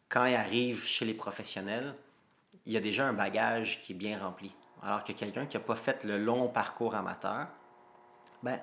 [0.08, 1.94] quand il arrive chez les professionnels,
[2.66, 4.52] il y a déjà un bagage qui est bien rempli.
[4.82, 7.46] Alors que quelqu'un qui n'a pas fait le long parcours amateur,
[8.42, 8.60] ben,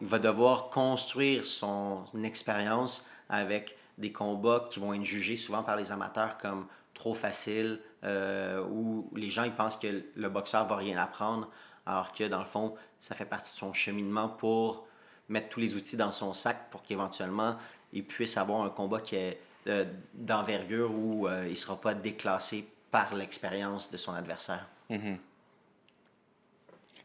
[0.00, 5.76] il va devoir construire son expérience avec des combats qui vont être jugés souvent par
[5.76, 10.76] les amateurs comme trop faciles, euh, où les gens ils pensent que le boxeur va
[10.76, 11.50] rien apprendre,
[11.86, 14.86] alors que dans le fond, ça fait partie de son cheminement pour
[15.30, 17.56] mettre tous les outils dans son sac pour qu'éventuellement
[17.92, 19.84] il puisse avoir un combat qui est euh,
[20.14, 24.66] d'envergure où euh, il ne sera pas déclassé par l'expérience de son adversaire.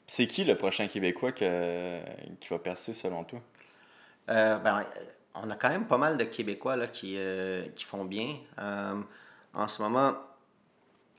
[0.07, 2.01] C'est qui le prochain Québécois que-
[2.39, 3.39] qui va percer selon toi?
[4.29, 4.85] Euh, ben,
[5.33, 7.17] on a quand même pas mal de Québécois là, qui,
[7.75, 8.37] qui font bien.
[9.53, 10.15] En ce moment,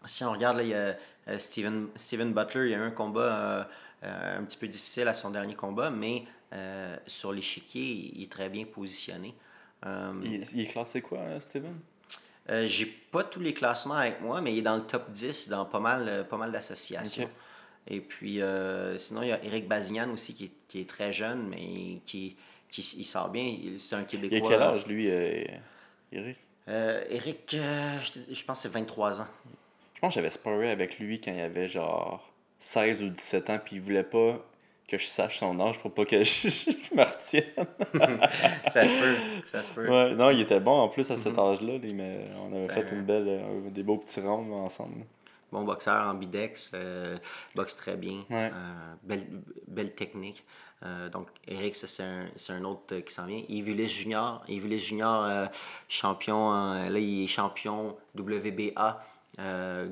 [0.04, 2.90] si on regarde, là, il y a Steven, Steven Butler, il y a eu un
[2.90, 3.68] combat
[4.06, 8.48] un petit peu difficile à son dernier combat, mais euh, sur l'échiquier, il est très
[8.48, 9.34] bien positionné.
[9.84, 11.74] Euh, Il, il est classé quoi, euh, Steven?
[12.50, 15.48] euh, J'ai pas tous les classements avec moi, mais il est dans le top 10
[15.48, 17.28] dans pas mal, euh, pas mal d'associations.
[17.88, 21.12] Et puis, euh, sinon, il y a Eric Bazignan aussi qui est, qui est très
[21.12, 22.36] jeune, mais qui,
[22.70, 23.44] qui il sort bien.
[23.44, 24.48] Il- C'est un Il Québécois.
[24.48, 25.44] a quel âge, lui, euh,
[26.12, 26.36] Eric?
[26.68, 29.28] Euh, Eric, euh, je, je pense que c'est 23 ans.
[29.94, 32.25] Je pense que j'avais sparé avec lui quand il avait genre
[32.58, 34.38] 16 ou 17 ans, puis il voulait pas
[34.88, 37.44] que je sache son âge pour pas que je, je me retienne.
[38.68, 39.16] Ça se peut,
[39.46, 39.88] ça se peut.
[39.90, 42.92] Ouais, non, il était bon en plus à cet âge-là, lui, mais on avait fait
[42.92, 45.04] un- une belle, euh, des beaux petits rounds ensemble.
[45.52, 47.18] Bon boxeur en bidex, euh,
[47.54, 48.50] boxe très bien, Ouais.
[48.52, 49.26] euh, belle,
[49.66, 50.44] belle technique.
[51.10, 53.42] Donc, Eric, c'est un, un autre qui s'en vient.
[53.48, 54.44] Yves Ulysse Junior.
[54.46, 55.48] Yves Ulysse Junior,
[55.88, 59.00] champion, là, il est champion WBA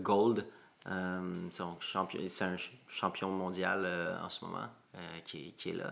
[0.02, 0.46] Gold.
[0.90, 1.20] Euh,
[1.50, 4.66] c'est un ch- champion mondial euh, en ce moment
[4.96, 5.90] euh, qui, est- qui est là.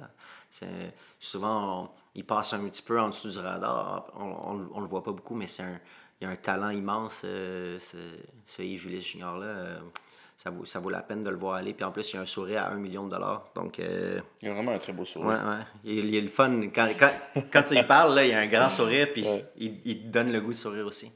[1.19, 4.07] Souvent, on- il passe un petit peu en dessous du radar.
[4.17, 5.81] On, on le voit pas beaucoup, mais c'est un,
[6.21, 7.97] il a un talent immense, euh, ce,
[8.47, 9.47] ce Yves Ulysse Junior-là.
[9.47, 9.81] euh,
[10.37, 11.73] ça, vaut, ça vaut la peine de le voir aller.
[11.73, 13.45] Puis en plus, il a un sourire à 1 million de dollars.
[13.55, 15.29] Donc, euh, Il a vraiment un très beau sourire.
[15.29, 15.65] ouais, ouais.
[15.85, 16.61] Il, il est le fun.
[16.75, 17.13] Quand, quand,
[17.53, 19.45] quand tu lui parles, là, il a un grand sourire, puis Ouais.
[19.57, 21.13] il, il te donne le goût de sourire aussi.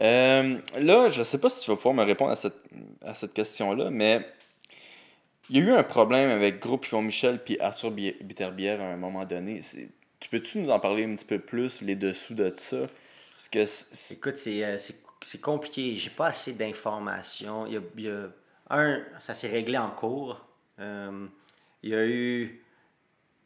[0.00, 2.60] Euh, là, je sais pas si tu vas pouvoir me répondre à cette,
[3.04, 4.26] à cette question-là, mais
[5.50, 8.84] il y a eu un problème avec Groupe Yvon Michel puis Arthur Bi- Bitterbière à
[8.84, 9.60] un moment donné.
[10.20, 12.86] Tu peux-tu nous en parler un petit peu plus, les dessous de ça?
[13.36, 15.96] Parce que Écoute, c'est, euh, c'est, compliqué.
[15.96, 17.66] J'ai pas assez d'informations.
[17.66, 18.28] Il y a, il y a-
[18.70, 20.46] un, ça s'est réglé en cours.
[20.80, 21.26] Euh,
[21.82, 22.60] il y a eu.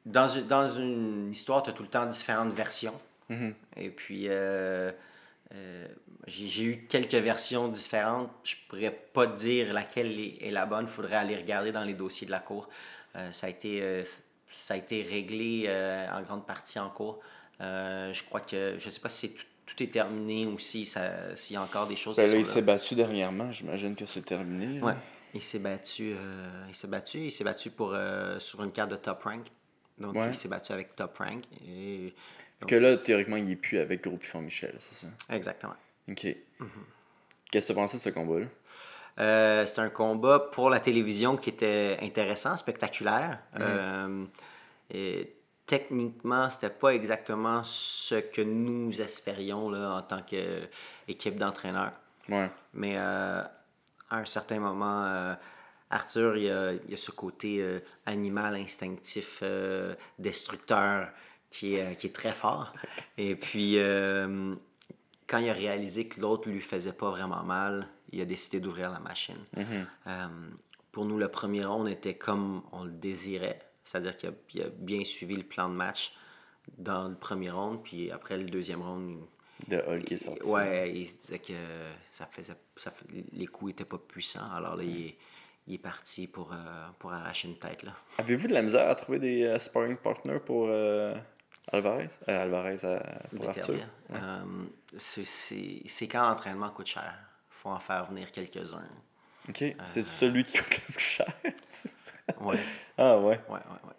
[0.07, 2.95] Dans une, dans une histoire, tu as tout le temps différentes versions.
[3.29, 3.55] Mhm.
[3.77, 4.29] Et puis,
[5.55, 5.87] euh,
[6.27, 8.31] j'ai, eu quelques versions différentes.
[8.45, 10.85] Je pourrais pas dire laquelle est, la bonne.
[10.85, 12.69] Il faudrait aller regarder dans les dossiers de la cour.
[13.17, 14.05] Euh, ça, a été, euh,
[14.53, 15.69] ça a été réglé
[16.13, 17.21] en grande partie en cours.
[17.61, 20.87] Je crois que, je sais pas si tout, tout est terminé ou si
[21.35, 23.95] s'il y a encore des choses ben qui là, sont il s'est battu dernièrement, j'imagine
[23.95, 24.81] que c'est terminé.
[24.81, 24.97] Là.
[25.35, 26.15] Il s'est battu,
[26.69, 27.95] il s'est battu, il s'est battu pour,
[28.39, 29.47] sur une carte de top rank.
[29.99, 30.29] Donc, Ouais.
[30.29, 31.43] il s'est battu avec top rank.
[31.67, 32.15] Et...
[32.67, 35.07] Que là, théoriquement, il est plus avec Gros Pifon Michel, c'est ça?
[35.31, 35.77] Exactement.
[36.09, 36.25] Ok.
[36.25, 36.67] Mm-hmm.
[37.51, 38.47] Qu'est-ce que tu as pensé de ce combat-là?
[39.21, 43.41] Euh, c'était un combat pour la télévision qui était intéressant, spectaculaire.
[43.59, 44.25] Euh,
[44.91, 45.35] et
[45.67, 51.93] techniquement, c'était pas exactement ce que nous espérions là, en tant qu'équipe d'entraîneurs.
[52.29, 52.51] Ouais.
[52.75, 53.43] Mais euh,
[54.11, 55.35] à un certain moment, euh,
[55.91, 59.43] Arthur, il y a, ce côté euh, animal, instinctif,
[60.19, 61.09] destructeur
[61.51, 62.73] qui est, euh, qui est très fort.
[63.17, 64.55] Et puis, euh,
[65.27, 68.91] quand il a réalisé que l'autre lui faisait pas vraiment mal, il a décidé d'ouvrir
[68.91, 69.39] la machine.
[70.07, 70.27] Euh,
[70.93, 73.61] pour nous, le premier round était comme on le désirait.
[73.85, 76.13] C'est-à-dire qu'il a, il a bien suivi le plan de match
[76.77, 80.49] dans le premier round, puis après le deuxième round, il- De Hall qui est sorti.
[80.49, 81.53] Ouais, il se disait que
[82.13, 82.93] ça faisait, ça
[83.33, 84.49] les coups étaient pas puissants.
[84.55, 85.17] Alors là, il, est,
[85.67, 86.57] il est parti pour, euh,
[86.99, 87.83] pour arracher une tête.
[87.83, 87.93] Là.
[88.19, 91.15] Avez-vous de la misère à trouver des euh, sparring partners pour euh,
[91.73, 92.09] Alvarez?
[92.29, 92.99] Euh, Alvarez euh,
[93.37, 93.63] pour Arthur?
[93.75, 93.87] Beterbiev.
[94.15, 94.43] Euh,
[94.97, 97.15] c'est- c'est c'est quand l'entraînement coûte cher.
[97.51, 98.83] Il faut en faire venir quelques-uns.
[99.49, 99.65] Ok.
[99.87, 101.27] C'est celui qui coûte le plus cher?
[102.41, 102.59] Ouais,
[102.97, 103.25] ah ouais.
[103.27, 103.95] ouais, ouais, ouais.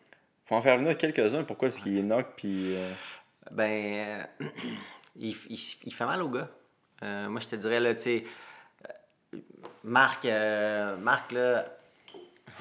[0.45, 1.43] Faut en faire venir quelques-uns.
[1.43, 1.69] Pourquoi?
[1.69, 2.75] Parce qu'il est knock puis.
[2.75, 2.93] euh,
[3.51, 4.45] Ben, euh,
[5.17, 6.49] il, il- il fait mal au gars.
[7.03, 8.23] Euh, moi, je te dirais, là, tu sais,
[9.33, 9.39] euh,
[9.83, 11.65] Marc, euh, Marc, là,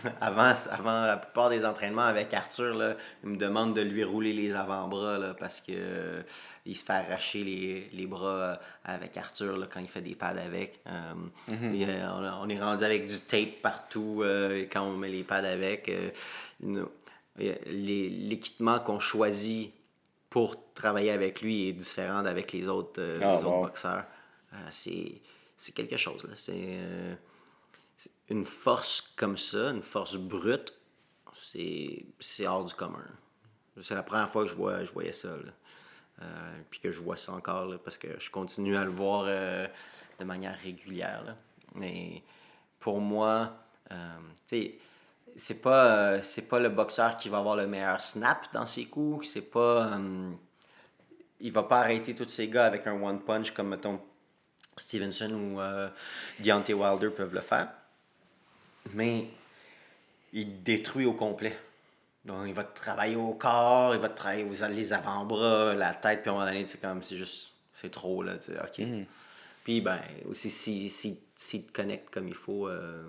[0.20, 4.32] avant, avant la plupart des entraînements avec Arthur, là, il me demande de lui rouler
[4.32, 6.22] les avant-bras là, parce que euh,
[6.68, 10.14] il se fait arracher les, les bras euh, avec Arthur là, quand il fait des
[10.14, 10.80] pads avec.
[10.86, 11.14] Euh,
[11.48, 14.22] et, euh, on, est rendu avec du tape partout
[14.70, 15.90] quand on met les pads avec.
[17.36, 19.72] L'équipement qu'on choisit
[20.28, 24.04] pour travailler avec lui est différent d'avec les autres, Ah, les autres boxeurs.
[24.70, 25.22] C'est
[25.56, 26.28] c'est quelque chose.
[26.34, 26.78] c'est
[28.28, 30.74] une force comme ça, une force brute,
[31.40, 33.04] c'est hors du commun.
[33.80, 35.28] C'est la première fois que je, vois, je voyais ça.
[36.20, 39.24] Euh, puis que je vois ça encore, là, parce que je continue à le voir
[39.26, 39.68] euh,
[40.18, 41.36] de manière régulière.
[41.74, 42.22] Mais
[42.80, 43.52] pour moi,
[43.92, 44.18] euh,
[45.36, 48.86] c'est pas, euh, c'est pas le boxeur qui va avoir le meilleur snap dans ses
[48.86, 49.28] coups.
[49.28, 49.92] C'est pas.
[49.94, 50.32] euh,
[51.40, 54.00] il va pas arrêter tous ces gars avec un one punch comme, mettons,
[54.76, 55.60] Stevenson ou
[56.42, 57.68] Deontay Wilder peuvent le faire.
[58.94, 59.27] Mais
[60.32, 61.56] il détruit au complet.
[62.24, 65.94] Donc, il va te travailler au corps, il va te travailler aux, les avant-bras, la
[65.94, 68.86] tête, puis à un moment donné, c'est comme, c'est juste, c'est trop, là, tu OK.
[69.65, 73.02] Puis, ben, aussi, s'il si, si, te connecte comme il faut, euh,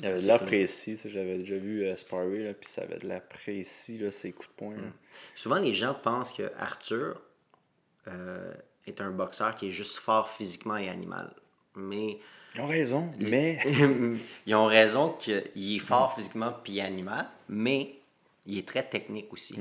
[0.00, 0.96] Il avait de l'air précis.
[0.96, 4.32] ça, J'avais déjà vu euh, Sparry, là, puis ça avait de l'air précis, là, ses
[4.32, 4.76] coups de poing.
[4.76, 4.88] là.
[5.34, 7.20] Souvent, les gens pensent que Arthur
[8.08, 8.52] euh,
[8.86, 11.34] est un boxeur qui est juste fort physiquement et animal.
[11.74, 12.18] Mais
[12.54, 13.58] Ils ont raison, mais.
[14.46, 17.94] ils ont raison qu'il est fort physiquement puis animal, mais
[18.46, 19.58] il est très technique aussi.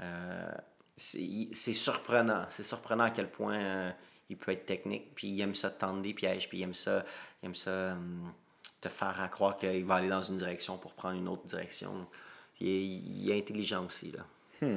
[0.00, 0.50] Euh,
[0.96, 2.44] c'est surprenant.
[2.48, 3.90] C'est surprenant à quel point euh,
[4.28, 5.14] il peut être technique.
[5.14, 7.04] Puis il aime ça tendre des pièges, puis il aime ça,
[7.42, 8.32] il aime ça hum,
[8.80, 12.06] te faire à croire qu'il va aller dans une direction pour prendre une autre direction.
[12.60, 14.12] Il est, il est intelligent aussi.
[14.12, 14.68] Là.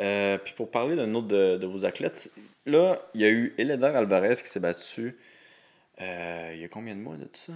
[0.00, 2.30] Euh, puis pour parler d'un autre de, de vos athlètes,
[2.66, 5.18] là, il y a eu Eléder Alvarez qui s'est battu.
[6.00, 7.52] Euh, il y a combien de mois de ça?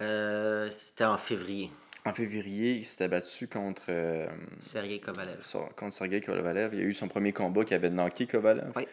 [0.00, 1.70] Euh, C'était en février.
[2.04, 4.26] En février, il s'était battu contre, euh,
[4.60, 5.42] Sergei Kovalev.
[5.42, 6.70] sur- contre Sergei Kovalev.
[6.74, 8.72] Il y a eu son premier combat qui avait knocké Kovalev.
[8.76, 8.86] Oui.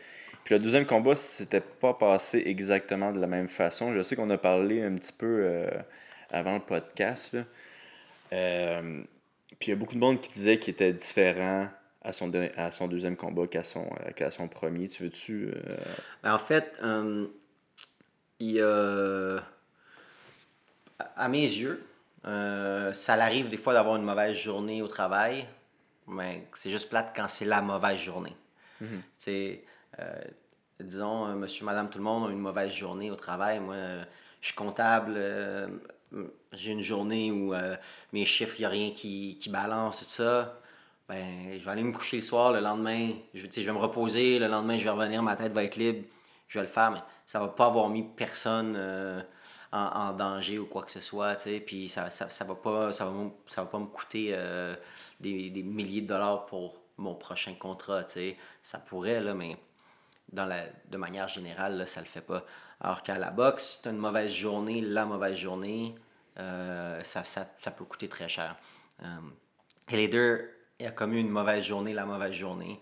[0.44, 3.94] Puis le deuxième combat, c'était pas passé exactement de la même façon.
[3.94, 5.68] Je sais qu'on a parlé un petit peu
[6.32, 7.34] avant le podcast.
[7.34, 7.44] là.
[9.60, 11.68] Puis il y a beaucoup de monde qui disait qu'il était différent
[12.02, 14.90] à son, à son deuxième combat qu'à son, qu'à son premier.
[14.90, 15.52] Tu veux-tu.
[16.24, 16.78] Ben, en fait,
[18.44, 19.40] il a-
[21.16, 21.86] à mes yeux,
[22.26, 25.46] euh, ça l'arrive des fois d'avoir une mauvaise journée au travail,
[26.08, 28.36] mais c'est juste plate quand c'est la mauvaise journée.
[29.18, 29.64] Sais,
[30.00, 30.22] euh,
[30.80, 33.60] disons, euh, monsieur, madame, tout le monde a une mauvaise journée au travail.
[33.60, 34.04] Moi, euh,
[34.42, 35.68] je suis comptable, euh,
[36.52, 37.76] j'ai une journée où euh,
[38.12, 40.60] mes chiffres, il n'y a rien qui, qui balance, tout ça.
[41.08, 44.40] ben, je vais aller me coucher le soir, le lendemain, je, je vais me reposer,
[44.40, 46.04] le lendemain, je vais revenir, ma tête va être libre,
[46.48, 49.22] je vais le faire, mais ça va pas avoir mis personne euh,
[49.72, 52.56] en, en danger ou quoi que ce soit, tu sais, puis ça, ça, ça va
[52.56, 53.12] pas, ça va,
[53.48, 54.76] ça va pas me coûter euh,
[55.20, 58.38] des, des milliers de dollars pour mon prochain contrat, tu sais.
[58.62, 59.58] Ça pourrait, là, mais
[60.32, 62.46] dans la, de manière générale, là, ça le fait pas.
[62.82, 65.96] Alors qu'à la boxe, as une mauvaise journée, la mauvaise journée,
[66.40, 68.56] euh, ça, ça, ça peut coûter très cher.
[69.02, 69.06] Euh,
[69.92, 72.82] Hader il a commis une mauvaise journée, la mauvaise journée.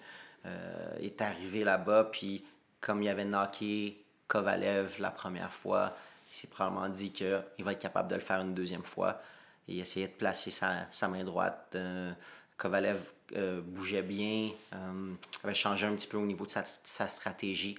[0.99, 2.43] Est arrivé là-bas, puis
[2.79, 5.93] comme il avait knocké Kovalev la première fois,
[6.31, 9.21] il s'est probablement dit qu'il va être capable de le faire une deuxième fois.
[9.67, 11.73] Et il essayait de placer sa, sa main droite.
[11.75, 12.13] Euh,
[12.55, 13.01] Kovalev
[13.35, 15.13] euh, bougeait bien, euh,
[15.43, 17.77] avait changé un petit peu au niveau de sa, sa stratégie.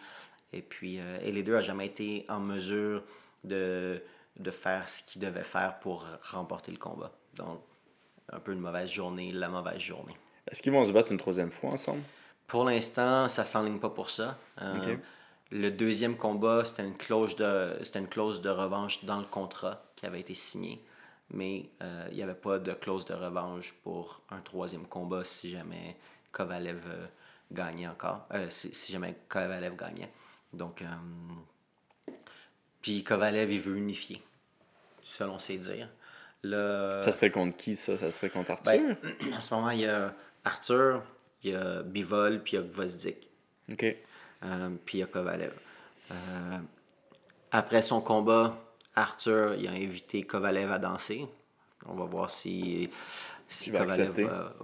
[0.53, 3.03] Et puis, et les deux n'ont jamais été en mesure
[3.45, 4.03] de,
[4.39, 7.11] de faire ce qu'ils devaient faire pour remporter le combat.
[7.37, 7.63] Donc,
[8.31, 10.15] un peu une mauvaise journée, la mauvaise journée.
[10.51, 12.03] Est-ce qu'ils vont se battre une troisième fois ensemble?
[12.47, 14.37] Pour l'instant, ça ne s'enligne pas pour ça.
[15.53, 19.85] Le deuxième combat, c'était une, clause de, c'était une clause de revanche dans le contrat
[19.97, 20.83] qui avait été signé.
[21.31, 25.51] Mais euh, il n'y avait pas de clause de revanche pour un troisième combat si
[25.51, 25.97] jamais
[26.33, 27.07] Kovalev euh,
[27.53, 28.27] gagnait encore.
[28.33, 30.11] Euh, si, si jamais Kovalev gagnait.
[30.55, 30.83] Donc,
[32.81, 34.23] puis Kovalev, il veut unifier,
[35.03, 35.91] selon ses dires.
[36.43, 37.99] Là, Ça serait contre qui, ça?
[37.99, 38.73] Ça serait contre Arthur?
[38.73, 40.15] ben, en ce moment, il y a
[40.45, 41.03] Arthur,
[41.43, 43.29] il y a Bivol, puis il y a Gvozdik.
[43.71, 43.97] OK.
[44.45, 45.55] Euh, puis il y a Kovalev.
[46.11, 46.59] Euh,
[47.51, 48.57] après son combat,
[48.95, 51.27] Arthur il a invité Kovalev à danser.
[51.87, 52.91] On va voir si,
[53.49, 54.25] si va Kovalev accepter.
[54.25, 54.55] va,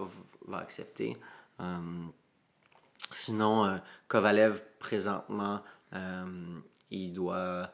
[0.46, 1.16] va accepter.
[1.60, 2.06] Euh,
[3.10, 5.62] sinon, Kovalev, présentement,
[6.90, 7.70] il doit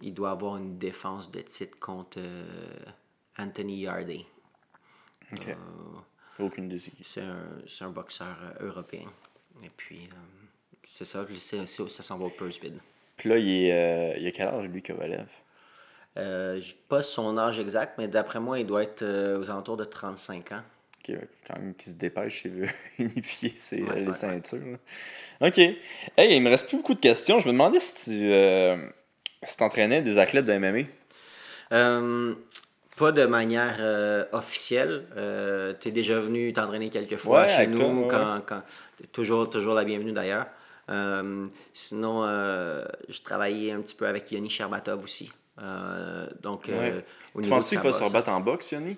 [0.00, 2.84] il doit avoir une défense de titre contre euh,
[3.38, 4.26] Anthony Yardy.
[5.32, 5.48] OK.
[5.48, 5.54] Euh,
[6.38, 9.08] Aucune c'est un, un boxeur euh, européen.
[9.62, 10.08] Et puis,
[10.94, 12.74] c'est ça, c'est- ça s'en va au purse bid.
[13.16, 15.26] Puis là, il, est, euh, il a quel âge, lui, Kovalev?
[16.18, 19.76] Euh, j'ai pas son âge exact, mais d'après moi, il doit être euh, aux alentours
[19.76, 20.62] de 35 ans.
[21.00, 22.68] OK, ouais, quand même qu'il se dépêche s'il veut
[22.98, 24.12] unifier ses, Ouais, les ouais, ouais.
[24.12, 24.58] ceintures.
[25.40, 25.48] là.
[25.48, 25.58] OK.
[25.58, 27.38] Hey, il me reste plus beaucoup de questions.
[27.40, 28.76] Je me demandais si tu euh,
[29.44, 30.88] si t'entraînais des athlètes de MMA.
[32.96, 35.04] Pas de manière euh, officielle.
[35.18, 38.02] Euh, tu es déjà venu t'entraîner quelques fois Ouais, chez nous.
[38.04, 38.08] ouais.
[38.08, 38.62] quand,
[39.12, 40.46] toujours, toujours la bienvenue d'ailleurs.
[40.88, 45.32] Euh, sinon, euh, je travaillais un petit peu avec Yoni Sherbatov aussi.
[45.60, 47.04] Euh, donc, Ouais.
[47.34, 48.96] au Tu penses qu'il va se rebattre en boxe, Yanni?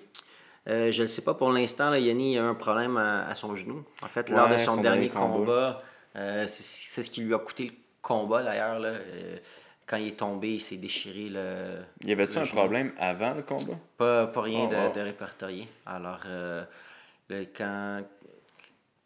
[0.67, 1.93] Euh, je ne sais pas pour l'instant.
[1.95, 3.83] Yanni a un problème à, à son genou.
[4.03, 5.81] En fait, lors de son, son dernier dernier combat.
[6.15, 7.71] euh, c'est ce qui lui a coûté le
[8.01, 8.79] combat d'ailleurs.
[8.83, 9.37] Euh,
[9.87, 11.77] quand il est tombé, il s'est déchiré le.
[12.03, 12.59] Y avait-tu un genou.
[12.59, 13.73] problème avant le combat?
[13.97, 15.67] Pas, pas rien Oh, de, de répertorié.
[15.87, 16.19] Alors,
[17.29, 18.03] le- quand,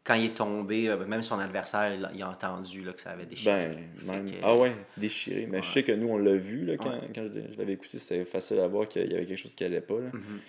[0.04, 3.26] quand il est tombé, euh, même son adversaire, il a, entendu là, que ça avait
[3.26, 3.70] déchiré.
[4.04, 4.30] Ben, même.
[4.30, 5.48] que- Ah ouais, déchiré.
[5.50, 7.00] Mais je sais que nous, on l'a vu là, quand, Ouais.
[7.16, 8.00] quand je, je l'avais écouté.
[8.00, 9.94] C'était facile à voir qu'il y avait quelque chose qui allait pas.
[9.94, 10.40] Mhm.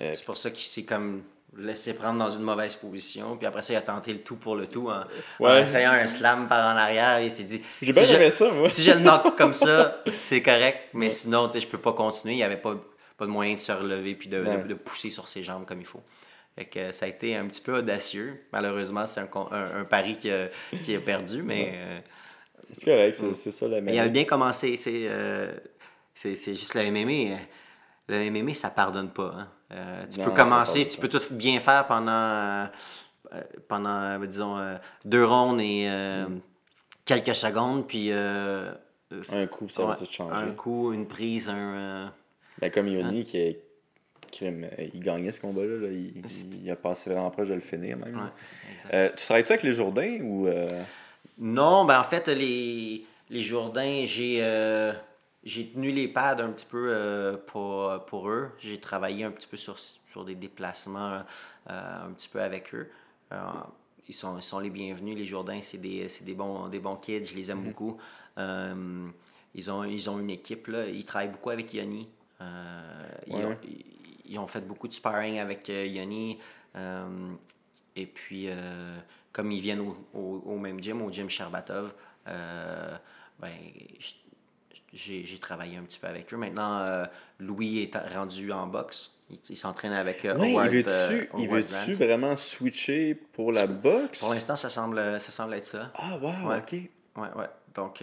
[0.00, 1.22] Euh, C'est pour ça qu'il s'est comme
[1.56, 3.36] laissé prendre dans une mauvaise position.
[3.36, 5.04] Puis après ça, il a tenté le tout pour le tout en, en
[5.44, 5.62] Ouais.
[5.62, 7.20] essayant un slam par en arrière.
[7.20, 8.68] Il s'est dit J'ai si bien aimé ça, moi.
[8.68, 10.78] si je le knock comme ça, c'est correct.
[10.94, 12.34] Mais sinon, je peux pas continuer.
[12.34, 12.76] Il n'y avait pas,
[13.16, 15.86] pas de moyen de se relever puis de, de pousser sur ses jambes comme il
[15.86, 16.02] faut.
[16.56, 18.44] Fait que ça a été un petit peu audacieux.
[18.52, 20.48] Malheureusement, c'est un, un, un pari qui a,
[20.84, 22.00] qui a perdu, mais, euh,
[22.72, 24.12] C'est correct, c'est c'est ça la mais il avait merde.
[24.12, 24.76] bien commencé.
[24.76, 25.52] C'est euh,
[26.14, 27.38] c'est- c'est juste le MMA.
[28.08, 29.32] Le MMA, ça pardonne pas.
[29.36, 29.48] hein.
[29.72, 32.66] Euh, tu Non, peux commencer, tu peux tout bien faire pendant, euh,
[33.68, 36.26] pendant disons, deux rondes et euh,
[37.04, 40.34] quelques secondes, puis Un coup, ça va tout changer.
[40.46, 42.12] un coup, une prise, un.
[42.60, 43.69] Ben, comme Yoni, qui, est- qui aime-
[44.40, 45.76] il gagnait ce combat-là.
[45.76, 46.22] là, Il,
[46.64, 48.14] il a passé vraiment proche de le finir, même.
[48.14, 48.90] ouais.
[48.94, 50.46] Euh, tu travailles-tu avec les Jourdains ou.
[50.46, 50.82] euh,
[51.38, 54.92] Non, ben en fait, les, les Jourdains, j'ai euh,
[55.44, 58.50] j'ai tenu les pads un petit peu euh, pour, pour eux.
[58.58, 61.22] J'ai travaillé un petit peu sur, sur des déplacements
[61.70, 62.88] euh, un petit peu avec eux.
[63.32, 63.38] Euh,
[64.08, 65.16] ils, sont, ils sont les bienvenus.
[65.16, 67.24] Les Jourdains, c'est des, des, bons, des bons kids.
[67.24, 67.96] Je les aime beaucoup.
[68.38, 69.06] Euh,
[69.54, 70.66] ils, ont, ils ont une équipe.
[70.66, 70.86] Là.
[70.86, 71.74] Ils travaillent beaucoup avec.
[71.74, 72.02] Euh,
[73.26, 73.56] ils, ont,
[74.30, 76.38] ils, ont fait beaucoup de sparring avec euh, Yoni.
[76.76, 77.32] Euh,
[77.96, 78.96] et puis, euh,
[79.32, 81.92] comme ils viennent au, au- au même gym, au gym Sherbatov,
[82.26, 83.50] ben,
[84.92, 86.36] j'ai travaillé un petit peu avec eux.
[86.36, 87.04] Maintenant, euh,
[87.38, 89.16] Louis est rendu en boxe.
[89.30, 91.26] Il, il s'entraîne avec euh, Howard, il veut-tu euh,
[91.64, 92.04] Grant.
[92.04, 94.18] vraiment switcher pour la boxe?
[94.18, 95.92] Pour l'instant, ça semble, ça semble être ça.
[95.94, 96.58] Ah, wow, Ouais.
[96.58, 96.72] ok.
[97.16, 97.48] Ouais, ouais.
[97.74, 98.02] Donc,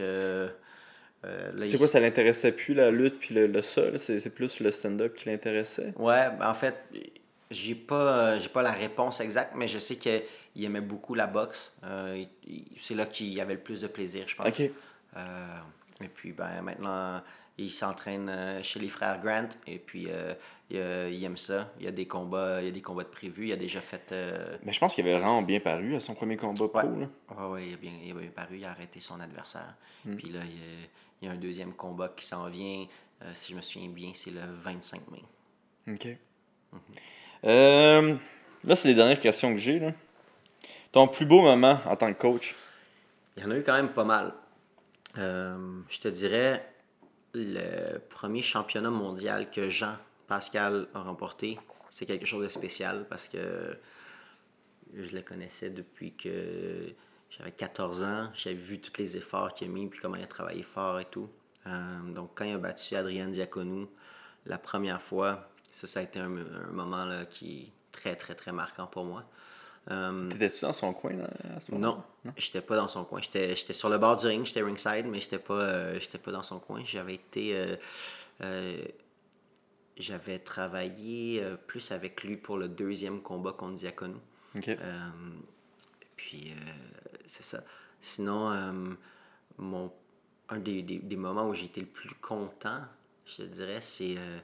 [1.25, 3.97] euh, C'est il- quoi, ça l'intéressait plus la lutte puis le, le sol?
[3.99, 5.93] C'est plus le stand-up qui l'intéressait?
[5.97, 6.75] Ouais, ben, en fait,
[7.49, 7.95] J'ai pas,
[8.35, 10.21] euh, j'ai pas la réponse exacte, mais je sais qu'il
[10.65, 11.73] aimait beaucoup la boxe.
[11.85, 12.25] Euh,
[12.77, 14.59] c'est là qu'il avait le plus de plaisir, je pense.
[15.15, 15.57] Euh,
[16.01, 17.21] et puis ben, maintenant,
[17.57, 19.47] il s'entraîne chez les frères Grant.
[19.65, 20.33] Et puis euh,
[20.69, 21.71] il, il aime ça.
[21.79, 23.47] Il y a des combats, il y a des combats de prévus.
[23.47, 24.11] Il a déjà fait.
[24.11, 26.81] euh, Mais je pense qu'il avait vraiment bien paru à son premier combat pro.
[26.87, 26.99] Ouais.
[26.99, 27.07] là.
[27.37, 29.73] Ouais, ouais, il a bien, il a bien paru, il a arrêté son adversaire.
[30.05, 30.15] Mm.
[30.17, 30.59] Puis là, il
[31.21, 32.85] il y a un deuxième combat qui s'en vient.
[33.21, 35.23] Euh, si je me souviens bien, c'est le 25 mai.
[35.91, 36.07] OK.
[37.43, 38.15] Euh,
[38.63, 39.81] là, c'est les dernières questions que j'ai.
[40.91, 42.55] Ton plus beau moment en tant que coach?
[43.35, 44.33] Il y en a eu quand même pas mal.
[45.17, 46.63] Euh, je te dirais,
[47.33, 49.95] le premier championnat mondial que Jean
[50.27, 51.57] Pascal a remporté,
[51.89, 53.77] c'est quelque chose de spécial parce que
[54.93, 56.93] je le connaissais depuis que
[57.29, 58.29] j'avais 14 ans.
[58.33, 61.05] J'avais vu tous les efforts qu'il a mis puis comment il a travaillé fort et
[61.05, 61.29] tout.
[61.67, 63.89] Euh, donc, quand il a battu Adrien Diaconou
[64.45, 68.35] la première fois, ça, ça a été un, un moment là, qui est très, très,
[68.35, 69.25] très marquant pour moi.
[69.89, 73.21] Euh, T'étais-tu dans son coin là, à ce moment non, j'étais pas dans son coin.
[73.21, 76.31] J'étais j'étais sur le bord du ring, j'étais ringside, mais j'étais pas, euh, j'étais pas
[76.31, 76.81] dans son coin.
[76.83, 77.77] J'avais été.
[79.97, 84.19] j'avais travaillé plus avec lui pour le deuxième combat contre Diaconou.
[86.17, 86.53] Puis,
[87.27, 87.59] c'est ça.
[88.01, 88.71] Sinon, euh,
[89.57, 89.91] mon,
[90.49, 92.81] un des, des- des moments où j'ai été le plus content,
[93.25, 94.39] je te dirais, c'est euh,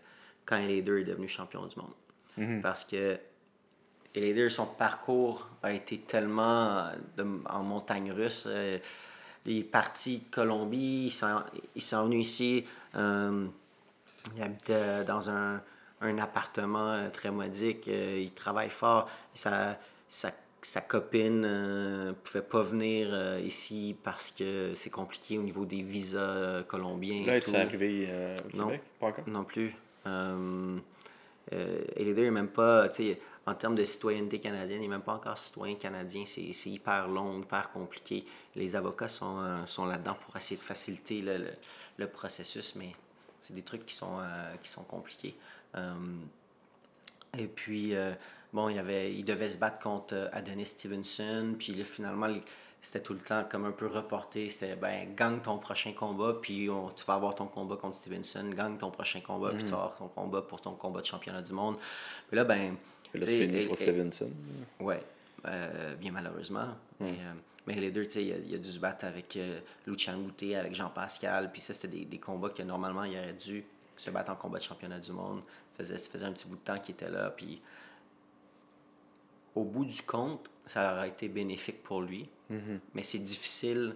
[0.45, 1.93] quand Elader est devenu champion du monde.
[2.61, 3.18] Parce que
[4.15, 8.43] Elader, son parcours a été tellement euh, de- en montagne russe.
[8.47, 8.77] euh,
[9.45, 11.43] il est parti de Colombie, il s'en
[11.76, 12.65] il s'en est venu ici.
[12.95, 14.72] il habite
[15.05, 15.61] dans un,
[16.01, 17.88] un appartement très modique.
[17.88, 19.10] il travaille fort.
[19.34, 19.77] Sa,
[20.65, 25.65] sa, sa copine ne pouvait pas venir euh, ici parce que c'est compliqué au niveau
[25.65, 27.26] des visas euh, colombiens.
[27.26, 27.56] Là, et tout.
[27.56, 28.65] arrivé euh, au Non.
[28.68, 28.81] Québec?
[28.99, 29.27] Pas encore?
[29.30, 29.76] Non plus.
[30.07, 30.77] Euh,
[31.53, 35.02] euh, Elader n'est même pas, tu sais, en termes de citoyenneté canadienne, il n'est même
[35.02, 36.23] pas encore citoyen canadien.
[36.26, 38.26] C'est c'est hyper long, hyper compliqué.
[38.56, 41.53] Les avocats sont, euh, sont là-dedans pour essayer de faciliter le, le-
[41.98, 42.94] le processus, mais
[43.41, 45.35] c'est des trucs qui sont, euh, qui sont compliqués.
[45.76, 45.94] Euh,
[47.38, 48.14] et puis, euh,
[48.53, 51.55] bon, il, y avait, il devait se battre contre euh, Adonis Stevenson.
[51.57, 52.27] Puis là, finalement,
[52.81, 54.49] c'était tout le temps comme un peu reporté.
[54.49, 58.49] C'était, ben, gagne ton prochain combat, puis on- tu vas avoir ton combat contre Stevenson.
[58.55, 61.41] Gagne ton prochain combat, puis tu vas avoir ton combat pour ton combat de championnat
[61.41, 61.77] du monde.
[62.27, 62.75] Puis là, ben.
[63.15, 64.30] Là, c'est fini pour et- Stevenson.
[64.80, 64.99] Ouais,
[65.45, 66.69] euh, bien malheureusement.
[66.99, 67.34] Mais, euh,
[67.67, 70.17] mais les deux, tu sais, il a, il a dû se battre avec euh, Lucien
[70.17, 71.51] Boutet, avec Jean-Pascal.
[71.51, 73.63] Puis ça, c'était des, des combats que normalement, il aurait dû
[73.95, 75.41] se battre en combat de championnat du monde.
[75.77, 77.30] Ça faisait, ça faisait un petit bout de temps qu'il était là.
[77.30, 77.61] Puis
[79.55, 82.30] au bout du compte, ça aurait été bénéfique pour lui.
[82.93, 83.95] Mais c'est difficile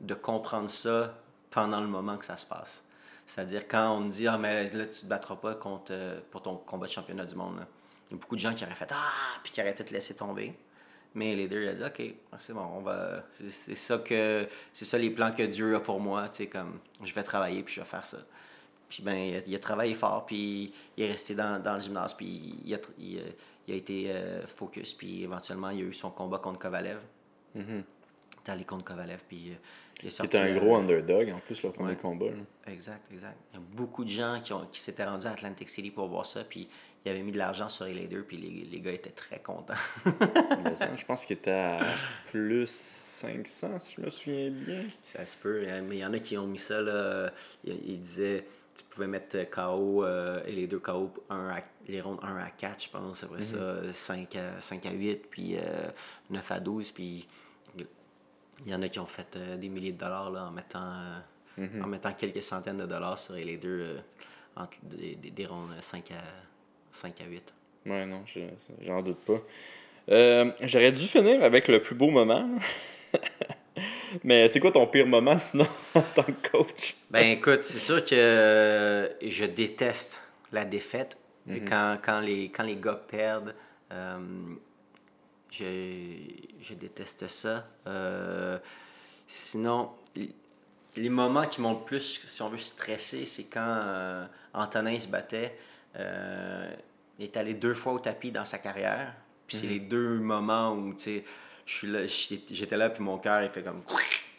[0.00, 1.14] de comprendre ça
[1.50, 2.82] pendant le moment que ça se passe.
[3.26, 6.42] C'est-à-dire quand on me dit Ah, mais là, tu te battras pas contre, euh, pour
[6.42, 7.56] ton combat de championnat du monde.
[7.58, 7.66] là.
[8.10, 10.14] Il y a beaucoup de gens qui auraient fait Ah, puis qui auraient tout laissé
[10.14, 10.54] tomber.
[11.14, 13.22] Mais les deux, il a dit OK, c'est bon, on va.
[13.48, 14.46] C'est ça que.
[14.72, 16.28] C'est ça les plans que Dieu a pour moi.
[16.28, 18.18] Tu sais, comme je vais travailler puis je vais faire ça.
[18.88, 21.80] Puis ben, il a, il a travaillé fort, puis il est resté dans, dans le
[21.80, 23.22] gymnase, puis il a, il a,
[23.66, 26.98] il a été euh, focus, puis éventuellement, il a eu son combat contre Kovalev.
[27.54, 29.54] Il est allé contre Kovalev, puis euh,
[30.02, 30.36] il est sorti.
[30.36, 31.96] C'était un euh, gros underdog en plus, le premier ouais.
[31.96, 32.26] combat.
[32.26, 32.72] là.
[32.72, 33.38] Exact, exact.
[33.52, 36.08] Il y a beaucoup de gens qui, ont, qui s'étaient rendus à Atlantic City pour
[36.08, 36.68] voir ça, puis
[37.04, 39.74] ils avaient mis de l'argent sur les deux, puis les, les gars étaient très contents.
[40.64, 41.80] Mais ça, je pense qu'il était à
[42.26, 44.84] plus 500, si je me souviens bien.
[45.04, 47.30] Ça se peut, hein, mais il y en a qui ont mis ça, là.
[47.62, 48.44] Ils, ils disaient,
[48.76, 52.50] tu pouvais mettre KO euh, et les deux KO, un à- les rondes 1 à
[52.50, 53.22] 4, je pense.
[53.24, 55.88] Après ça, 5 à, 5 à 8, puis euh,
[56.30, 56.90] 9 à 12.
[56.92, 57.26] Puis
[58.66, 60.92] il y en a qui ont fait euh, des milliers de dollars là, en, mettant,
[61.58, 63.98] euh, en mettant quelques centaines de dollars sur les deux euh,
[64.56, 66.14] entre des, des, des rondes 5 à,
[66.92, 67.52] 5 à 8.
[67.86, 68.40] Ouais, non, je-
[68.82, 69.40] j'en doute pas.
[70.10, 72.48] Euh, J'aurais dû finir avec le plus beau moment.
[74.22, 76.94] Mais c'est quoi ton pire moment sinon en tant que coach?
[77.10, 80.20] Ben écoute, c'est sûr que euh, je déteste
[80.52, 81.16] la défaite.
[81.50, 83.54] Et Quand, quand, les, quand les gars perdent,
[83.92, 84.18] euh,
[85.50, 86.14] je,
[86.60, 87.66] je déteste ça.
[87.86, 88.58] Euh,
[89.26, 89.90] sinon,
[90.96, 94.24] les moments qui m'ont le plus, si on veut, stressé, c'est quand euh,
[94.54, 95.58] Antonin se battait.
[95.96, 99.14] Il est allé deux fois au tapis dans sa carrière.
[99.46, 101.24] Puis c'est les deux moments où, tu sais,
[101.66, 103.82] j'étais j'étais là, puis mon cœur, il fait comme...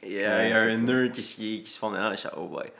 [0.03, 2.15] Il y a, il y a un nœud qui, se- qui se forme dans le
[2.37, 2.71] oh boy.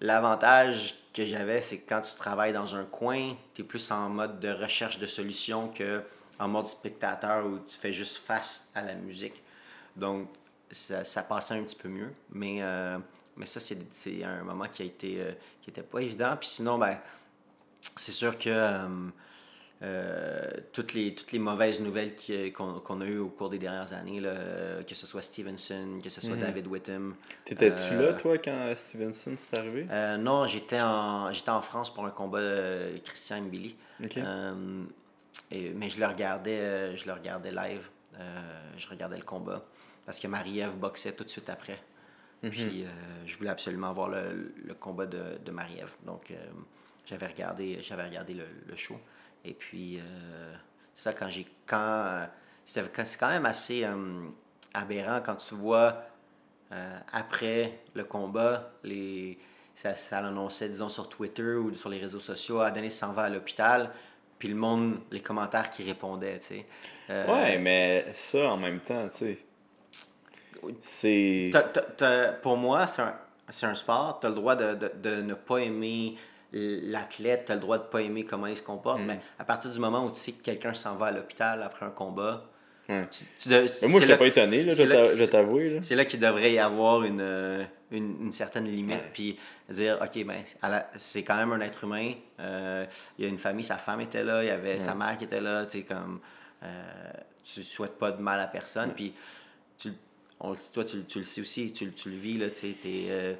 [0.00, 4.08] L'avantage que j'avais, c'est que quand tu travailles dans un coin, tu es plus en
[4.08, 6.02] mode de recherche de solutions que
[6.38, 9.40] en mode spectateur où tu fais juste face à la musique.
[9.94, 10.28] Donc,
[10.70, 12.12] ça, ça passait un petit peu mieux.
[12.30, 12.98] Mais, euh,
[13.36, 16.36] mais ça, c'est c'est un moment qui a été euh, qui était pas évident.
[16.38, 16.98] Puis sinon, ben,
[17.94, 18.88] c'est sûr que euh,
[19.84, 22.14] euh, toutes, les, toutes les mauvaises nouvelles
[22.54, 26.08] qu'on a eues au cours des dernières années, là, euh, que ce soit Stevenson, que
[26.08, 26.40] ce soit Mhm.
[26.40, 27.14] David Whittem.
[27.44, 29.86] T'étais-tu Euh, là, toi, quand Stevenson s'est arrivé?
[29.90, 33.76] Euh, non, j'étais en, en France pour un combat de Christian Mbili.
[34.02, 34.16] Ok.
[34.16, 34.82] Euh,
[35.50, 37.88] et- mais je le regardais, je le regardais live.
[38.76, 39.64] Je regardais le combat
[40.06, 41.78] parce que Marie-Ève boxait tout de suite après.
[42.42, 42.50] Mhm.
[42.50, 42.84] Puis
[43.26, 45.90] je voulais absolument voir le, le combat de, de Marie-Ève.
[46.06, 46.32] Donc
[47.06, 48.98] j'avais regardé, regardé le, le show.
[49.44, 50.54] Et puis euh,
[50.94, 51.46] ça, quand j'ai.
[51.66, 52.26] Quand,
[52.64, 54.22] c'est quand- c'est quand même assez euh,
[54.72, 56.02] aberrant quand tu vois
[56.72, 59.38] euh, après le combat, les,
[59.74, 63.28] ça, ça l'annonçait, disons, sur Twitter ou sur les réseaux sociaux, Adonis s'en va à
[63.28, 63.90] l'hôpital,
[64.38, 66.66] puis le monde, les commentaires qui répondaient, tu sais.
[67.10, 69.38] Euh, Ouais, mais ça, en même temps, tu sais,
[70.80, 71.50] c'est...
[72.42, 73.14] pour moi, c'est un,
[73.48, 76.16] c'est un sport, tu as le droit de, de- de ne pas aimer
[76.54, 79.06] l'athlète, tu as le droit de pas aimer comment il se comporte, Mm.
[79.06, 81.84] mais à partir du moment où tu sais que quelqu'un s'en va à l'hôpital après
[81.86, 82.44] un combat,
[82.86, 82.94] tu,
[83.38, 85.26] tu de- Mais moi, je là- pas étonné, là, je c'est là- t'a- je vais
[85.26, 85.70] t'avouer.
[85.70, 85.82] là.
[85.82, 89.10] C'est là qu'il devrait y avoir une, euh, une, une certaine limite, Ouais.
[89.12, 89.38] puis
[89.70, 90.42] dire, OK, ben,
[90.96, 92.12] c'est quand même un être humain.
[92.40, 92.84] euh,
[93.18, 95.24] il y a une famille, sa femme était là, il y avait sa mère qui
[95.24, 96.20] était là, tu sais, comme,
[96.62, 97.12] euh,
[97.42, 99.14] tu souhaites pas de mal à personne, puis
[99.78, 99.90] tu,
[100.40, 103.36] on, toi, tu, tu le sais aussi, tu, tu le vis, là, tu sais,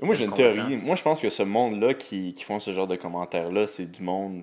[0.00, 0.76] Moi, j'ai une théorie.
[0.76, 4.02] Moi, je pense que ce monde-là qui, qui font ce genre de commentaires-là, c'est du
[4.02, 4.42] monde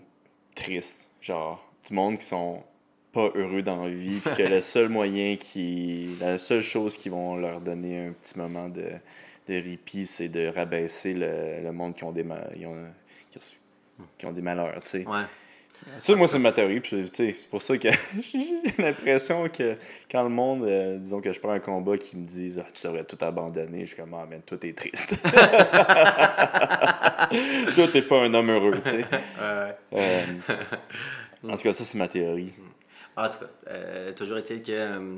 [0.54, 1.10] triste.
[1.22, 2.62] Genre, du monde qui sont
[3.14, 6.16] pas heureux dans la vie, puis que le seul moyen qui.
[6.20, 8.84] La seule chose qui vont leur donner un petit moment de,
[9.48, 12.76] de répit, c'est de rabaisser le, le monde qui ont des, ma- ils ont-
[14.18, 15.08] qui ont des malheurs, tu sais.
[15.08, 15.24] ouais.
[16.00, 16.82] Ça, moi, c'est ma théorie.
[17.14, 17.90] C'est pour ça que
[18.22, 19.76] j'ai l'impression que
[20.12, 22.86] quand le monde, euh, disons que je prends un combat, qui me disent ah, Tu
[22.86, 25.16] devrais tout abandonner, je suis comme Ah, man, toi, t'es triste.
[27.76, 29.06] toi, t'es pas un homme heureux, tu sais.
[29.94, 30.26] Euh,
[31.48, 32.54] en tout cas, ça, c'est ma théorie.
[33.16, 35.16] En tout cas, euh, toujours est-il que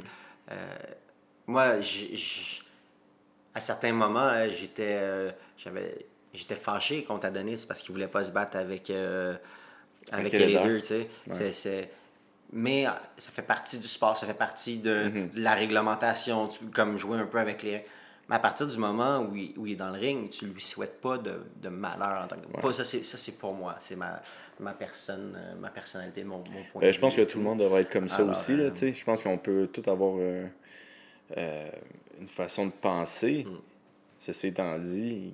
[1.48, 2.62] moi, j'- j'-
[3.56, 8.58] à certains moments, j'étais j'avais j'étais fâché contre Adonis parce qu'il voulait pas se battre
[8.58, 8.92] avec,
[10.12, 10.80] avec les deux.
[10.82, 11.08] tu sais.
[11.32, 11.90] C'est- c'est-
[12.54, 15.30] Mais euh, ça fait partie du sport, ça fait partie de, Mhm.
[15.36, 17.84] de la réglementation, tu- comme jouer un peu avec les.
[18.30, 20.62] Mais à partir du moment où il, où il est dans le ring, tu lui
[20.62, 22.62] souhaites pas de, de malheur en tant que.
[22.62, 23.76] Pas, ça, c'est, ça, c'est pour moi.
[23.82, 24.22] C'est ma,
[24.62, 27.44] ma personne, euh, ma personnalité, mon, mon point Ben, de je pense que tout le
[27.44, 28.56] monde devrait être comme ça Alors, aussi.
[28.56, 28.94] Là, euh, tu sais.
[28.94, 30.46] je pense qu'on peut tout avoir euh,
[31.38, 31.70] euh,
[32.20, 33.46] une façon de penser.
[33.46, 33.58] Mm.
[34.20, 35.34] Ceci étant dit,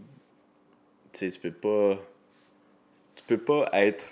[1.12, 2.00] tu sais, tu peux pas.
[3.16, 4.06] Tu peux pas être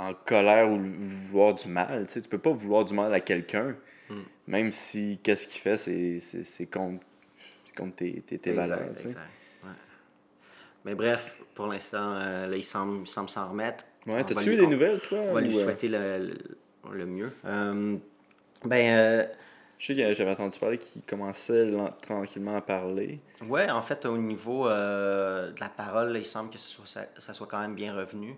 [0.00, 2.04] en colère ou vouloir du mal.
[2.06, 3.76] Tu sais, tu peux pas vouloir du mal à quelqu'un,
[4.08, 4.14] Mm.
[4.48, 7.04] même si qu'est-ce qu'il fait, c'est, contre,
[7.76, 8.94] contre tes, tes, tes Exact, valeurs.
[8.94, 9.08] tu sais.
[9.08, 9.30] exact,
[9.64, 9.70] ouais.
[10.84, 13.84] Mais bref, pour l'instant, euh, là, il semble, s'en remettre.
[14.06, 15.18] Ouais, t'as-tu eu des on- nouvelles, toi?
[15.20, 16.18] On va lui euh, souhaiter le,
[16.88, 17.32] le, le mieux.
[17.44, 17.96] Euh,
[18.64, 19.26] ben, euh,
[19.78, 21.70] Je sais que j'avais entendu parler qu'il commençait
[22.00, 23.20] tranquillement à parler.
[23.46, 26.86] ouais, en fait, au niveau euh, de la parole, là, il semble que ce soit,
[26.86, 28.34] ça, ça soit quand même bien revenu.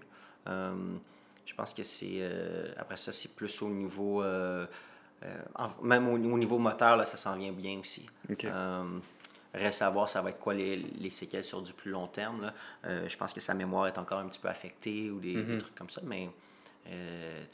[1.47, 2.19] Je pense que c'est.
[2.21, 4.23] euh, après ça, c'est plus au niveau.
[4.23, 4.67] euh,
[5.25, 8.09] euh, en- même au, au niveau moteur, là, ça s'en vient bien aussi.
[8.31, 8.45] Ok.
[8.45, 8.99] Euh,
[9.55, 12.41] reste à voir, ça va être quoi les, les séquelles sur du plus long terme.
[12.85, 13.09] là.
[13.09, 15.59] Je pense que sa mémoire est encore un petit peu affectée ou des, des Mhm.
[15.61, 16.29] trucs comme ça, mais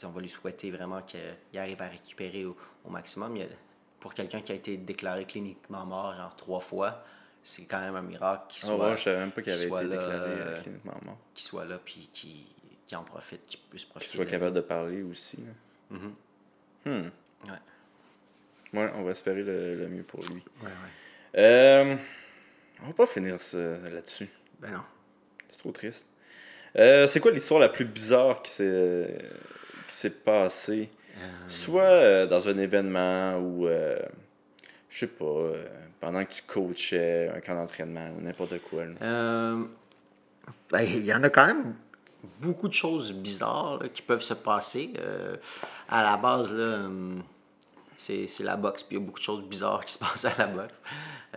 [0.03, 2.55] on va lui souhaiter vraiment qu'il arrive à récupérer au,
[2.85, 3.35] au maximum.
[3.35, 3.49] Il y a-
[3.99, 7.03] pour quelqu'un qui a été déclaré cliniquement mort genre trois fois,
[7.43, 9.65] c'est quand même un miracle qu'il Ah soit, ouais, je savais même pas qu'il avait
[9.67, 11.17] été déclaré euh, cliniquement mort.
[11.33, 12.45] qu'il soit là puis qu'il
[12.89, 14.15] qu'il en profite, qu'il puisse profiter.
[14.17, 15.37] soit de- capable de parler aussi.
[15.91, 16.09] Hmm.
[16.85, 17.51] Ouais.
[18.73, 20.43] Ouais, on va espérer le, le mieux pour lui.
[20.61, 20.71] Ouais, ouais.
[21.39, 21.95] Euh,
[22.83, 24.27] on va pas finir ça là-dessus.
[24.59, 24.81] Ben non.
[25.49, 26.05] C'est trop triste.
[26.77, 29.19] Euh, c'est quoi l'histoire la plus bizarre qui s'est
[29.87, 30.89] qui passée?
[31.19, 33.99] Euh, Soit dans un événement ou, je
[34.99, 35.51] sais pas,
[35.99, 38.85] pendant que tu coachais un camp d'entraînement ou n'importe quoi.
[38.99, 41.75] ben, il y en a quand même
[42.41, 44.93] beaucoup de choses bizarres là, qui peuvent se passer.
[44.99, 45.35] Euh,
[45.87, 47.23] à la base, là, hum,
[47.97, 50.25] c'est c'est la boxe, puis il y a beaucoup de choses bizarres qui se passent
[50.25, 50.81] à la boxe.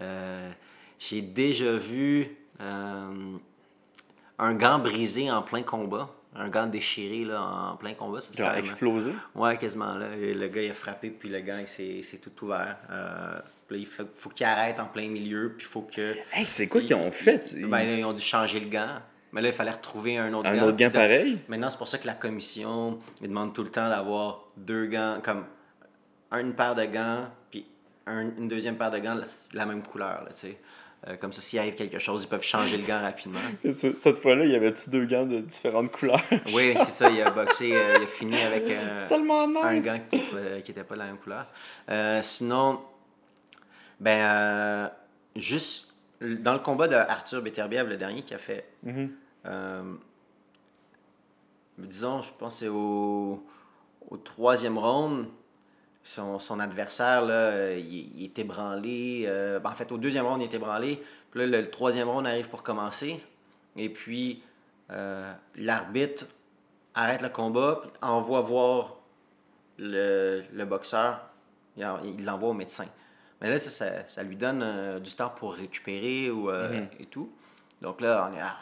[0.00, 0.50] Euh,
[0.98, 3.36] J'ai déjà vu euh,
[4.38, 8.20] un gant brisé en plein combat, un gant déchiré là, en plein combat.
[8.20, 9.12] Ça, Genre même- explosé?
[9.34, 9.94] Ouais, quasiment.
[9.94, 10.16] Là.
[10.16, 12.76] Et Le gars, il a frappé, puis le gant, il s'est s'est tout ouvert.
[12.90, 13.38] Euh,
[13.68, 16.14] puis il faut, faut qu'il arrête en plein milieu, puis il faut que...
[16.32, 17.52] Hey, c'est quoi qu'ils ont fait?
[17.56, 18.98] Ils- Ben, ils ont dû changer le gant.
[19.32, 20.66] Mais là, il fallait retrouver un autre un gant.
[20.66, 21.38] autre gant pareil?
[21.48, 25.18] Maintenant, c'est pour ça que la commission ils demande tout le temps d'avoir deux gants,
[25.22, 25.44] comme
[26.32, 27.66] une paire de gants, puis
[28.06, 30.24] un- une deuxième paire de gants, la, la même couleur.
[30.30, 30.58] Tu sais.
[31.08, 33.40] Euh, comme ça, s'il arrive quelque chose, ils peuvent changer le gant rapidement.
[33.64, 36.20] Et ce- Cette fois-là, il y avait-tu deux gants de différentes couleurs?
[36.54, 37.08] Oui, c'est ça.
[37.10, 38.96] Il a boxé, euh, il a fini avec euh,
[39.62, 39.84] un nice!
[39.84, 41.46] gant qui n'était pas de la même couleur.
[42.22, 42.80] Sinon,
[43.98, 44.90] ben,
[45.36, 48.98] juste dans le combat de Arthur Beterbiev, le dernier qui a fait, Mhm.
[48.98, 49.06] euh,
[51.78, 53.42] disons, je pense que c'est au,
[54.10, 55.26] au troisième round,
[56.04, 59.24] son, son adversaire, là, euh, il, il est ébranlé.
[59.26, 61.02] euh, ben, en fait, au deuxième round, il est ébranlé.
[61.30, 63.20] Puis là, le, le troisième round arrive pour commencer.
[63.76, 64.42] Et puis,
[64.90, 66.26] euh, l'arbitre
[66.94, 68.96] arrête le combat, puis envoie voir
[69.78, 71.20] le, le boxeur.
[71.76, 72.86] Il en- il l'envoie au médecin.
[73.40, 76.68] Mais là, ça, ça, ça lui donne euh, du temps pour récupérer ou, euh,
[77.00, 77.32] et tout.
[77.80, 78.56] Donc là, on est, ah,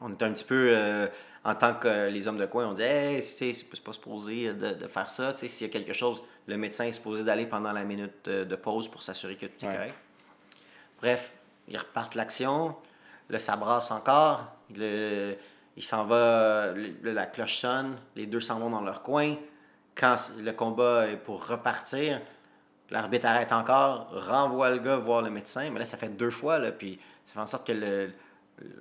[0.00, 1.06] on est un petit peu, euh,
[1.44, 3.92] en tant que euh, les hommes de coin, on dit, hey, tu sais, c'est pas
[3.92, 5.32] supposé de, de faire ça.
[5.32, 8.28] Tu sais, S'il y a quelque chose, le médecin est supposé d'aller pendant la minute
[8.28, 9.74] euh, de pause pour s'assurer que tout est Ouais.
[9.74, 9.94] correct.
[11.00, 11.34] Bref,
[11.68, 12.74] ils repartent l'action.
[13.30, 14.44] Là, ça brasse encore.
[14.74, 15.36] Le-
[15.76, 17.96] il s'en va, le- la cloche sonne.
[18.16, 19.36] Les deux s'en vont dans leur coin.
[19.94, 22.20] Quand le combat est pour repartir,
[22.90, 25.70] l'arbitre arrête encore, renvoie le gars voir le médecin.
[25.70, 26.58] Mais là, ça fait deux fois.
[26.58, 28.10] Là, puis ça fait en sorte que le,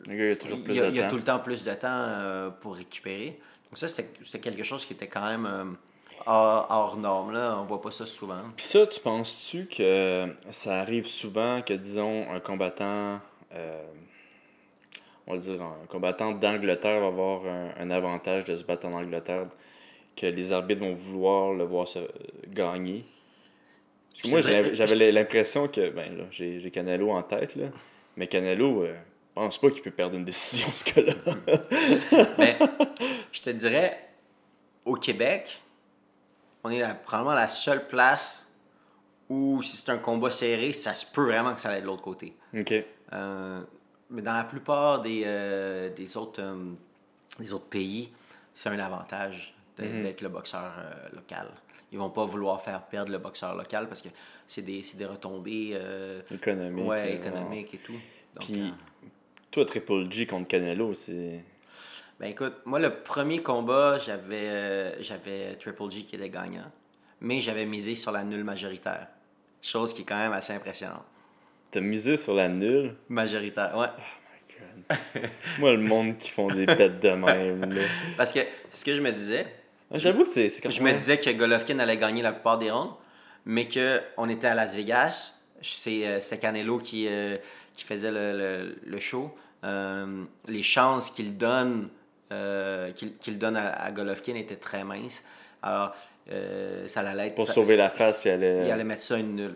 [0.10, 1.10] Il a toujours plus il y a, de il y a temps.
[1.10, 3.40] tout le temps plus de temps euh, pour récupérer.
[3.70, 5.66] Donc ça, c'était quelque chose qui était quand même euh,
[6.26, 7.32] hors, hors norme.
[7.34, 7.58] Là.
[7.60, 8.42] On voit pas ça souvent.
[8.56, 13.20] Puis ça, tu penses-tu que ça arrive souvent que, disons, un combattant,
[13.54, 13.84] euh,
[15.26, 18.94] on va dire, un combattant d'Angleterre va avoir un, un avantage de se battre en
[18.94, 19.48] Angleterre,
[20.16, 22.00] que les arbitres vont vouloir le voir se
[22.48, 23.06] gagner?
[24.12, 24.42] Parce que moi,
[24.74, 27.68] j'avais l'impression que, ben là, j'ai Canelo en tête, là,
[28.16, 28.96] mais Canelo, euh,
[29.38, 31.14] pense pas qu'il peut perdre une décision, ce gars-là.
[32.38, 32.58] Mais
[33.32, 34.08] je te dirais,
[34.86, 35.62] au Québec,
[36.64, 38.46] on est la- probablement la seule place
[39.30, 42.02] où, si c'est un combat serré, ça se peut vraiment que ça aille de l'autre
[42.04, 42.36] côté.
[42.58, 42.74] OK.
[43.14, 43.62] Euh,
[44.10, 46.72] mais dans la plupart des, euh, des, autres, euh,
[47.40, 48.10] des autres pays,
[48.54, 50.04] c'est un avantage de- Mhm.
[50.04, 50.72] d'être le boxeur
[51.14, 51.50] local.
[51.92, 54.10] Ils vont pas vouloir faire perdre le boxeur local parce que
[54.46, 55.78] c'est des, des retombées
[56.78, 58.00] ouais, économiques et tout.
[58.36, 58.74] Donc, Puis,
[59.52, 61.44] toi, Triple G contre Canelo, c'est...
[62.20, 66.72] Ben écoute, moi le premier combat, j'avais euh, j'avais Triple G qui était gagnant,
[67.22, 69.08] mais j'avais misé sur la nulle majoritaire.
[69.62, 71.04] Chose qui est quand même assez impressionnante.
[71.70, 72.96] T'as misé sur la nulle?
[73.10, 73.88] Majoritaire, ouais.
[75.60, 77.82] Moi, le monde qui font des bêtes de même, là.
[78.16, 78.40] Parce que
[78.72, 79.46] ce que je me disais,
[79.92, 82.94] Ah, J'avoue que c'est je me disais que Golovkin allait gagner la plupart des rounds,
[83.46, 85.34] mais que on était à Las Vegas.
[85.62, 87.38] C'est euh, Canelo qui, euh,
[87.78, 89.34] qui faisait le, le- le show.
[89.64, 91.88] Euh, les chances qu'il donne,
[92.32, 95.24] euh, qu'il qu'il donne à, à Golovkin étaient très minces.
[95.64, 95.96] Alors,
[96.32, 97.36] euh, ça allait être.
[97.36, 98.66] Pour ça- sauver la face, il allait...
[98.66, 99.56] Il allait mettre ça une nulle.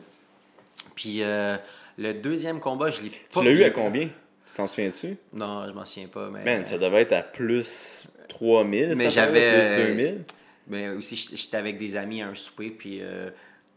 [0.95, 4.07] Puis le deuxième combat, je l'ai pas Tu l'as eu à combien?
[4.07, 5.17] Tu t'en souviens-tu?
[5.33, 6.29] Non, je m'en souviens pas.
[6.29, 10.23] Mais, Man, ça devait être à plus 3000, Mais ça j'avais, plus euh, 2000.
[10.67, 13.01] mais aussi, j'étais avec des amis à un souper, puis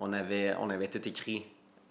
[0.01, 1.45] on, avait, on avait tout écrit.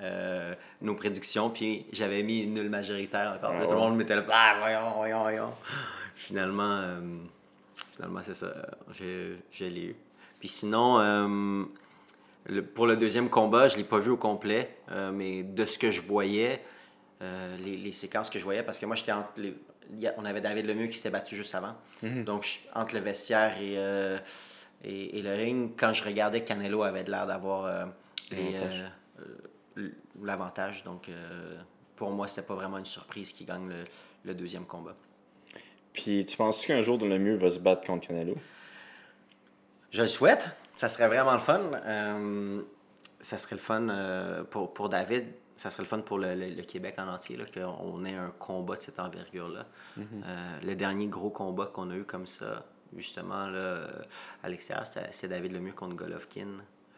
[0.03, 3.51] Euh, nos prédictions, puis j'avais mis une nulle majoritaire encore.
[3.55, 5.53] Ah Là, Tout le monde mettait là, ah, voyons, voyons, voyons.
[6.15, 6.99] Finalement, euh,
[7.95, 8.53] finalement c'est ça.
[8.93, 9.95] Je, je l'ai eu.
[10.39, 11.63] Puis sinon, euh,
[12.47, 14.75] le- pour le deuxième combat, je ne l'ai pas vu au complet,
[15.13, 16.61] mais de ce que je voyais,
[17.21, 19.55] les, les séquences que je voyais, parce que moi, j'étais entre les-
[20.17, 21.75] on avait David Lemieux qui s'était battu juste avant.
[22.25, 23.75] Donc, je- entre le vestiaire et,
[24.83, 27.87] et, et le ring, quand je regardais, Canelo avait l'air d'avoir
[28.31, 28.55] les,
[30.21, 30.83] L'avantage.
[30.83, 31.57] Donc, euh,
[31.95, 33.85] pour moi, c'était pas vraiment une surprise qui gagne le,
[34.25, 34.95] le deuxième combat.
[35.93, 38.35] Puis tu penses qu'un jour, le mieux va se battre contre Canelo?
[39.91, 40.49] Je le souhaite.
[40.77, 41.61] Ça serait vraiment le fun.
[41.85, 42.61] Euh,
[43.21, 45.25] ça serait le fun euh, pour, pour David.
[45.55, 48.75] Ça serait le fun pour le, le- le Québec en entier, qu'on ait un combat
[48.75, 49.65] de cette envergure-là.
[49.99, 52.65] Euh, le dernier gros combat qu'on a eu comme ça,
[52.97, 53.87] justement, là,
[54.41, 56.47] à l'extérieur, c'était c'est David Lemieux contre Golovkin.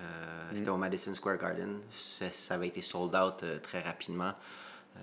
[0.01, 1.79] Euh, C'était au Madison Square Garden.
[1.91, 4.33] Ça, ça avait été sold out euh, très rapidement.
[4.97, 4.99] Euh,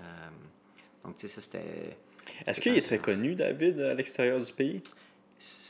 [1.03, 1.97] donc, tu sais, ça, c'était...
[2.45, 4.81] Est-ce qu'il est très connu, David, à l'extérieur du pays?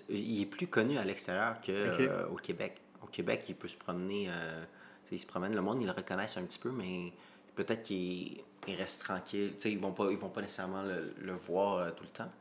[0.09, 2.41] Il est plus connu à l'extérieur qu'au Ok.
[2.43, 2.77] Québec.
[3.01, 4.27] Au Québec, il peut se promener.
[4.29, 4.63] euh,
[5.11, 7.11] il se promène, le monde, ils le reconnaissent un petit peu, mais
[7.55, 9.51] peut-être qu'il il reste tranquille.
[9.55, 12.03] Tu sais, ils ne vont, pas- ils vont pas nécessairement le, le voir euh, tout
[12.03, 12.31] le temps.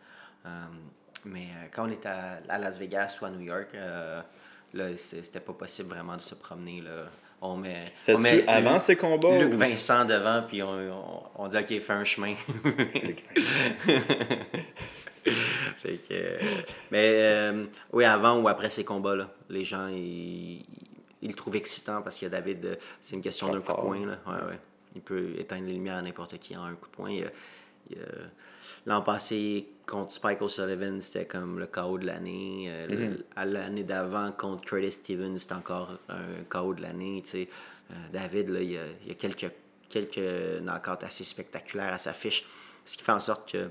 [0.46, 0.64] Euh,
[1.26, 4.22] mais euh, quand on est à, à Las Vegas ou à New York, euh,
[4.74, 6.80] là, c'était pas possible vraiment de se promener.
[6.80, 7.06] Là.
[7.40, 9.36] On met, on met avant ces combats?
[9.38, 12.34] Luc ou- Vincent devant, puis on, on, on dit, OK, fais un chemin.
[15.24, 16.38] Fait que,
[16.90, 20.64] mais euh, oui, avant ou après ces combats-là, les gens, ils,
[21.20, 24.06] ils le trouvent excitant parce que David, euh, c'est une question d'un coup de poing.
[24.06, 24.18] Là.
[24.26, 24.58] Ouais, ouais.
[24.96, 27.20] Il peut éteindre les lumières à n'importe qui en un coup de poing.
[28.86, 32.66] L'an passé, contre Spike O'Sullivan, c'était comme le KO de l'année.
[32.68, 37.22] Euh, À l'année d'avant, contre Curtis Stevens, c'était encore un KO de l'année.
[37.24, 37.48] tu sais.
[37.90, 39.50] Euh, David, là, il y a, quelques,
[39.88, 42.44] quelques knockouts assez spectaculaires à sa fiche.
[42.84, 43.68] Ce qui fait en sorte que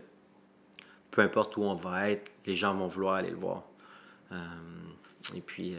[1.10, 3.64] peu importe où on va être, les gens vont vouloir aller le voir.
[4.32, 4.38] Euh,
[5.36, 5.76] et puis,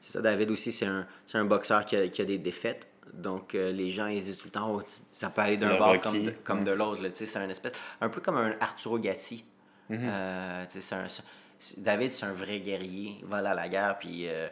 [0.00, 2.86] c'est ça, David aussi, c'est un, un boxeur qui a, qui a des défaites.
[3.14, 5.76] Donc, euh, les gens, ils se disent tout le temps, Oh, ça peut aller d'un
[5.78, 6.64] bord comme de, comme Mm.
[6.64, 7.02] de l'autre.
[7.14, 9.44] C'est un espèce, un peu comme un Arturo Gatti.
[9.90, 11.06] Euh, sais, c'est un-
[11.78, 13.16] David, c'est un vrai guerrier.
[13.20, 14.48] Il va aller à la guerre, puis euh,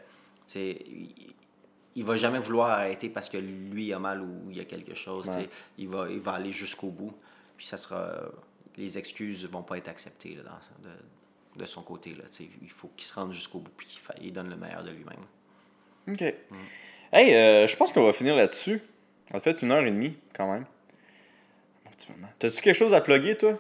[0.55, 1.35] il,
[1.97, 4.65] il va jamais vouloir arrêter parce que lui, il a mal ou il y a
[4.65, 5.29] quelque chose.
[5.29, 5.49] Ouais.
[5.79, 7.15] Il, va, il va aller jusqu'au bout.
[7.57, 8.23] Puis ça sera.
[8.77, 10.95] Les excuses vont pas être acceptées là, dans- de,
[11.61, 12.15] de son côté.
[12.15, 13.87] Là, il faut qu'il se rende jusqu'au bout puis
[14.17, 15.25] qu'il donne le meilleur de lui-même.
[16.09, 16.35] OK.
[17.15, 18.83] Hey, euh, je pense qu'on va finir là-dessus.
[19.33, 20.65] On a fait une heure et demie, quand même.
[21.87, 22.29] Un petit moment.
[22.39, 23.53] T'as-tu quelque chose à plugger, toi?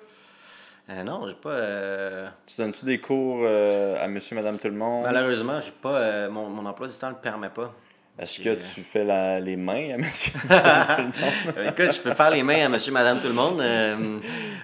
[0.91, 1.51] Euh, non, j'ai pas.
[1.51, 5.05] euh, Tu donnes-tu des cours euh, à monsieur, madame, tout le monde?
[5.05, 6.29] Malheureusement, j'ai pas.
[6.29, 7.73] mon, mon emploi du temps ne le permet pas.
[8.19, 11.19] Est-ce que tu fais la- les mains à monsieur, madame, tout
[11.57, 11.69] le monde?
[11.73, 13.61] Écoute, je peux faire les mains à monsieur, madame, tout le monde.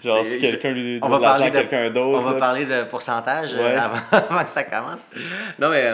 [0.05, 2.19] Genre, si quelqu'un lui on doit va de l'argent parler à de- quelqu'un d'autre.
[2.19, 3.75] On va parler de pourcentage Ouais.
[3.75, 5.07] avant, avant que ça commence.
[5.59, 5.91] Non, mais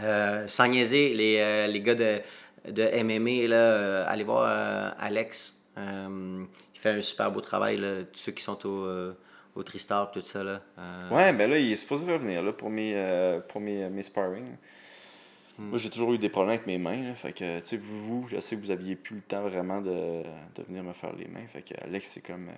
[0.00, 2.20] euh, sans niaiser, les, euh, les gars de,
[2.68, 5.56] de MMA, là, euh, allez voir Alex.
[5.76, 6.46] Il
[6.80, 7.76] fait un super beau travail.
[7.76, 8.88] Là, tous ceux qui sont au,
[9.54, 10.42] au Tristar, tout ça.
[10.42, 10.60] Là,
[11.10, 14.46] Ouais, ben là, il est supposé revenir là, pour mes, pour mes, mes sparring.
[15.58, 15.68] Hmm.
[15.68, 17.02] Moi, j'ai toujours eu des problèmes avec mes mains.
[17.08, 19.80] là, fait que, tu sais, vous, je sais que vous aviez plus le temps vraiment
[19.80, 20.22] de,
[20.54, 21.46] de venir me faire les mains.
[21.48, 22.48] Fait que Alex, c'est comme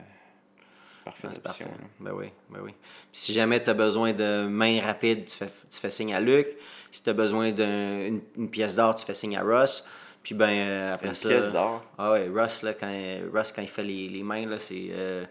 [1.04, 1.64] parfaite Ah, parfait.
[2.00, 2.72] Ben oui, ben oui.
[3.12, 6.20] Puis si jamais tu as besoin de main rapide, tu fais, tu fais signe à
[6.20, 6.46] Luc.
[6.92, 9.84] Si tu as besoin d'une une pièce d'or, tu fais signe à Russ.
[10.22, 11.28] Puis ben euh, après Une ça.
[11.28, 11.84] pièce d'or.
[11.98, 12.92] Ah ouais, Russ, là, quand,
[13.34, 15.24] Russ, quand il fait les, les mains, là, c'est euh,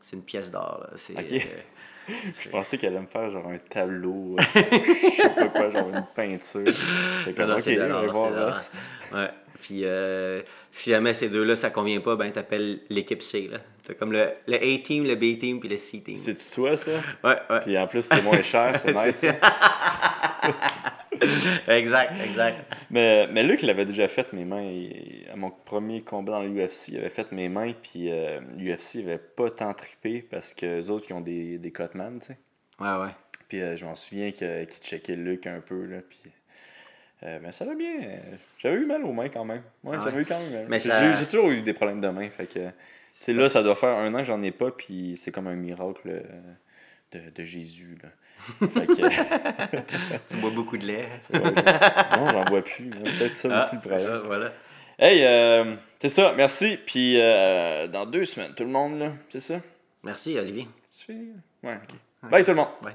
[0.00, 0.78] c'est une pièce d'or.
[0.82, 0.90] là.
[0.96, 1.32] C'est, Ok.
[1.32, 1.38] euh,
[2.40, 4.36] Je pensais qu'elle allait me faire genre un tableau.
[4.54, 6.72] je sais pas quoi, genre une peinture.
[7.24, 8.54] Fait comme, non, non, ok, c'est c'est voir.
[9.12, 9.30] Ouais.
[9.60, 9.84] Puis
[10.70, 13.48] si jamais ces deux-là, ça convient pas, ben t'appelles l'équipe C.
[13.50, 13.58] Là.
[13.84, 16.18] T'as comme le, le A-team, le B-team, puis le C-team.
[16.18, 16.92] C'est-tu toi, ça?
[17.24, 17.60] Ouais, ouais.
[17.62, 19.24] Puis en plus, c'était moins cher, c'est nice.
[21.68, 22.56] Exact, exact.
[22.90, 24.62] Mais, mais Luc l'avait déjà fait mes mains.
[24.62, 27.72] Il- à mon premier combat dans l'UFC, il avait fait mes mains.
[27.82, 31.70] Puis euh, l'UFC avait pas tant trippé parce que les autres qui ont des, des
[31.72, 32.38] cutman, tu sais.
[32.80, 33.10] Ouais, ouais.
[33.48, 35.84] Puis euh, je m'en souviens qu'il checkait Luc un peu.
[35.86, 36.18] Là, puis,
[37.22, 37.94] euh, mais ça va bien.
[38.58, 39.62] J'avais eu mal aux mains quand même.
[39.84, 40.22] Ouais, Ah j'avais ouais.
[40.22, 40.52] eu quand même.
[40.52, 40.66] mal.
[40.68, 42.28] Mais J'ai- ça- J'ai toujours eu des problèmes de mains.
[42.30, 42.60] Fait que,
[43.12, 44.70] c'est là, ça doit faire un an que j'en ai pas.
[44.70, 46.20] Puis c'est comme un miracle euh,
[47.12, 47.96] de, de Jésus.
[48.02, 48.08] Là.
[48.60, 49.78] Que,
[50.28, 51.08] Tu bois beaucoup de lait.
[51.32, 52.90] ouais, non, j'en vois plus.
[52.92, 53.10] hein.
[53.18, 54.00] Peut-être ça Ah, aussi le problème.
[54.06, 54.52] ça, voilà.
[54.98, 56.78] Hey, euh, c'est ça, merci.
[56.86, 59.60] Puis euh, dans deux semaines, tout le monde, là, c'est ça?
[60.02, 60.68] Merci, Olivier.
[61.62, 61.78] Ouais.
[62.22, 62.68] Bye tout le monde.
[62.82, 62.94] Bye.